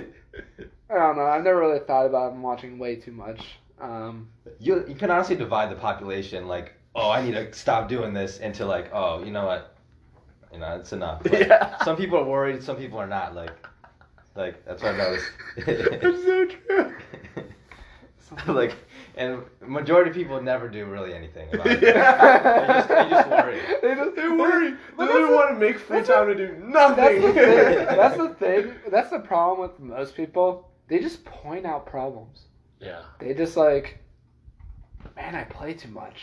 I 0.91 0.95
don't 0.95 1.17
know. 1.17 1.25
I've 1.25 1.45
never 1.45 1.59
really 1.61 1.81
thought 1.81 2.07
about 2.07 2.35
watching 2.37 2.79
way 2.79 2.97
too 2.97 3.13
much. 3.13 3.41
Um, 3.81 4.29
you 4.61 4.85
you 4.87 4.95
can 4.95 5.11
honestly 5.11 5.37
divide 5.37 5.71
the 5.71 5.77
population 5.77 6.47
like, 6.47 6.75
oh, 6.95 7.11
I 7.11 7.23
need 7.23 7.33
to 7.33 7.53
stop 7.53 7.89
doing 7.89 8.13
this, 8.15 8.39
into 8.39 8.65
like, 8.67 8.91
oh, 8.93 9.25
you 9.25 9.31
know 9.33 9.47
what, 9.47 9.75
you 10.53 10.59
know, 10.59 10.77
it's 10.77 10.93
enough. 10.93 11.23
Like, 11.25 11.33
Yeah. 11.49 11.83
Some 11.85 11.97
people 11.97 12.19
are 12.19 12.25
worried, 12.25 12.63
some 12.63 12.77
people 12.77 12.99
are 12.99 13.07
not. 13.07 13.35
Like, 13.35 13.53
like 14.37 14.65
that's 14.65 14.83
what 14.83 14.95
I 14.95 14.99
noticed. 14.99 15.31
It's 15.57 16.25
so 16.25 16.47
true. 16.47 16.95
like, 18.49 18.75
and 19.17 19.43
majority 19.61 20.11
of 20.11 20.17
people 20.17 20.41
never 20.41 20.69
do 20.69 20.85
really 20.87 21.15
anything 21.15 21.49
about 21.55 21.67
it. 21.67 21.83
Yeah. 21.83 22.47
They 22.63 22.67
just, 22.75 22.89
they 22.89 23.11
just 23.11 23.29
worry. 23.31 23.61
They 23.83 23.95
just 23.95 24.17
They 24.17 24.29
worry. 24.29 24.75
But 24.97 25.07
They 25.07 25.13
that's 25.13 25.19
don't 25.19 25.35
want 25.35 25.51
to 25.51 25.57
make 25.57 25.79
free 25.79 25.97
that's 25.99 26.09
the- 26.09 26.15
time 26.15 26.27
to 26.29 26.35
do 26.35 26.57
nothing. 26.65 27.23
That's 27.23 27.23
nothing. 27.23 27.23
the 27.23 27.33
thing. 27.35 27.97
That's 27.97 28.17
the 28.17 28.29
thing. 28.35 28.75
That's 28.91 29.11
the 29.11 29.19
problem 29.21 29.61
with 29.69 29.79
most 29.81 30.15
people. 30.17 30.71
They 30.89 30.99
just 30.99 31.25
point 31.25 31.65
out 31.67 31.87
problems. 31.87 32.47
Yeah. 32.81 33.03
They 33.19 33.33
just 33.35 33.57
like, 33.57 33.99
man, 35.17 35.35
I 35.35 35.45
play 35.45 35.75
too 35.75 35.89
much. 35.91 36.23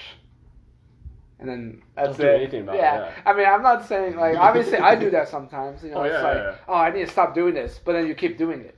And 1.39 1.47
then 1.47 1.81
that's 1.95 2.17
Don't 2.17 2.25
do 2.25 2.27
it. 2.27 2.35
anything 2.41 2.61
about 2.63 2.75
it, 2.75 2.79
yeah. 2.79 2.99
yeah. 2.99 3.11
I 3.25 3.33
mean, 3.33 3.45
I'm 3.47 3.61
not 3.63 3.87
saying 3.87 4.17
like 4.17 4.35
obviously 4.37 4.77
I 4.77 4.95
do 4.95 5.09
that 5.11 5.29
sometimes. 5.29 5.81
You 5.83 5.91
know, 5.91 5.97
Oh, 5.99 6.03
it's 6.03 6.13
yeah, 6.13 6.21
like, 6.23 6.35
yeah, 6.35 6.43
yeah. 6.51 6.55
oh, 6.67 6.73
I 6.73 6.91
need 6.91 7.05
to 7.05 7.11
stop 7.11 7.33
doing 7.33 7.53
this, 7.53 7.79
but 7.83 7.93
then 7.93 8.07
you 8.07 8.13
keep 8.15 8.37
doing 8.37 8.59
it. 8.59 8.75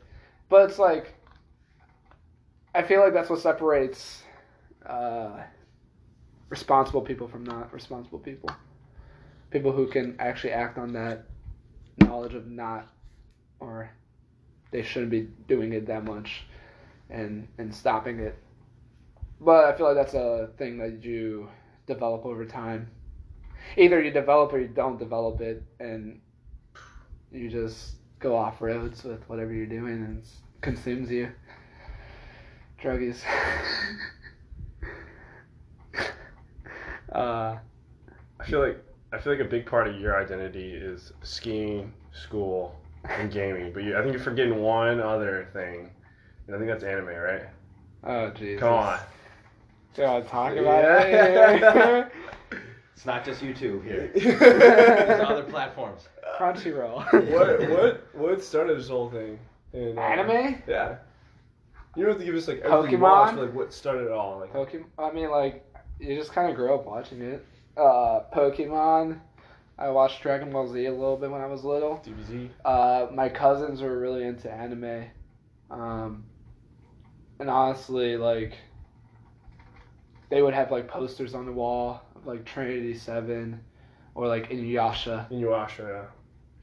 But 0.48 0.70
it's 0.70 0.78
like, 0.78 1.14
I 2.74 2.84
feel 2.84 3.02
like 3.02 3.14
that's 3.14 3.30
what 3.30 3.40
separates 3.40 4.24
uh, 4.86 5.42
responsible 6.50 7.02
people 7.02 7.28
from 7.28 7.44
not 7.44 7.74
responsible 7.74 8.20
people. 8.20 8.50
People 9.50 9.74
who 9.74 9.88
can 9.88 10.16
actually 10.20 10.54
act 10.54 10.78
on 10.78 10.94
that 10.94 11.26
knowledge 11.98 12.34
of 12.34 12.48
not, 12.48 12.88
or 13.60 13.92
they 14.72 14.84
shouldn't 14.84 15.12
be 15.12 15.28
doing 15.48 15.74
it 15.74 15.88
that 15.88 16.06
much, 16.06 16.44
and 17.10 17.48
and 17.58 17.76
stopping 17.76 18.20
it. 18.20 18.38
But 19.42 19.66
I 19.66 19.76
feel 19.76 19.88
like 19.88 19.96
that's 19.96 20.14
a 20.14 20.52
thing 20.58 20.78
that 20.78 21.04
you 21.04 21.50
develop 21.88 22.26
over 22.26 22.46
time. 22.46 22.90
Either 23.76 24.02
you 24.02 24.12
develop 24.12 24.54
or 24.54 24.60
you 24.60 24.70
don't 24.70 24.98
develop 24.98 25.42
it, 25.42 25.62
and 25.80 26.22
you 27.32 27.50
just 27.50 27.96
go 28.20 28.38
off 28.38 28.62
roads 28.62 29.04
with 29.04 29.28
whatever 29.28 29.54
you're 29.54 29.66
doing 29.66 29.96
and 30.04 30.24
consumes 30.62 31.12
you. 31.12 31.32
Druggies. 32.82 33.22
uh, 37.14 37.58
I 38.40 38.46
feel 38.46 38.60
like 38.60 38.84
I 39.14 39.18
feel 39.20 39.34
like 39.34 39.42
a 39.42 39.50
big 39.50 39.66
part 39.66 39.88
of 39.88 40.00
your 40.00 40.20
identity 40.22 40.74
is 40.74 41.12
skiing, 41.22 41.94
school, 42.12 42.76
and 43.08 43.32
gaming. 43.32 43.72
But 43.74 43.84
you, 43.84 43.98
I 43.98 44.02
think 44.02 44.14
you're 44.14 44.24
forgetting 44.24 44.62
one 44.62 45.00
other 45.02 45.48
thing. 45.54 45.90
And 46.48 46.56
I 46.56 46.60
think 46.60 46.70
that's 46.72 46.84
anime, 46.84 47.08
right? 47.08 47.44
oh 48.04 48.30
Jesus. 48.32 48.60
Come 48.60 48.74
on. 48.74 49.00
Do 49.94 50.06
I 50.06 50.22
talk 50.22 50.54
about 50.56 50.84
Yeah. 50.84 52.06
it? 52.06 52.12
It's 52.96 53.06
not 53.08 53.26
just 53.26 53.42
YouTube 53.42 53.84
here. 53.84 54.12
There's 54.40 55.22
other 55.28 55.42
platforms. 55.42 56.08
Crunchyroll. 56.38 57.04
what 57.32 57.68
what 57.70 58.08
what 58.16 58.44
started 58.44 58.78
this 58.78 58.90
whole 58.90 59.10
thing? 59.10 59.40
And, 59.74 59.98
uh, 59.98 60.02
Anime? 60.02 60.62
Yeah. 60.68 60.98
You 61.96 62.04
don't 62.04 62.14
have 62.14 62.20
to 62.20 62.26
give 62.26 62.36
us 62.36 62.48
like 62.48 62.60
everything 62.62 62.92
you 62.92 62.98
Pokemon? 62.98 63.02
watched, 63.02 63.36
but, 63.36 63.46
like 63.46 63.54
what 63.54 63.74
started 63.74 64.06
it 64.06 64.12
all. 64.12 64.40
Like 64.40 64.54
Pokemon. 64.54 64.86
I 64.98 65.12
mean, 65.12 65.30
like 65.30 65.66
you 66.00 66.16
just 66.16 66.32
kind 66.34 66.50
of 66.50 66.56
grow 66.56 66.76
up 66.76 66.86
watching 66.86 67.22
it. 67.22 67.46
Uh, 67.78 68.22
Pokemon. 68.34 69.20
I 69.78 69.90
watched 69.90 70.22
Dragon 70.22 70.52
Ball 70.52 70.68
Z 70.72 70.86
a 70.86 70.92
little 70.92 71.18
bit 71.18 71.32
when 71.32 71.42
I 71.42 71.48
was 71.48 71.64
little. 71.64 72.04
DBZ. 72.06 72.50
Uh, 72.64 73.08
my 73.14 73.30
cousins 73.30 73.82
were 73.82 73.98
really 74.00 74.24
into 74.24 74.52
anime, 74.52 75.06
um, 75.72 76.24
and 77.40 77.50
honestly, 77.50 78.16
like 78.16 78.54
they 80.30 80.42
would 80.42 80.54
have 80.54 80.72
like 80.72 80.88
posters 80.88 81.34
on 81.34 81.46
the 81.46 81.52
wall 81.52 82.02
of 82.16 82.26
like 82.28 82.46
Trinity 82.46 82.94
Seven, 82.94 83.60
or 84.14 84.28
like 84.28 84.50
Inuyasha, 84.50 85.30
Inuyasha. 85.32 86.08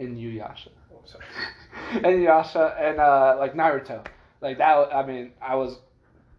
Inuyasha, 0.00 0.68
Oh, 0.92 1.02
sorry. 1.04 1.24
Inuyasha, 2.04 2.80
and 2.80 3.00
uh, 3.00 3.36
like 3.38 3.54
Naruto. 3.54 4.06
Like 4.40 4.58
that. 4.58 4.94
I 4.94 5.04
mean, 5.04 5.32
I 5.40 5.54
was 5.56 5.78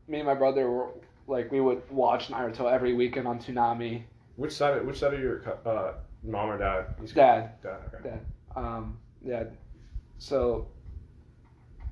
me 0.07 0.19
and 0.19 0.27
my 0.27 0.33
brother 0.35 0.69
were 0.69 0.89
like 1.27 1.51
we 1.51 1.61
would 1.61 1.81
watch 1.89 2.27
Naruto 2.29 2.71
every 2.71 2.93
weekend 2.93 3.27
on 3.27 3.39
Toonami. 3.39 4.03
Which 4.35 4.53
side? 4.53 4.77
Of, 4.77 4.85
which 4.85 4.99
side 4.99 5.13
of 5.13 5.19
your 5.19 5.43
uh, 5.65 5.93
mom 6.23 6.49
or 6.49 6.57
dad? 6.57 6.95
He's- 6.99 7.11
Dad. 7.11 7.61
Dad. 7.61 7.79
Okay. 7.93 8.09
Dad. 8.09 8.19
Um, 8.55 8.97
yeah. 9.23 9.43
So, 10.17 10.67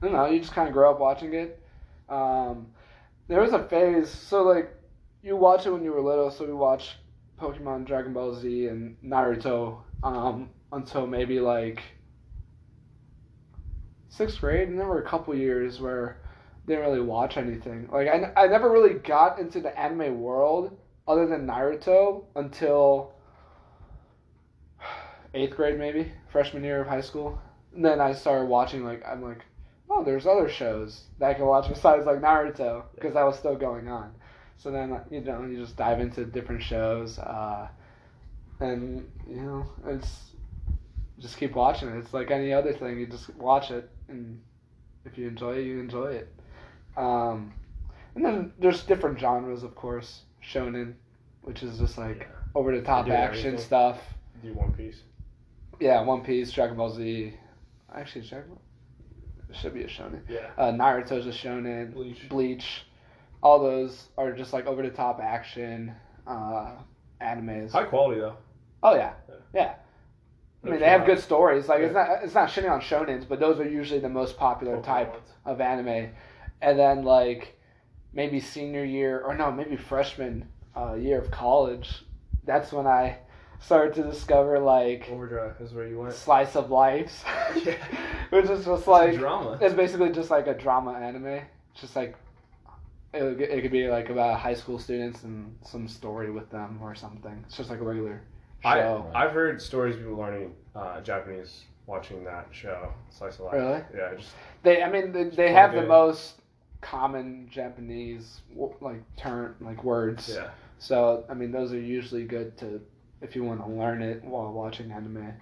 I 0.01 0.05
don't 0.05 0.13
know. 0.13 0.25
You 0.25 0.39
just 0.39 0.53
kind 0.53 0.67
of 0.67 0.73
grow 0.73 0.91
up 0.91 0.99
watching 0.99 1.33
it. 1.33 1.61
Um, 2.09 2.67
there 3.27 3.41
was 3.41 3.53
a 3.53 3.67
phase. 3.67 4.09
So 4.09 4.43
like, 4.43 4.73
you 5.21 5.35
watch 5.35 5.65
it 5.65 5.71
when 5.71 5.83
you 5.83 5.91
were 5.91 6.01
little. 6.01 6.31
So 6.31 6.45
we 6.45 6.53
watched 6.53 6.95
Pokemon, 7.39 7.85
Dragon 7.85 8.13
Ball 8.13 8.33
Z, 8.33 8.67
and 8.67 8.95
Naruto 9.03 9.79
um, 10.03 10.49
until 10.71 11.05
maybe 11.05 11.39
like 11.39 11.81
sixth 14.09 14.39
grade, 14.39 14.67
and 14.69 14.79
there 14.79 14.87
were 14.87 15.01
a 15.01 15.07
couple 15.07 15.35
years 15.35 15.79
where 15.79 16.17
I 16.23 16.67
didn't 16.67 16.85
really 16.85 17.01
watch 17.01 17.37
anything. 17.37 17.89
Like 17.91 18.07
I, 18.07 18.31
I 18.35 18.47
never 18.47 18.71
really 18.71 18.95
got 18.95 19.39
into 19.39 19.59
the 19.59 19.77
anime 19.77 20.19
world 20.19 20.77
other 21.07 21.25
than 21.25 21.47
Naruto 21.47 22.25
until 22.35 23.13
eighth 25.33 25.55
grade, 25.55 25.77
maybe 25.77 26.11
freshman 26.29 26.63
year 26.63 26.81
of 26.81 26.87
high 26.87 27.01
school. 27.01 27.39
And 27.73 27.83
then 27.83 28.01
I 28.01 28.13
started 28.13 28.45
watching 28.45 28.83
like 28.83 29.03
I'm 29.05 29.21
like, 29.21 29.45
oh, 29.89 30.03
there's 30.03 30.25
other 30.25 30.49
shows 30.49 31.03
that 31.19 31.29
I 31.29 31.33
can 31.33 31.45
watch 31.45 31.69
besides 31.73 32.05
like 32.05 32.21
Naruto 32.21 32.83
because 32.95 33.13
that 33.13 33.23
was 33.23 33.37
still 33.37 33.55
going 33.55 33.87
on. 33.87 34.13
So 34.57 34.71
then 34.71 34.99
you 35.11 35.21
know 35.21 35.45
you 35.45 35.57
just 35.57 35.77
dive 35.77 35.99
into 35.99 36.25
different 36.25 36.63
shows, 36.63 37.19
uh, 37.19 37.67
and 38.59 39.07
you 39.29 39.41
know 39.41 39.67
it's 39.85 40.31
just 41.19 41.37
keep 41.37 41.53
watching 41.53 41.89
it. 41.89 41.97
It's 41.97 42.13
like 42.13 42.31
any 42.31 42.53
other 42.53 42.73
thing. 42.73 42.99
You 42.99 43.05
just 43.05 43.33
watch 43.35 43.69
it, 43.69 43.89
and 44.07 44.41
if 45.05 45.17
you 45.17 45.27
enjoy 45.27 45.57
it, 45.57 45.63
you 45.65 45.79
enjoy 45.79 46.07
it. 46.13 46.33
Um, 46.95 47.53
and 48.15 48.25
then 48.25 48.53
there's 48.59 48.83
different 48.83 49.19
genres, 49.19 49.63
of 49.63 49.75
course. 49.75 50.21
Shonen, 50.43 50.93
which 51.41 51.63
is 51.63 51.77
just 51.79 51.97
like 51.97 52.19
Yeah. 52.21 52.25
over 52.55 52.75
the 52.75 52.81
top 52.81 53.07
action 53.09 53.47
everything. 53.47 53.57
stuff. 53.65 54.01
Do 54.41 54.53
One 54.53 54.73
Piece. 54.73 55.01
Yeah, 55.79 56.01
One 56.01 56.23
Piece, 56.23 56.51
Dragon 56.51 56.77
Ball 56.77 56.89
Z. 56.89 57.33
Actually, 57.93 58.27
Dragon 58.27 58.49
Ball 58.49 58.61
should 59.53 59.73
be 59.73 59.83
a 59.83 59.87
shonen. 59.87 60.21
Yeah. 60.27 60.49
Uh, 60.57 60.71
Naruto's 60.71 61.25
a 61.25 61.31
shonen. 61.31 61.93
Bleach. 61.93 62.27
Bleach. 62.29 62.83
All 63.41 63.59
those 63.59 64.07
are 64.17 64.31
just 64.33 64.51
like 64.53 64.65
over 64.65 64.81
the 64.81 64.89
top 64.89 65.19
action 65.21 65.93
uh, 66.25 66.71
animes. 67.21 67.71
High 67.71 67.83
quality 67.85 68.19
though. 68.19 68.37
Oh 68.83 68.95
yeah, 68.95 69.13
yeah. 69.53 69.75
I 70.65 70.69
mean, 70.69 70.79
they 70.79 70.89
have 70.89 71.05
good 71.05 71.19
stories. 71.19 71.67
Like 71.67 71.81
it's 71.81 71.93
not 71.93 72.09
it's 72.23 72.33
not 72.33 72.49
shitting 72.49 72.69
on 72.71 72.81
shonens, 72.81 73.27
but 73.27 73.39
those 73.39 73.59
are 73.59 73.67
usually 73.69 73.99
the 73.99 74.09
most 74.09 74.37
popular 74.37 74.77
Pokemon 74.77 74.83
type 74.83 75.13
ones. 75.13 75.29
of 75.45 75.61
anime. 75.61 76.09
And 76.61 76.77
then 76.79 77.03
like 77.03 77.57
maybe 78.13 78.39
senior 78.39 78.83
year 78.83 79.19
or 79.21 79.35
no, 79.35 79.51
maybe 79.51 79.75
freshman 79.77 80.49
uh, 80.75 80.93
year 80.95 81.19
of 81.19 81.29
college. 81.31 82.03
That's 82.43 82.71
when 82.73 82.87
I 82.87 83.17
started 83.59 83.93
to 83.95 84.03
discover 84.03 84.59
like 84.59 85.07
Overdrive 85.11 85.59
is 85.61 85.73
where 85.73 85.87
you 85.87 85.99
went. 85.99 86.13
slice 86.13 86.55
of 86.55 86.69
lives, 86.71 87.23
Yeah. 87.65 87.75
which 88.31 88.45
is 88.45 88.65
just 88.65 88.67
It's 88.79 88.87
like 88.87 89.13
a 89.13 89.17
drama. 89.17 89.57
it's 89.61 89.73
basically 89.75 90.11
just 90.11 90.31
like 90.31 90.47
a 90.47 90.53
drama 90.53 90.93
anime. 90.93 91.25
It's 91.71 91.81
just 91.81 91.95
like 91.95 92.15
it, 93.13 93.23
it 93.41 93.61
could 93.61 93.71
be 93.71 93.87
like 93.87 94.09
about 94.09 94.39
high 94.39 94.53
school 94.53 94.79
students 94.79 95.23
and 95.23 95.55
some 95.63 95.87
story 95.87 96.29
with 96.31 96.49
them 96.49 96.79
or 96.81 96.93
something. 96.95 97.43
It's 97.47 97.57
just 97.57 97.69
like 97.69 97.79
a 97.79 97.83
regular 97.83 98.21
I, 98.63 98.79
show. 98.79 99.11
I've 99.13 99.31
heard 99.31 99.61
stories 99.61 99.95
of 99.95 100.01
people 100.01 100.17
learning 100.17 100.53
uh, 100.75 101.01
Japanese 101.01 101.63
watching 101.85 102.23
that 102.25 102.47
show, 102.51 102.91
Slice 103.09 103.35
of 103.35 103.45
Life. 103.45 103.53
Really? 103.53 103.81
Yeah, 103.95 104.15
just 104.15 104.31
They, 104.63 104.83
I 104.83 104.89
mean, 104.89 105.11
they, 105.11 105.25
they 105.25 105.51
have 105.51 105.73
the 105.73 105.83
most 105.83 106.41
common 106.81 107.47
Japanese 107.51 108.41
like 108.81 109.01
turn 109.15 109.55
like 109.61 109.83
words. 109.83 110.31
yeah. 110.33 110.49
So 110.79 111.25
I 111.29 111.33
mean, 111.33 111.51
those 111.51 111.73
are 111.73 111.79
usually 111.79 112.25
good 112.25 112.57
to 112.57 112.81
if 113.21 113.35
you 113.35 113.43
want 113.43 113.65
to 113.65 113.71
learn 113.71 114.01
it 114.01 114.23
while 114.23 114.51
watching 114.51 114.91
anime. 114.91 115.33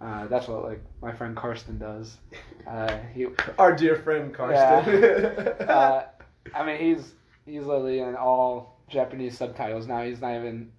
Uh, 0.00 0.26
that's 0.26 0.46
what 0.48 0.64
like 0.64 0.82
my 1.00 1.12
friend 1.12 1.36
Karsten 1.36 1.78
does. 1.78 2.18
Uh, 2.66 2.98
he, 3.14 3.28
Our 3.60 3.76
dear 3.76 3.94
friend 3.94 4.34
Karsten. 4.34 5.46
uh, 5.68 6.06
I 6.52 6.66
mean, 6.66 6.80
he's 6.80 7.12
he's 7.44 7.64
literally 7.64 8.00
in 8.00 8.16
all 8.16 8.80
Japanese 8.88 9.38
subtitles 9.38 9.86
now. 9.86 10.02
He's 10.02 10.20
not 10.20 10.34
even 10.34 10.72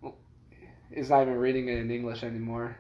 he's 0.98 1.10
not 1.10 1.22
even 1.22 1.36
reading 1.36 1.70
it 1.70 1.78
in 1.78 1.92
English 1.92 2.24
anymore. 2.24 2.76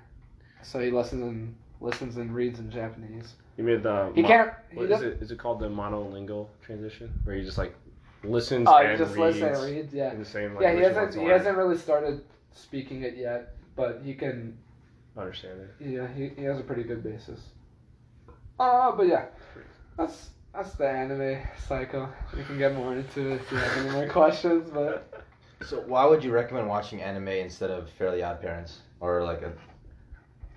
So 0.64 0.80
he 0.80 0.90
listens 0.92 1.22
and 1.24 1.56
listens 1.80 2.18
and 2.18 2.34
reads 2.34 2.60
in 2.60 2.70
Japanese. 2.72 3.36
you 3.58 3.64
made 3.64 3.84
the. 3.84 4.12
He 4.16 4.22
mo- 4.24 4.28
can't. 4.28 4.52
He 4.72 4.78
what 4.78 4.92
is 4.92 5.02
it? 5.02 5.22
Is 5.22 5.32
it 5.32 5.38
called 5.40 5.60
the 5.60 5.70
monolingual 5.70 6.48
transition, 6.62 7.14
where 7.24 7.36
he 7.36 7.44
just 7.44 7.58
like 7.58 7.76
listens 8.24 8.68
Oh, 8.68 8.78
and 8.78 8.92
he 8.92 8.98
just 8.98 9.16
reads 9.16 9.40
listen 9.40 9.54
and 9.54 9.76
reads. 9.76 9.94
Yeah. 9.94 10.12
in 10.12 10.20
the 10.20 10.26
same 10.26 10.58
Yeah, 10.60 10.74
he 10.74 10.82
hasn't 10.82 11.16
he 11.16 11.26
hasn't 11.28 11.56
really 11.58 11.78
started 11.78 12.24
speaking 12.54 13.04
it 13.04 13.16
yet, 13.16 13.56
but 13.76 14.02
he 14.04 14.14
can. 14.16 14.58
understand 15.16 15.60
it. 15.62 15.70
Yeah, 15.80 16.08
he, 16.16 16.30
he 16.30 16.44
has 16.44 16.60
a 16.60 16.64
pretty 16.64 16.84
good 16.84 17.04
basis. 17.04 17.40
Uh, 18.60 18.92
but 18.94 19.08
yeah, 19.08 19.26
that's 19.98 20.30
that's 20.54 20.74
the 20.74 20.90
anime 20.90 21.38
cycle. 21.68 22.10
We 22.36 22.44
can 22.44 22.58
get 22.58 22.74
more 22.74 22.96
into 22.96 23.32
it 23.34 23.42
if 23.42 23.52
you 23.52 23.58
have 23.58 23.78
any 23.78 23.92
more 23.92 24.08
questions, 24.20 24.70
but 24.72 25.24
So 25.66 25.82
why 25.82 26.06
would 26.06 26.24
you 26.24 26.32
recommend 26.32 26.68
watching 26.68 27.02
anime 27.02 27.28
instead 27.30 27.72
of 27.72 27.90
Fairly 27.92 28.22
Odd 28.24 28.40
Parents 28.42 28.80
or 29.00 29.24
like 29.24 29.42
a 29.42 29.54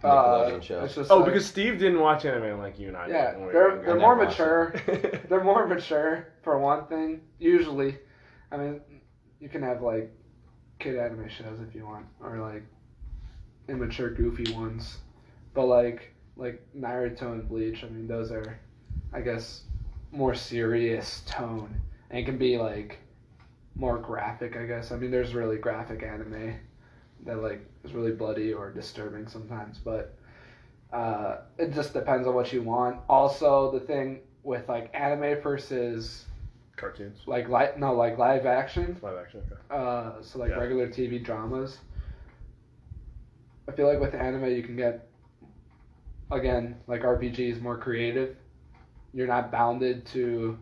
uh, 0.06 0.48
Nickelodeon 0.48 0.62
show? 0.62 0.84
it's 0.84 0.94
just 0.94 1.10
Oh, 1.10 1.16
like- 1.18 1.26
because 1.26 1.46
Steve 1.46 1.78
didn't 1.78 2.00
watch 2.00 2.24
anime 2.24 2.58
like 2.58 2.78
you 2.78 2.88
and 2.88 2.96
I. 2.96 3.08
Yeah, 3.08 3.32
did 3.32 3.40
they're- 3.52 3.76
were 3.76 3.82
they're 3.84 3.98
more 3.98 4.16
mature. 4.16 4.74
they're 5.28 5.44
more 5.44 5.66
mature 5.66 6.28
for 6.42 6.58
one 6.58 6.86
thing. 6.86 7.22
Usually, 7.38 7.98
I 8.52 8.56
mean, 8.56 8.80
you 9.40 9.48
can 9.48 9.62
have 9.62 9.82
like 9.82 10.12
kid 10.78 10.96
anime 10.98 11.28
shows 11.28 11.60
if 11.66 11.74
you 11.74 11.86
want, 11.86 12.06
or 12.22 12.38
like 12.38 12.62
immature, 13.68 14.10
goofy 14.10 14.52
ones. 14.52 14.98
But 15.54 15.66
like 15.66 16.14
like 16.36 16.62
Naruto 16.76 17.32
and 17.32 17.48
Bleach, 17.48 17.84
I 17.84 17.88
mean, 17.88 18.06
those 18.06 18.30
are, 18.30 18.58
I 19.12 19.20
guess, 19.20 19.62
more 20.12 20.34
serious 20.34 21.22
tone 21.26 21.80
and 22.10 22.24
can 22.24 22.38
be 22.38 22.56
like 22.58 22.98
more 23.80 23.98
graphic. 23.98 24.56
I 24.56 24.66
guess. 24.66 24.92
I 24.92 24.96
mean, 24.96 25.10
there's 25.10 25.34
really 25.34 25.56
graphic 25.56 26.02
anime 26.02 26.54
that 27.24 27.42
like 27.42 27.66
is 27.84 27.92
really 27.92 28.12
bloody 28.12 28.52
or 28.52 28.70
disturbing 28.70 29.26
sometimes, 29.28 29.78
but. 29.78 30.14
Uh, 30.92 31.42
it 31.56 31.72
just 31.72 31.92
depends 31.94 32.26
on 32.26 32.34
what 32.34 32.52
you 32.52 32.62
want. 32.62 32.96
Also, 33.08 33.70
the 33.70 33.78
thing 33.78 34.22
with 34.42 34.68
like 34.68 34.90
anime 34.92 35.40
versus 35.40 36.24
Cartoons. 36.74 37.20
like 37.28 37.48
li- 37.48 37.76
no 37.76 37.94
like 37.94 38.18
live 38.18 38.44
action, 38.44 38.96
Live 39.00 39.16
action. 39.16 39.40
Okay. 39.46 39.60
uh, 39.70 40.20
so 40.20 40.40
like 40.40 40.50
Yeah. 40.50 40.58
regular 40.58 40.88
TV 40.88 41.20
dramas. 41.22 41.78
I 43.68 43.72
feel 43.72 43.86
like 43.86 44.00
with 44.00 44.14
anime 44.16 44.46
you 44.50 44.64
can 44.64 44.74
get 44.74 45.06
again 46.32 46.74
like 46.88 47.02
RPGs 47.02 47.60
more 47.60 47.78
creative. 47.78 48.34
You're 49.12 49.28
not 49.28 49.52
bounded 49.52 50.04
to 50.06 50.58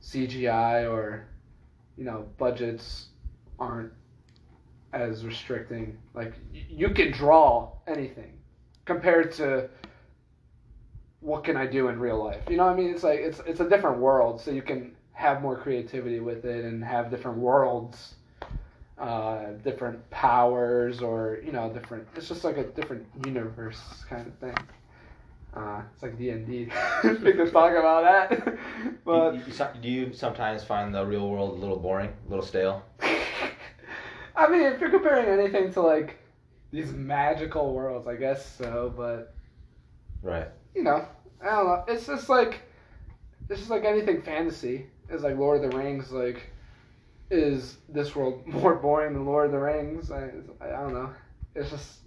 CGI 0.00 0.84
or 0.88 1.26
you 2.00 2.06
know 2.06 2.26
budgets 2.38 3.08
aren't 3.58 3.92
as 4.94 5.24
restricting. 5.24 5.98
Like 6.14 6.32
you 6.52 6.90
can 6.90 7.12
draw 7.12 7.72
anything 7.86 8.32
compared 8.86 9.32
to 9.32 9.68
what 11.20 11.44
can 11.44 11.58
I 11.58 11.66
do 11.66 11.88
in 11.88 12.00
real 12.00 12.24
life? 12.24 12.42
You 12.48 12.56
know 12.56 12.66
I 12.66 12.74
mean? 12.74 12.88
It's 12.88 13.04
like 13.04 13.20
it's 13.20 13.40
it's 13.46 13.60
a 13.60 13.68
different 13.68 13.98
world, 13.98 14.40
so 14.40 14.50
you 14.50 14.62
can 14.62 14.96
have 15.12 15.42
more 15.42 15.56
creativity 15.56 16.20
with 16.20 16.46
it 16.46 16.64
and 16.64 16.82
have 16.82 17.10
different 17.10 17.36
worlds, 17.36 18.14
uh, 18.98 19.52
different 19.62 20.08
powers, 20.08 21.02
or 21.02 21.38
you 21.44 21.52
know, 21.52 21.70
different. 21.70 22.08
It's 22.16 22.28
just 22.28 22.44
like 22.44 22.56
a 22.56 22.64
different 22.64 23.06
universe 23.26 23.82
kind 24.08 24.26
of 24.26 24.34
thing. 24.38 24.56
Uh, 25.54 25.82
it's 25.92 26.02
like 26.02 26.16
D 26.16 26.30
and 26.30 26.46
D. 26.46 26.70
We 27.02 27.32
could 27.32 27.52
talk 27.52 27.72
about 27.72 28.04
that, 28.04 28.56
but 29.04 29.34
you, 29.34 29.42
you, 29.46 29.80
do 29.82 29.88
you 29.88 30.12
sometimes 30.12 30.62
find 30.62 30.94
the 30.94 31.04
real 31.04 31.28
world 31.28 31.58
a 31.58 31.60
little 31.60 31.78
boring, 31.78 32.10
a 32.26 32.30
little 32.30 32.44
stale? 32.44 32.84
I 34.36 34.48
mean, 34.48 34.62
if 34.62 34.80
you're 34.80 34.90
comparing 34.90 35.26
anything 35.26 35.72
to 35.72 35.80
like 35.80 36.18
these 36.70 36.92
magical 36.92 37.74
worlds, 37.74 38.06
I 38.06 38.14
guess 38.14 38.56
so. 38.56 38.92
But 38.96 39.34
Right. 40.22 40.48
you 40.74 40.84
know, 40.84 41.04
I 41.42 41.46
don't 41.46 41.66
know. 41.66 41.84
It's 41.88 42.06
just 42.06 42.28
like 42.28 42.60
it's 43.48 43.58
just 43.58 43.70
like 43.70 43.84
anything 43.84 44.22
fantasy. 44.22 44.86
It's 45.08 45.24
like 45.24 45.36
Lord 45.36 45.64
of 45.64 45.70
the 45.70 45.76
Rings. 45.76 46.12
Like, 46.12 46.48
is 47.30 47.78
this 47.88 48.14
world 48.14 48.46
more 48.46 48.76
boring 48.76 49.14
than 49.14 49.26
Lord 49.26 49.46
of 49.46 49.52
the 49.52 49.58
Rings? 49.58 50.12
I, 50.12 50.30
I 50.60 50.68
don't 50.80 50.94
know. 50.94 51.10
It's 51.56 51.70
just 51.70 51.98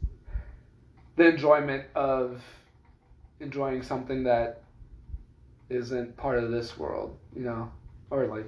the 1.17 1.27
enjoyment 1.27 1.85
of 1.93 2.41
enjoying 3.43 3.83
something 3.83 4.23
that 4.23 4.63
isn't 5.69 6.17
part 6.17 6.43
of 6.43 6.51
this 6.51 6.77
world. 6.77 7.17
You 7.35 7.43
know, 7.43 7.71
or 8.09 8.25
like 8.27 8.45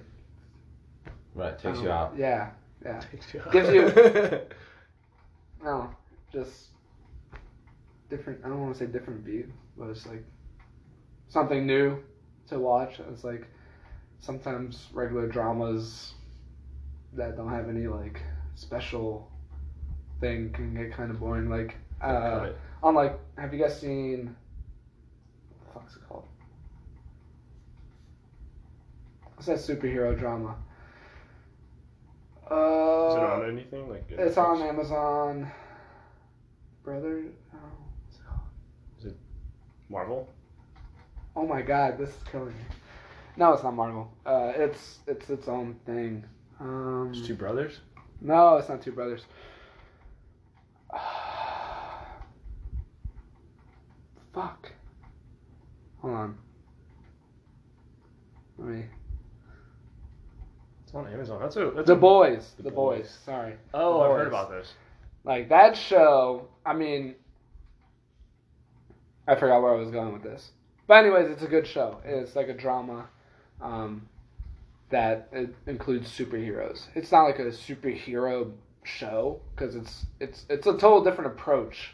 Right. 1.36 1.60
Takes 1.60 1.80
um, 1.80 1.84
you 1.84 1.91
out. 1.91 2.14
Yeah, 2.18 2.52
yeah. 2.84 3.02
Gives 3.12 3.26
Gives 3.52 3.70
you- 3.70 4.39
No, 5.64 5.89
just 6.32 6.68
different. 8.10 8.39
I 8.46 8.48
don't 8.48 8.62
want 8.62 8.74
to 8.74 8.80
say 8.80 8.86
different 8.86 9.26
view, 9.26 9.52
but 9.78 9.89
it's 9.89 10.06
like 10.06 10.24
something 11.28 11.66
new 11.66 12.02
to 12.50 12.60
watch. 12.60 13.00
It's 13.12 13.24
like 13.24 13.48
sometimes 14.22 14.88
regular 14.93 15.28
dramas 15.28 16.14
that 17.14 17.36
don't 17.36 17.50
have 17.50 17.68
any 17.68 17.88
like 17.88 18.22
special 18.54 19.30
thing 20.22 20.52
can 20.54 20.74
get 20.76 20.93
kind 20.93 21.12
of 21.12 21.20
boring. 21.20 21.50
Like, 21.50 21.76
uh, 22.02 22.50
on 22.84 22.96
like, 22.96 23.20
have 23.38 23.54
you 23.54 23.60
guys 23.60 23.80
seen? 23.80 24.36
What 25.50 25.74
the 25.74 25.80
fuck's 25.80 25.96
it 25.96 26.08
called? 26.08 26.28
What's 29.36 29.47
that 29.47 29.57
superhero 29.57 30.17
drama? 30.17 30.55
Uh, 32.49 32.55
Is 33.09 33.15
it 33.15 33.23
on 33.23 33.49
anything? 33.49 33.89
Like 33.89 34.05
It's 34.09 34.38
on 34.38 34.61
Amazon. 34.61 35.51
Brother. 36.83 37.23
Oh. 37.53 37.57
Marvel. 39.88 40.27
oh 41.36 41.45
my 41.45 41.61
God, 41.61 41.99
this 41.99 42.09
is 42.09 42.15
killing 42.31 42.47
me. 42.47 42.53
No, 43.38 43.53
it's 43.53 43.61
not 43.63 43.75
Marvel. 43.75 44.11
Uh, 44.25 44.51
it's 44.55 44.97
it's 45.05 45.29
its 45.29 45.47
own 45.47 45.75
thing. 45.86 46.23
Um, 46.59 47.11
It's 47.13 47.27
two 47.27 47.36
brothers. 47.36 47.81
no, 48.21 48.57
it's 48.57 48.67
not 48.69 48.81
Two 48.81 48.93
Brothers. 48.93 49.25
Fuck. 54.33 54.71
Hold 56.01 56.13
on. 56.13 56.38
Let 58.57 58.67
me. 58.69 58.86
On 60.96 61.06
Amazon. 61.08 61.41
That's 61.41 61.58
a 61.58 61.72
that's 61.76 61.88
The 61.88 61.93
a, 61.93 61.98
Boys. 61.98 62.54
The 62.56 62.64
The, 62.64 62.72
boys. 62.72 63.00
Boys. 63.02 63.18
Sorry. 63.26 63.56
Oh, 63.74 64.00
I've 64.00 64.18
heard 64.18 64.28
about 64.28 64.50
this. 64.50 64.74
Like 65.26 65.50
that 65.50 65.76
show, 65.76 66.48
I 66.66 66.74
mean, 66.74 67.16
I 69.28 69.36
forgot 69.36 69.62
where 69.62 69.74
I 69.74 69.78
was 69.78 69.91
going 69.91 70.14
with 70.14 70.24
this. 70.24 70.52
But 70.88 71.04
anyways, 71.04 71.30
it's 71.30 71.43
a 71.43 71.48
good 71.48 71.68
show. 71.68 72.00
It's 72.06 72.36
like 72.36 72.48
a 72.48 72.54
drama 72.54 73.10
um, 73.62 74.08
that 74.89 75.28
it 75.34 75.54
includes 75.68 76.10
superheroes. 76.10 76.86
It's 76.96 77.12
not 77.12 77.24
like 77.24 77.39
a 77.39 77.48
superhero 77.48 78.54
show 78.84 79.41
because 79.54 79.76
it's 79.76 80.06
it's 80.22 80.46
it's 80.50 80.68
a 80.68 80.74
total 80.74 81.04
different 81.04 81.32
approach 81.32 81.91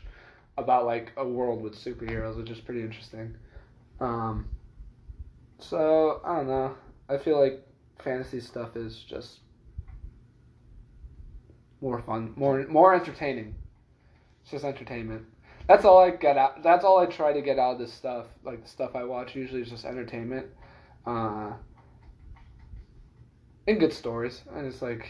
about 0.58 0.86
like 0.86 1.12
a 1.18 1.28
world 1.28 1.64
with 1.64 1.74
superheroes, 1.74 2.38
which 2.38 2.52
is 2.52 2.60
pretty 2.60 2.82
interesting. 2.82 3.34
Um, 3.99 4.47
so 5.58 6.22
I 6.24 6.36
don't 6.36 6.47
know. 6.47 6.76
I 7.10 7.18
feel 7.18 7.39
like 7.39 7.66
fantasy 8.04 8.39
stuff 8.39 8.76
is 8.76 9.04
just 9.08 9.39
more 11.82 12.02
fun, 12.02 12.34
more 12.36 12.66
more 12.68 12.93
entertaining. 12.93 13.56
It's 14.41 14.52
just 14.52 14.64
entertainment. 14.66 15.26
That's 15.68 15.86
all 15.86 15.99
I 15.99 16.12
get 16.12 16.38
out. 16.38 16.64
That's 16.64 16.84
all 16.84 16.99
I 16.99 17.06
try 17.06 17.34
to 17.34 17.41
get 17.41 17.60
out 17.60 17.74
of 17.74 17.80
this 17.80 17.93
stuff. 17.93 18.26
Like 18.43 18.64
the 18.64 18.70
stuff 18.70 18.95
I 18.95 19.04
watch 19.04 19.36
usually 19.36 19.62
is 19.62 19.70
just 19.70 19.86
entertainment, 19.86 20.47
uh, 21.06 21.52
and 23.68 23.80
good 23.80 23.93
stories. 23.93 24.41
And 24.54 24.66
it's 24.66 24.82
like 24.82 25.10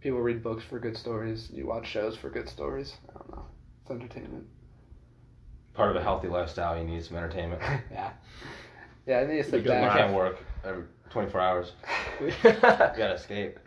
people 0.00 0.20
read 0.20 0.42
books 0.42 0.64
for 0.64 0.78
good 0.78 0.96
stories. 0.96 1.50
You 1.52 1.66
watch 1.66 1.86
shows 1.86 2.16
for 2.16 2.30
good 2.30 2.48
stories. 2.48 2.96
I 3.08 3.18
don't 3.18 3.30
know. 3.30 3.44
It's 3.82 3.90
entertainment. 3.90 4.46
Part 5.74 5.90
of 5.90 5.96
a 5.96 6.02
healthy 6.02 6.28
lifestyle, 6.28 6.76
you 6.76 6.84
need 6.84 7.04
some 7.04 7.16
entertainment. 7.16 7.62
yeah. 7.90 8.12
Yeah, 9.06 9.20
I 9.20 9.26
need 9.26 9.36
to 9.38 9.44
sit 9.44 9.62
Because 9.62 9.84
You 9.84 9.90
can't 9.90 10.14
work 10.14 10.38
every 10.64 10.84
24 11.10 11.40
hours. 11.40 11.72
You 12.20 12.32
gotta 12.42 13.14
escape. 13.14 13.58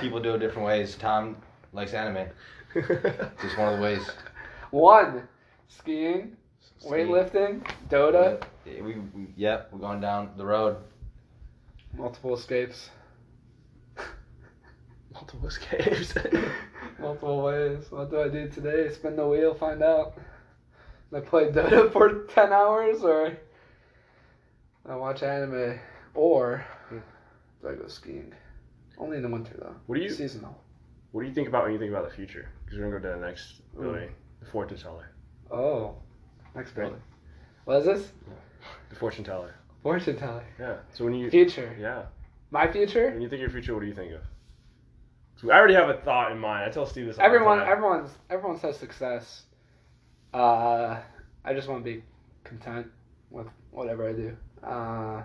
People 0.00 0.20
do 0.20 0.34
it 0.34 0.38
different 0.38 0.66
ways. 0.66 0.96
Tom 0.96 1.36
likes 1.72 1.92
anime. 1.94 2.28
Just 2.74 3.56
one 3.58 3.72
of 3.72 3.76
the 3.78 3.82
ways. 3.82 4.10
One, 4.70 5.28
skiing, 5.68 6.36
Ski. 6.78 6.88
weightlifting, 6.88 7.64
Dota, 7.88 8.42
We, 8.66 8.80
we, 9.14 9.26
yep, 9.36 9.68
we're 9.72 9.78
going 9.78 10.00
down 10.00 10.30
the 10.36 10.44
road. 10.44 10.76
multiple 11.96 12.34
escapes. 12.34 12.90
Multiple 15.14 15.48
escapes. 15.48 16.14
Multiple 16.98 17.42
ways. 17.42 17.84
What 17.90 18.10
do 18.10 18.20
I 18.20 18.28
do 18.28 18.48
today? 18.48 18.92
Spin 18.92 19.16
the 19.16 19.26
wheel, 19.26 19.54
find 19.54 19.82
out. 19.82 20.18
I 21.14 21.20
play 21.20 21.46
Dota 21.46 21.90
for 21.92 22.24
10 22.26 22.52
hours 22.52 23.02
or 23.02 23.36
I 24.88 24.96
watch 24.96 25.22
anime 25.22 25.78
or 26.16 26.64
do 26.90 27.68
I 27.68 27.74
go 27.74 27.86
skiing? 27.88 28.32
Only 28.98 29.16
in 29.18 29.22
the 29.22 29.28
winter 29.28 29.54
though. 29.58 29.74
What 29.86 29.96
do 29.96 30.02
you 30.02 30.10
Seasonal. 30.10 30.56
What 31.12 31.22
do 31.22 31.28
you 31.28 31.34
think 31.34 31.48
about 31.48 31.64
when 31.64 31.72
you 31.72 31.78
think 31.78 31.90
about 31.90 32.08
the 32.08 32.14
future? 32.14 32.48
Because 32.64 32.78
we're 32.78 32.86
gonna 32.90 33.00
go 33.00 33.08
to 33.14 33.20
the 33.20 33.26
next 33.26 33.62
Mm. 33.76 33.82
building, 33.82 34.10
the 34.40 34.46
fortune 34.46 34.76
teller. 34.78 35.10
Oh. 35.50 35.94
Next 36.54 36.72
building. 36.74 37.00
What 37.64 37.78
is 37.80 37.84
this? 37.86 38.12
The 38.90 38.96
fortune 38.96 39.24
teller. 39.24 39.54
Fortune 39.82 40.16
teller. 40.16 40.44
Yeah. 40.58 40.76
So 40.92 41.04
when 41.04 41.14
you 41.14 41.30
Future. 41.30 41.74
yeah, 41.78 42.06
My 42.50 42.70
future? 42.70 43.10
when 43.10 43.20
you 43.20 43.28
think 43.28 43.40
your 43.40 43.50
future, 43.50 43.74
what 43.74 43.80
do 43.80 43.86
you 43.86 43.94
think 43.94 44.12
of? 44.12 44.22
So 45.36 45.50
I 45.50 45.56
already 45.58 45.74
have 45.74 45.88
a 45.90 45.94
thought 46.00 46.32
in 46.32 46.38
mind. 46.38 46.64
I 46.64 46.72
tell 46.72 46.86
Steve 46.86 47.06
this. 47.06 47.18
All 47.18 47.24
Everyone 47.26 47.58
time. 47.58 47.68
everyone's 47.68 48.10
everyone 48.30 48.58
says 48.58 48.76
success. 48.78 49.44
Uh 50.32 51.00
I 51.44 51.52
just 51.54 51.68
want 51.68 51.84
to 51.84 51.90
be 51.94 52.02
content 52.44 52.86
with 53.30 53.46
whatever 53.70 54.08
I 54.08 54.12
do. 54.12 54.36
Uh 54.62 55.22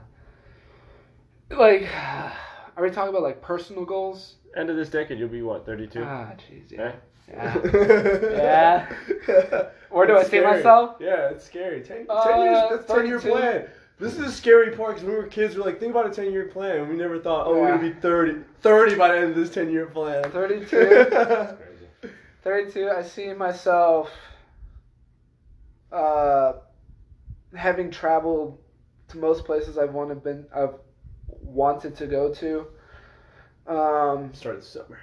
like 1.58 1.88
are 2.78 2.84
we 2.84 2.90
talking 2.90 3.10
about 3.10 3.24
like 3.24 3.42
personal 3.42 3.86
goals? 3.86 4.36
End 4.56 4.70
of 4.70 4.76
this 4.76 4.90
decade, 4.90 5.18
you'll 5.20 5.30
be 5.30 5.42
what, 5.42 5.66
32? 5.66 6.04
Ah, 6.04 6.34
jeez, 6.38 6.72
yeah. 6.72 6.82
Eh? 6.82 6.92
Yeah. 7.32 8.96
yeah. 9.28 9.70
Where 9.90 10.08
do 10.08 10.14
I 10.16 10.22
It's 10.22 10.30
see 10.30 10.38
scary. 10.38 10.58
myself? 10.58 10.96
Yeah, 11.00 11.30
it's 11.30 11.46
scary. 11.46 11.82
Ten, 11.82 12.06
Uh, 12.10 12.24
10 12.28 12.42
years, 12.42 12.60
that's 12.72 12.94
10 12.94 13.06
year 13.08 13.20
plan. 13.20 13.68
This 14.00 14.14
is 14.14 14.20
a 14.20 14.32
scary 14.32 14.76
part 14.76 14.96
because 14.96 15.04
when 15.04 15.14
we 15.14 15.20
were 15.22 15.28
kids, 15.28 15.56
we 15.56 15.62
are 15.62 15.66
like, 15.66 15.80
think 15.80 15.92
about 15.92 16.08
a 16.08 16.14
10 16.14 16.32
year 16.32 16.46
plan. 16.46 16.90
We 16.90 16.96
never 16.96 17.20
thought, 17.20 17.48
oh, 17.48 17.52
we're 17.54 17.68
going 17.68 17.80
to 17.82 17.96
be 17.96 18.02
30, 18.02 18.42
30 18.62 18.96
by 18.96 19.10
the 19.10 19.18
end 19.20 19.30
of 19.30 19.36
this 19.36 19.52
10 19.52 19.70
year 19.72 19.86
plan. 19.86 20.24
32. 20.32 21.48
32, 22.44 22.90
I 22.90 23.04
see 23.04 23.32
myself 23.34 24.10
uh, 25.92 26.54
having 27.56 27.92
traveled 27.92 28.58
to 29.10 29.18
most 29.18 29.46
places 29.46 29.78
I've 29.78 29.94
wanted 29.94 30.24
been 30.24 30.46
I've 30.56 30.76
wanted 31.54 31.96
to 31.98 32.08
go 32.08 32.34
to. 32.36 32.68
Um, 33.68 34.34
Start 34.34 34.60
the 34.62 34.66
summer. 34.66 35.00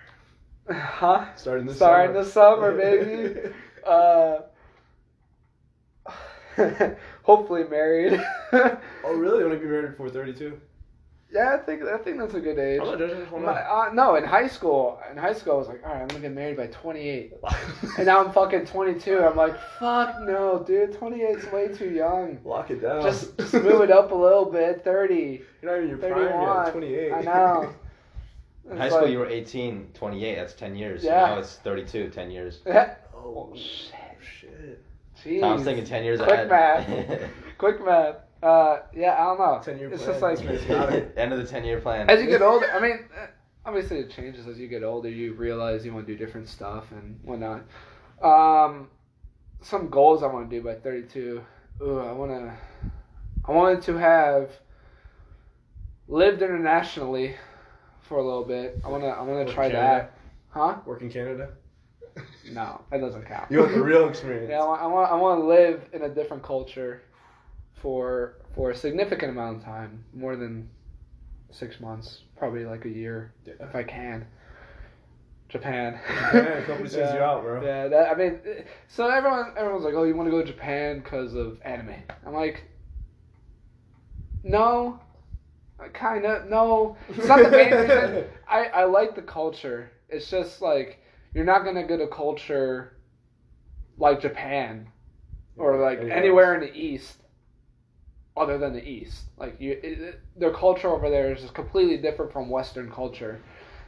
huh? 0.70 1.26
Starting 1.36 1.66
this 1.66 1.76
Starting 1.76 2.14
summer. 2.14 2.24
the 2.24 2.30
summer, 2.30 2.76
baby. 2.76 3.50
Uh, 3.86 4.42
hopefully 7.22 7.64
married. 7.70 8.20
oh, 8.52 9.14
really? 9.14 9.38
You 9.38 9.46
want 9.48 9.58
to 9.58 9.64
be 9.64 9.64
married 9.70 9.92
before 9.92 10.10
32? 10.10 10.60
Yeah, 11.30 11.54
I 11.54 11.58
think 11.58 11.82
I 11.82 11.98
think 11.98 12.18
that's 12.18 12.34
a 12.34 12.40
good 12.40 12.58
age. 12.58 12.80
I'm 12.80 12.86
not 12.86 12.98
judging. 12.98 13.42
My, 13.42 13.60
uh, 13.60 13.90
no, 13.92 14.14
in 14.16 14.24
high 14.24 14.48
school, 14.48 14.98
in 15.10 15.16
high 15.16 15.34
school, 15.34 15.54
I 15.54 15.56
was 15.56 15.68
like, 15.68 15.84
all 15.84 15.92
right, 15.92 16.00
I'm 16.00 16.08
gonna 16.08 16.20
get 16.20 16.32
married 16.32 16.56
by 16.56 16.68
28. 16.68 17.34
And 17.98 18.06
now 18.06 18.24
I'm 18.24 18.32
fucking 18.32 18.66
22. 18.66 19.20
I'm 19.20 19.36
like, 19.36 19.58
fuck 19.78 20.20
no, 20.22 20.64
dude. 20.66 20.94
28 20.94 21.22
is 21.38 21.52
way 21.52 21.68
too 21.68 21.90
young. 21.90 22.38
Lock 22.44 22.70
it 22.70 22.80
down. 22.80 23.02
Just, 23.02 23.36
just 23.36 23.52
move 23.54 23.82
it 23.82 23.90
up 23.90 24.10
a 24.12 24.14
little 24.14 24.46
bit. 24.46 24.82
30. 24.82 25.42
You're 25.60 25.70
not 25.70 25.78
even 25.78 25.82
in 25.82 25.88
your 25.88 25.98
prime 25.98 26.14
31. 26.14 26.64
yet. 26.64 26.72
28. 26.72 27.12
I 27.12 27.20
know. 27.22 27.74
In 28.64 28.72
It's 28.72 28.80
high 28.82 28.88
school, 28.90 29.02
like- 29.02 29.10
you 29.12 29.18
were 29.18 29.26
18, 29.28 29.90
28. 29.94 30.34
That's 30.34 30.52
10 30.52 30.76
years. 30.76 31.02
Yeah. 31.02 31.26
Now 31.26 31.38
it's 31.38 31.56
32, 31.56 32.10
10 32.10 32.30
years. 32.30 32.60
oh, 33.14 33.50
shit. 33.54 33.94
shit. 34.20 34.84
Jeez. 35.24 35.40
Tom's 35.40 35.64
thinking 35.64 35.84
10 35.84 36.04
years 36.04 36.20
Quick 36.20 36.50
ahead. 36.50 37.30
Quick 37.58 37.84
math. 37.84 38.16
Uh, 38.42 38.80
yeah, 38.94 39.14
I 39.14 39.24
don't 39.24 39.38
know. 39.38 39.60
10 39.62 39.78
year 39.78 39.92
It's 39.92 40.02
plan. 40.04 40.12
just 40.12 40.22
like 40.22 40.40
It's. 40.40 41.16
End 41.18 41.32
of 41.32 41.38
the 41.38 41.46
10 41.46 41.64
year 41.64 41.80
plan. 41.80 42.08
as 42.08 42.22
you 42.22 42.28
get 42.28 42.42
older. 42.42 42.70
I 42.72 42.80
mean, 42.80 43.00
uh, 43.16 43.26
obviously 43.66 43.98
it 43.98 44.10
changes 44.10 44.46
as 44.46 44.58
you 44.58 44.68
get 44.68 44.82
older. 44.84 45.08
You 45.08 45.34
realize 45.34 45.84
you 45.84 45.92
want 45.92 46.06
to 46.06 46.12
do 46.16 46.18
different 46.24 46.48
stuff 46.48 46.84
and 46.92 47.18
whatnot. 47.24 47.62
Um, 48.22 48.88
some 49.60 49.88
goals 49.88 50.22
I 50.22 50.26
want 50.26 50.48
to 50.48 50.56
do 50.56 50.62
by 50.62 50.74
32. 50.74 51.42
Ooh, 51.82 51.98
I 51.98 52.12
want 52.12 52.30
to. 52.32 52.52
I 53.44 53.52
wanted 53.52 53.82
to 53.82 53.96
have 53.96 54.50
lived 56.06 56.42
internationally 56.42 57.34
for 58.02 58.18
a 58.18 58.22
little 58.24 58.44
bit. 58.44 58.80
I 58.84 58.88
want 58.88 59.02
to. 59.02 59.08
I 59.08 59.18
want 59.22 59.30
Work 59.30 59.48
to 59.48 59.54
try 59.54 59.66
in 59.66 59.72
that. 59.72 60.12
Huh? 60.50 60.76
Work 60.86 61.02
in 61.02 61.10
Canada? 61.10 61.50
No, 62.50 62.80
that 62.90 63.00
doesn't 63.00 63.26
count. 63.26 63.50
You 63.50 63.60
want 63.60 63.72
the 63.74 63.82
real 63.82 64.08
experience. 64.08 64.48
Yeah, 64.50 64.60
I 64.60 64.66
want, 64.66 64.82
I 64.82 64.86
want, 64.86 65.10
I 65.12 65.14
want 65.14 65.40
to 65.40 65.46
live 65.46 65.82
in 65.92 66.02
a 66.02 66.08
different 66.08 66.42
culture 66.42 67.02
for 67.80 68.34
for 68.54 68.70
a 68.70 68.74
significant 68.74 69.30
amount 69.30 69.58
of 69.58 69.64
time, 69.64 70.04
more 70.12 70.36
than 70.36 70.68
six 71.50 71.80
months, 71.80 72.22
probably 72.36 72.64
like 72.64 72.84
a 72.84 72.88
year 72.88 73.32
Yeah. 73.44 73.54
if 73.60 73.74
I 73.74 73.82
can. 73.82 74.26
Japan. 75.48 75.98
Japan, 76.30 76.62
company 76.64 76.88
sends 76.90 77.14
you 77.14 77.20
out, 77.20 77.42
bro. 77.42 77.62
Yeah, 77.62 77.88
that, 77.88 78.10
I 78.10 78.14
mean, 78.14 78.38
so 78.86 79.08
everyone 79.08 79.54
everyone's 79.56 79.84
like, 79.84 79.94
"Oh, 79.94 80.04
you 80.04 80.14
want 80.14 80.26
to 80.26 80.30
go 80.30 80.40
to 80.42 80.46
Japan 80.46 81.00
because 81.00 81.34
of 81.34 81.58
anime?" 81.64 81.94
I'm 82.26 82.34
like, 82.34 82.64
no, 84.44 85.00
kind 85.94 86.26
of 86.26 86.48
no. 86.48 86.96
It's 87.08 87.26
not 87.26 87.38
the 87.42 87.50
main 87.50 87.72
reason. 87.72 88.24
I 88.48 88.64
I 88.66 88.84
like 88.84 89.14
the 89.14 89.22
culture. 89.22 89.90
It's 90.08 90.28
just 90.30 90.60
like 90.60 90.98
you're 91.34 91.44
not 91.44 91.64
gonna 91.64 91.86
get 91.86 92.00
a 92.00 92.06
culture 92.08 92.96
like 93.96 94.20
Japan 94.20 94.88
or 95.56 95.78
like 95.80 96.00
anywhere 96.00 96.54
in 96.54 96.60
the 96.60 96.74
East 96.78 97.22
other 98.38 98.58
than 98.58 98.72
the 98.72 98.82
East. 98.82 99.24
Like 99.38 99.56
you, 99.60 99.72
it, 99.72 99.84
it, 99.84 100.20
their 100.36 100.52
culture 100.52 100.88
over 100.88 101.10
there 101.10 101.32
is 101.32 101.42
just 101.42 101.54
completely 101.54 101.96
different 101.96 102.32
from 102.32 102.48
Western 102.48 102.90
culture. 102.90 103.40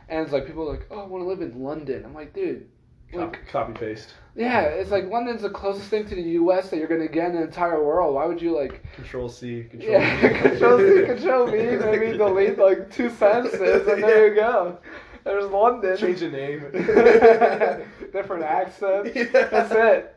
And 0.09 0.23
it's 0.23 0.33
like 0.33 0.47
people 0.47 0.69
are 0.69 0.73
like, 0.73 0.87
oh, 0.91 1.01
I 1.01 1.07
want 1.07 1.23
to 1.23 1.29
live 1.29 1.41
in 1.41 1.63
London. 1.63 2.05
I'm 2.05 2.15
like, 2.15 2.35
dude, 2.35 2.67
Copy, 3.13 3.39
like, 3.39 3.49
copy 3.49 3.73
paste. 3.73 4.15
yeah, 4.37 4.63
it's 4.63 4.91
like 4.91 5.11
London's 5.11 5.43
the 5.43 5.51
closest 5.51 5.89
thing 5.89 6.07
to 6.09 6.15
the 6.15 6.23
U.S. 6.23 6.71
that 6.71 6.77
you're 6.77 6.87
gonna 6.87 7.09
get 7.09 7.31
in 7.31 7.37
the 7.37 7.43
entire 7.43 7.83
world. 7.83 8.15
Why 8.15 8.25
would 8.27 8.41
you 8.41 8.55
like, 8.57 8.85
Control 8.95 9.29
C. 9.29 9.65
Control 9.65 9.93
yeah, 9.93 10.21
V. 10.21 10.41
control 10.49 10.79
C, 10.79 11.07
control 11.07 11.47
V, 11.47 11.57
maybe 11.57 12.13
delete 12.19 12.59
like 12.59 12.91
two 12.93 13.11
sentences, 13.11 13.89
and 13.89 14.03
there 14.03 14.29
you 14.29 14.35
go. 14.37 14.79
There's 15.25 15.51
London. 15.51 15.97
Change 15.97 16.21
the 16.21 16.29
name. 16.29 16.61
Different 18.13 18.45
accent. 18.45 19.15
Yeah. 19.15 19.25
That's 19.25 19.73
it. 19.73 20.17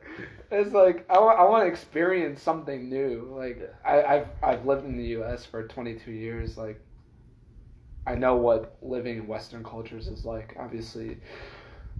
It's 0.51 0.73
like 0.73 1.05
I 1.09 1.19
want, 1.19 1.39
I 1.39 1.43
want 1.43 1.63
to 1.65 1.71
experience 1.71 2.41
something 2.41 2.89
new. 2.89 3.33
Like 3.37 3.73
I, 3.85 4.03
I've 4.03 4.27
I've 4.41 4.65
lived 4.65 4.85
in 4.85 4.97
the 4.97 5.05
U.S. 5.17 5.45
for 5.45 5.67
22 5.67 6.11
years. 6.11 6.57
Like 6.57 6.79
I 8.05 8.15
know 8.15 8.35
what 8.35 8.77
living 8.81 9.17
in 9.17 9.27
Western 9.27 9.63
cultures 9.63 10.07
is 10.07 10.25
like. 10.25 10.55
Obviously, 10.59 11.17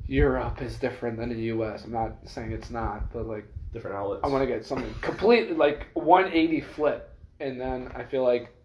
Europe 0.08 0.62
is 0.62 0.78
different 0.78 1.18
than 1.18 1.30
the 1.30 1.42
U.S. 1.46 1.86
I'm 1.86 1.92
not 1.92 2.18
saying 2.26 2.52
it's 2.52 2.70
not, 2.70 3.12
but 3.12 3.28
like 3.28 3.46
Different 3.74 3.98
outlets. 3.98 4.22
I 4.24 4.28
want 4.28 4.44
to 4.44 4.48
get 4.48 4.64
something 4.64 4.94
completely 5.02 5.56
like 5.56 5.88
180 5.96 6.62
flip, 6.62 7.18
and 7.40 7.60
then 7.60 7.92
I 7.96 8.04
feel 8.04 8.24
like 8.24 8.56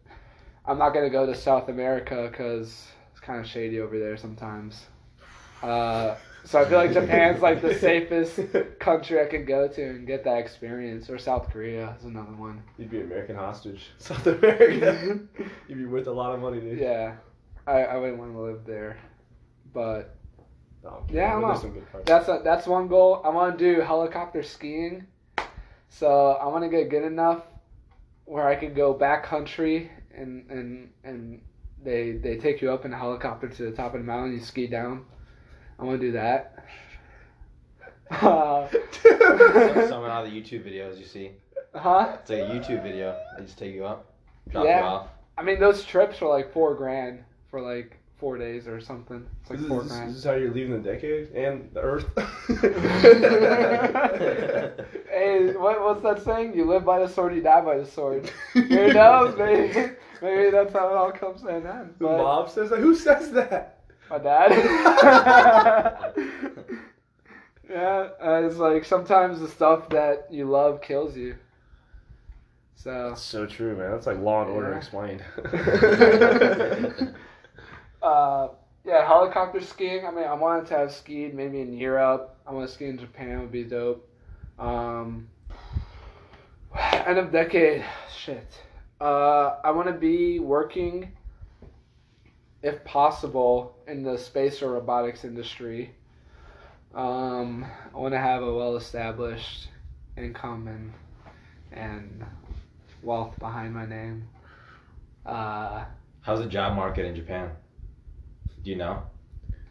I'm 0.66 0.76
not 0.76 0.90
gonna 0.90 1.08
go 1.08 1.24
to 1.24 1.34
South 1.34 1.70
America 1.70 2.28
because 2.30 2.86
it's 3.10 3.20
kind 3.20 3.40
of 3.40 3.46
shady 3.46 3.80
over 3.80 3.98
there 3.98 4.18
sometimes. 4.18 4.84
Uh, 5.62 6.16
so 6.44 6.60
I 6.60 6.64
feel 6.68 6.78
like 6.78 6.92
Japan's 7.00 7.40
like 7.42 7.60
the 7.62 7.74
safest 7.74 8.40
country 8.78 9.20
I 9.20 9.26
could 9.26 9.46
go 9.46 9.68
to 9.68 9.82
and 9.82 10.06
get 10.06 10.24
that 10.24 10.38
experience, 10.38 11.10
or 11.10 11.18
South 11.18 11.50
Korea 11.50 11.94
is 11.98 12.04
another 12.04 12.32
one. 12.32 12.62
You'd 12.78 12.90
be 12.90 13.00
American 13.00 13.36
hostage. 13.36 13.90
South 13.98 14.26
America. 14.26 15.20
You'd 15.68 15.78
be 15.78 15.84
worth 15.86 16.06
a 16.06 16.12
lot 16.12 16.34
of 16.34 16.40
money, 16.40 16.60
dude. 16.60 16.78
Yeah, 16.78 17.16
I, 17.66 17.84
I 17.84 17.96
wouldn't 17.96 18.18
want 18.18 18.32
to 18.32 18.40
live 18.40 18.64
there, 18.64 18.98
but 19.74 20.16
No, 20.82 21.04
Yeah, 21.10 21.28
I 21.36 21.40
don't 21.40 21.42
there's 21.42 21.54
know. 21.56 21.60
some 21.62 21.72
good 21.74 21.92
parts. 21.92 22.06
That's 22.06 22.28
a, 22.28 22.40
that's 22.44 22.66
one 22.66 22.88
goal. 22.88 23.20
I 23.24 23.28
want 23.30 23.58
to 23.58 23.74
do 23.74 23.80
helicopter 23.80 24.42
skiing. 24.42 25.06
So 25.90 26.32
I 26.40 26.46
want 26.48 26.64
to 26.64 26.70
get 26.70 26.90
good 26.90 27.04
enough 27.04 27.42
where 28.26 28.46
I 28.46 28.56
could 28.56 28.74
go 28.76 28.94
backcountry 28.94 29.88
and 30.14 30.50
and 30.50 30.90
and 31.02 31.40
they 31.82 32.12
they 32.12 32.36
take 32.36 32.60
you 32.60 32.70
up 32.72 32.84
in 32.84 32.92
a 32.92 32.98
helicopter 32.98 33.48
to 33.48 33.62
the 33.62 33.70
top 33.72 33.94
of 33.94 34.00
the 34.00 34.06
mountain. 34.06 34.34
You 34.34 34.40
ski 34.40 34.66
down. 34.66 35.06
I 35.78 35.84
want 35.84 36.00
to 36.00 36.06
do 36.06 36.12
that. 36.12 36.64
Uh, 38.10 38.66
Some, 38.68 39.88
some 39.88 40.04
of 40.04 40.24
the 40.30 40.30
YouTube 40.30 40.64
videos 40.64 40.98
you 40.98 41.04
see. 41.04 41.32
huh? 41.74 42.16
It's 42.20 42.30
like 42.30 42.40
a 42.40 42.46
YouTube 42.46 42.82
video. 42.82 43.16
They 43.36 43.44
just 43.44 43.58
take 43.58 43.74
you 43.74 43.84
up, 43.84 44.06
drop 44.50 44.64
Yeah. 44.64 44.80
you 44.80 44.84
off. 44.86 45.08
I 45.36 45.42
mean, 45.42 45.60
those 45.60 45.84
trips 45.84 46.20
are 46.22 46.28
like 46.28 46.52
four 46.52 46.74
grand 46.74 47.22
for 47.50 47.60
like 47.60 47.96
four 48.16 48.36
days 48.38 48.66
or 48.66 48.80
something. 48.80 49.24
It's 49.42 49.50
like 49.50 49.60
Is 49.60 49.66
four 49.66 49.82
this, 49.82 49.92
is 49.92 49.98
grand. 49.98 50.14
this 50.16 50.24
how 50.24 50.32
you're 50.34 50.50
leaving 50.52 50.82
the 50.82 50.90
decade 50.90 51.28
and 51.32 51.68
the 51.72 51.80
Earth? 51.80 52.06
hey, 55.10 55.52
what, 55.56 55.80
what's 55.82 56.02
that 56.02 56.22
saying? 56.24 56.54
You 56.56 56.64
live 56.64 56.84
by 56.84 56.98
the 57.00 57.08
sword, 57.08 57.34
you 57.34 57.42
die 57.42 57.60
by 57.60 57.78
the 57.78 57.86
sword. 57.86 58.30
Who 58.54 58.92
knows? 58.92 59.36
Maybe, 59.38 59.90
maybe 60.22 60.50
that's 60.50 60.72
how 60.72 60.88
it 60.90 60.96
all 60.96 61.12
comes 61.12 61.42
to 61.42 61.48
an 61.48 61.66
end. 61.66 61.94
The 61.98 62.06
But 62.06 62.18
mob 62.18 62.50
says 62.50 62.70
that. 62.70 62.80
Who 62.80 62.94
says 62.96 63.30
that? 63.32 63.77
My 64.10 64.18
dad. 64.18 64.50
yeah, 67.70 68.08
uh, 68.22 68.42
it's 68.44 68.56
like 68.56 68.84
sometimes 68.84 69.40
the 69.40 69.48
stuff 69.48 69.88
that 69.90 70.28
you 70.30 70.44
love 70.44 70.80
kills 70.80 71.16
you. 71.16 71.36
So, 72.78 73.08
That's 73.08 73.22
so 73.22 73.44
true, 73.44 73.76
man. 73.76 73.90
That's 73.90 74.06
like 74.06 74.18
Law 74.20 74.42
and 74.42 74.52
Order 74.52 74.74
explained. 74.74 75.24
uh, 78.02 78.48
yeah, 78.84 79.06
helicopter 79.06 79.60
skiing. 79.60 80.06
I 80.06 80.12
mean, 80.12 80.24
I 80.24 80.34
wanted 80.34 80.66
to 80.68 80.78
have 80.78 80.92
skied 80.92 81.34
maybe 81.34 81.60
in 81.60 81.76
Europe. 81.76 82.36
I 82.46 82.52
want 82.52 82.68
to 82.68 82.74
ski 82.74 82.86
in 82.86 82.96
Japan. 82.96 83.40
Would 83.40 83.50
be 83.50 83.64
dope. 83.64 84.08
Um, 84.60 85.28
end 86.78 87.18
of 87.18 87.32
decade. 87.32 87.84
Shit. 88.16 88.62
Uh, 89.00 89.56
I 89.62 89.70
want 89.72 89.88
to 89.88 89.92
be 89.92 90.38
working, 90.38 91.12
if 92.68 92.84
possible, 92.84 93.74
in 93.86 94.02
the 94.02 94.16
space 94.18 94.62
or 94.62 94.72
robotics 94.72 95.24
industry. 95.24 95.90
Um, 96.94 97.66
I 97.94 97.98
want 97.98 98.14
to 98.14 98.18
have 98.18 98.42
a 98.42 98.52
well-established 98.54 99.68
income 100.16 100.68
and 100.68 100.92
and 101.72 102.24
wealth 103.02 103.38
behind 103.38 103.74
my 103.74 103.86
name. 103.86 104.28
Uh, 105.26 105.84
How's 106.20 106.40
the 106.40 106.46
job 106.46 106.74
market 106.76 107.04
in 107.06 107.14
Japan? 107.14 107.50
Do 108.62 108.70
you 108.70 108.76
know? 108.76 109.02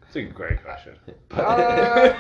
It's 0.07 0.15
a 0.15 0.23
great 0.23 0.63
question. 0.63 0.95
Uh, 1.31 2.13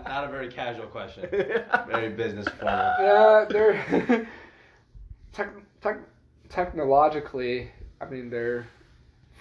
Not 0.06 0.24
a 0.24 0.28
very 0.28 0.48
casual 0.48 0.86
question. 0.86 1.28
Very 1.30 2.10
business 2.10 2.46
formal. 2.48 2.94
Yeah, 3.00 3.46
they're 3.48 4.28
tech, 5.32 5.50
tech, 5.80 5.98
technologically. 6.48 7.70
I 8.00 8.06
mean, 8.06 8.28
they're 8.30 8.66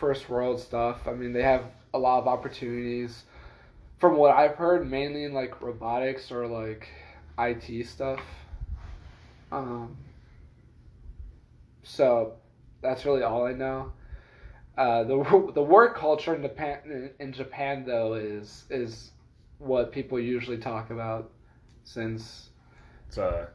first 0.04 0.28
world 0.28 0.60
stuff. 0.60 1.08
I 1.08 1.14
mean, 1.14 1.32
they 1.32 1.44
have 1.44 1.64
a 1.94 1.98
lot 1.98 2.20
of 2.20 2.28
opportunities. 2.28 3.24
From 4.00 4.18
what 4.18 4.36
I've 4.36 4.56
heard, 4.56 4.86
mainly 4.92 5.24
in 5.24 5.34
like 5.34 5.62
robotics 5.62 6.30
or 6.30 6.46
like 6.46 6.90
IT 7.40 7.88
stuff. 7.88 8.20
Um. 9.50 9.96
So, 11.84 12.34
that's 12.82 13.06
really 13.06 13.24
all 13.24 13.46
I 13.46 13.54
know. 13.54 13.94
Uh, 14.78 15.04
the 15.04 15.52
the 15.56 15.64
work 15.64 15.96
culture 15.96 16.36
in 16.36 16.42
Japan 16.42 17.12
in 17.22 17.32
Japan 17.32 17.86
though 17.88 18.16
is 18.16 18.66
is 18.70 19.12
what 19.60 19.94
people 19.94 20.20
usually 20.20 20.58
talk 20.58 20.90
about 20.90 21.32
since 21.86 22.50
It's 23.08 23.18
uh, 23.18 23.46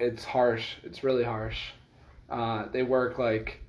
it's 0.00 0.24
harsh. 0.24 0.76
It's 0.84 1.04
really 1.04 1.24
harsh. 1.24 1.72
Uh, 2.30 2.64
they 2.72 2.82
work 2.82 3.18
like. 3.18 3.60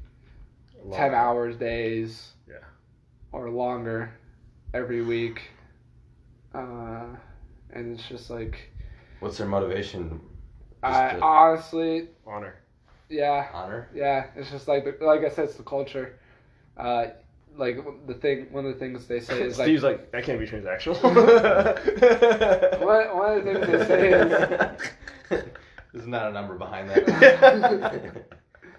Ten 0.92 1.14
hours 1.14 1.56
days. 1.56 2.32
Yeah. 2.48 2.56
Or 3.32 3.50
longer, 3.50 4.12
every 4.74 5.02
week. 5.04 5.42
Uh, 6.54 7.06
and 7.72 7.98
it's 7.98 8.08
just 8.10 8.30
like 8.30 8.70
What's 9.20 9.38
their 9.38 9.48
motivation? 9.48 10.20
I 10.82 11.12
to- 11.14 11.22
honestly, 11.22 12.08
honor. 12.26 12.56
yeah, 13.10 13.48
Honor? 13.54 13.90
yeah. 13.94 14.28
It's 14.36 14.50
just 14.50 14.68
like 14.68 14.86
like 15.02 15.22
I 15.24 15.30
said, 15.30 15.46
it's 15.46 15.56
the 15.56 15.64
culture. 15.64 16.18
Uh, 16.78 17.08
like 17.58 17.78
the 18.08 18.14
thing, 18.14 18.48
one 18.52 18.66
of 18.66 18.74
the 18.74 18.80
things 18.80 19.06
they 19.08 19.20
say 19.20 19.42
is 19.42 19.58
like 19.60 19.66
Steve's 19.66 19.84
like, 19.84 20.12
that 20.12 20.24
can't 20.24 20.40
be 20.40 20.48
transactional. 20.48 21.02
one, 22.86 23.18
one 23.18 23.38
of 23.38 23.44
the 23.46 23.54
things 23.54 23.68
they 23.68 23.86
say 23.86 24.12
is 24.14 25.44
There's 25.94 26.08
not 26.08 26.30
a 26.30 26.32
number 26.32 26.56
behind 26.56 26.90
that. 26.90 28.26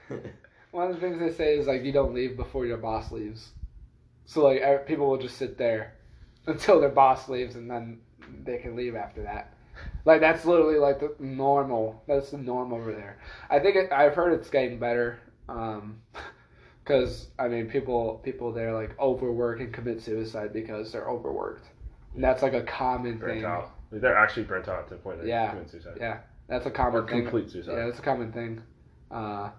One 0.73 0.89
of 0.89 0.95
the 0.95 1.01
things 1.01 1.19
they 1.19 1.33
say 1.33 1.59
is 1.59 1.67
like 1.67 1.83
you 1.83 1.93
don't 1.93 2.15
leave 2.15 2.37
before 2.37 2.67
your 2.67 2.79
boss 2.79 3.11
leaves. 3.11 3.51
So 4.27 4.43
like 4.45 4.87
people 4.87 5.09
will 5.09 5.19
just 5.19 5.37
sit 5.37 5.59
there 5.59 5.95
until 6.47 6.81
their 6.81 6.89
boss 6.91 7.29
leaves 7.29 7.57
and 7.57 7.71
then 7.71 8.01
they 8.45 8.59
can 8.59 8.77
leave 8.77 8.95
after 8.95 9.23
that. 9.23 9.53
Like 10.05 10.21
that's 10.21 10.45
literally 10.45 10.79
like 10.79 11.01
the 11.01 11.15
normal. 11.19 12.03
That's 12.07 12.31
the 12.31 12.39
norm 12.39 12.73
over 12.73 12.93
there. 12.93 13.19
I 13.49 13.59
think 13.59 13.77
it, 13.77 13.93
I've 13.93 14.15
heard 14.15 14.33
it's 14.33 14.51
getting 14.51 14.79
better. 14.79 15.19
Um, 15.49 16.01
because 16.85 17.29
I 17.39 17.49
mean 17.49 17.69
people 17.69 18.21
people 18.25 18.53
there 18.53 18.73
like 18.73 18.99
overwork 18.99 19.61
and 19.61 19.73
commit 19.73 20.03
suicide 20.03 20.53
because 20.53 20.93
they're 20.93 21.09
overworked. 21.09 21.67
And 22.15 22.23
that's 22.25 22.43
like 22.43 22.55
a 22.55 22.63
common 22.63 23.19
burnt 23.19 23.35
thing. 23.35 23.45
out. 23.45 23.71
They're 23.93 24.17
actually 24.17 24.45
burnt 24.45 24.69
out 24.69 24.89
to 24.89 24.95
the 24.95 25.01
point 25.01 25.19
that 25.19 25.25
they 25.25 25.31
Yeah. 25.31 25.51
commit 25.51 25.71
suicide. 25.71 25.97
Yeah, 26.01 26.19
that's 26.49 26.67
a 26.67 26.71
common 26.71 27.03
Or 27.05 27.09
thing. 27.09 27.23
complete 27.23 27.51
suicide. 27.51 27.73
Yeah, 27.77 27.87
that's 27.87 27.99
a 27.99 28.03
common 28.03 28.33
thing. 28.33 28.63
Uh, 29.11 29.51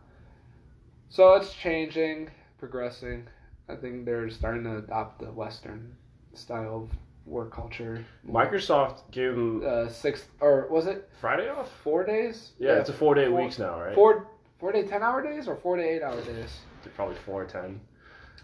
so 1.12 1.36
it's 1.36 1.54
changing, 1.54 2.30
progressing. 2.58 3.28
I 3.70 3.76
think 3.76 4.06
they're 4.06 4.30
starting 4.30 4.64
to 4.64 4.78
adopt 4.78 5.20
the 5.20 5.32
Western 5.32 5.94
style 6.34 6.84
of 6.84 6.90
work 7.26 7.54
culture. 7.54 8.04
Microsoft 8.28 9.02
gave 9.12 9.36
them 9.36 9.62
Uh, 9.66 9.88
six 9.90 10.26
or 10.40 10.68
was 10.70 10.88
it 10.88 11.08
Friday 11.20 11.50
off. 11.50 11.70
four 11.84 12.04
days? 12.06 12.54
Yeah, 12.58 12.80
it's 12.80 12.90
a 12.90 12.94
four 12.94 13.14
day 13.16 13.28
four- 13.28 13.42
weeks 13.44 13.60
now, 13.60 13.80
right? 13.80 13.94
Four 13.94 14.26
four 14.60 14.72
day 14.72 14.84
ten 14.88 15.04
hour 15.04 15.22
days 15.22 15.48
or 15.48 15.56
four 15.56 15.76
to 15.78 15.84
eight 15.84 16.02
hour 16.02 16.20
days? 16.22 16.60
Probably 16.96 17.16
four 17.26 17.46
ten. 17.46 17.80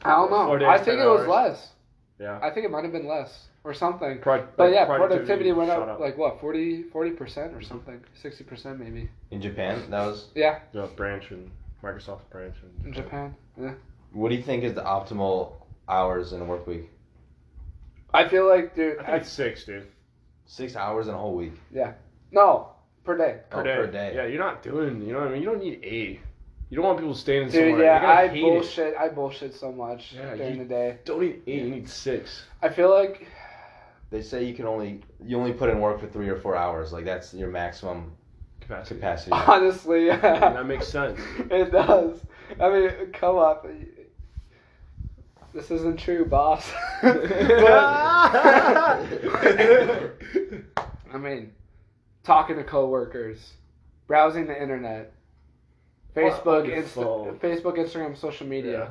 I 0.03 0.11
don't 0.11 0.29
know. 0.29 0.45
Four 0.45 0.59
days, 0.59 0.67
I 0.67 0.77
think 0.77 0.99
it 0.99 1.05
was 1.07 1.21
hours. 1.21 1.27
less. 1.29 1.71
Yeah. 2.19 2.39
I 2.41 2.49
think 2.51 2.65
it 2.65 2.71
might 2.71 2.83
have 2.83 2.91
been 2.93 3.07
less 3.07 3.47
or 3.63 3.73
something. 3.73 4.19
Pro- 4.19 4.45
But 4.57 4.65
like, 4.65 4.73
yeah, 4.73 4.85
productivity 4.85 5.51
went 5.51 5.69
shot 5.69 5.87
up, 5.89 5.99
like 5.99 6.17
what 6.17 6.39
40 6.39 6.83
percent 7.11 7.53
or 7.55 7.61
something, 7.61 7.99
sixty 8.13 8.43
percent 8.43 8.79
maybe. 8.79 9.09
In 9.31 9.41
Japan, 9.41 9.89
that 9.89 10.05
was. 10.05 10.29
Yeah, 10.35 10.59
The 10.73 10.87
branch 10.95 11.31
and 11.31 11.49
Microsoft 11.83 12.29
branch 12.29 12.55
in 12.85 12.93
Japan. 12.93 13.35
Yeah. 13.59 13.73
What 14.11 14.29
do 14.29 14.35
you 14.35 14.43
think 14.43 14.63
is 14.63 14.73
the 14.73 14.81
optimal 14.81 15.53
hours 15.87 16.33
in 16.33 16.41
a 16.41 16.45
work 16.45 16.65
week? 16.67 16.89
I 18.13 18.27
feel 18.27 18.47
like, 18.47 18.75
dude. 18.75 18.99
I 18.99 19.03
I, 19.13 19.15
it's 19.17 19.29
six, 19.29 19.65
dude. 19.65 19.87
Six 20.45 20.75
hours 20.75 21.07
in 21.07 21.13
a 21.13 21.17
whole 21.17 21.35
week. 21.35 21.53
Yeah. 21.71 21.93
No 22.31 22.69
per 23.03 23.17
day. 23.17 23.39
Oh, 23.51 23.61
per 23.63 23.87
day. 23.87 24.13
Yeah, 24.15 24.25
you're 24.25 24.39
not 24.43 24.61
doing. 24.63 25.01
You 25.01 25.13
know 25.13 25.19
what 25.19 25.29
I 25.29 25.31
mean? 25.31 25.41
You 25.41 25.49
don't 25.49 25.59
need 25.59 25.79
eight. 25.83 26.19
You 26.69 26.75
don't 26.75 26.85
want 26.85 26.99
people 26.99 27.15
staying 27.15 27.45
Dude, 27.45 27.53
somewhere. 27.53 27.83
yeah, 27.83 27.93
You're 27.93 28.01
gonna 28.01 28.13
I 28.13 28.27
hate 28.27 28.41
bullshit. 28.41 28.95
I 28.97 29.07
bullshit 29.07 29.55
so 29.55 29.71
much 29.71 30.13
Yeah, 30.13 30.35
during 30.35 30.57
you- 30.57 30.63
the 30.63 30.69
day. 30.69 30.97
Don't 31.05 31.21
need 31.21 31.41
eight. 31.47 31.63
You 31.63 31.69
need 31.69 31.87
six. 31.89 32.43
I 32.61 32.67
feel 32.67 32.89
like, 32.89 33.25
They 34.09 34.21
say 34.21 34.43
you 34.43 34.53
can 34.53 34.65
only 34.65 35.01
you 35.23 35.37
only 35.37 35.53
put 35.53 35.69
in 35.69 35.79
work 35.79 36.01
for 36.01 36.07
three 36.07 36.27
or 36.27 36.35
four 36.37 36.57
hours. 36.57 36.91
Like 36.91 37.05
that's 37.05 37.33
your 37.33 37.49
maximum 37.49 38.11
Capacity. 38.67 38.95
capacity. 38.99 39.31
honestly, 39.47 40.05
yeah, 40.07 40.17
that 40.19 40.65
makes 40.65 40.87
sense. 40.87 41.19
it 41.51 41.71
does. 41.71 42.19
I 42.59 42.69
mean, 42.69 42.91
come 43.13 43.37
up. 43.37 43.65
this 45.53 45.71
isn't 45.71 45.97
true, 45.99 46.25
boss. 46.25 46.69
But- 47.01 47.31
I 51.13 51.17
mean, 51.19 51.53
talking 52.23 52.57
to 52.57 52.63
coworkers, 52.63 53.53
browsing 54.07 54.47
the 54.47 54.61
internet, 54.61 55.13
Facebook, 56.15 56.67
Insta- 56.67 57.37
Facebook, 57.39 57.77
Instagram, 57.77 58.17
social 58.17 58.47
media, 58.47 58.79
Yeah. 58.79 58.89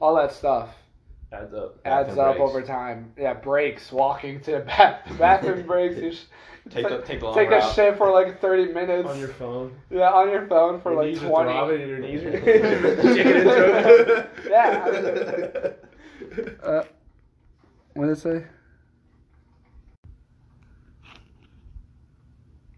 all 0.00 0.14
that 0.16 0.32
stuff 0.32 0.68
Adds 1.32 1.54
up. 1.54 1.78
adds 1.84 2.08
Bathroom 2.14 2.26
up 2.28 2.36
breaks. 2.36 2.48
over 2.50 2.62
time. 2.62 3.12
Yeah, 3.18 3.34
breaks, 3.34 3.90
walking 3.92 4.40
to 4.42 4.50
the 4.52 4.60
bath- 4.60 5.00
bathroom 5.18 5.66
breaks. 5.66 5.96
You 5.96 6.12
sh- 6.12 6.24
Take 6.68 6.86
take 7.06 7.20
Take 7.34 7.50
a 7.50 7.72
shit 7.74 7.96
for 7.96 8.12
like 8.12 8.38
30 8.40 8.72
minutes. 8.72 9.08
On 9.08 9.18
your 9.18 9.28
phone. 9.28 9.74
Yeah, 9.90 10.10
on 10.10 10.30
your 10.30 10.46
phone 10.46 10.80
for 10.80 10.92
your 10.92 11.04
like 11.04 11.18
20. 11.18 11.52
Are 11.52 11.74
your 11.74 11.98
knees 11.98 12.22
are 12.24 12.30
Yeah. 14.48 14.84
I 14.84 14.90
mean, 14.90 16.56
uh, 16.62 16.82
what 17.94 18.06
did 18.06 18.12
it 18.12 18.20
say? 18.20 18.44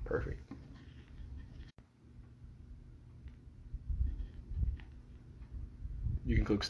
Perfect. 0.04 0.38
You 6.24 6.36
can 6.36 6.44
click 6.44 6.44
stop. 6.44 6.60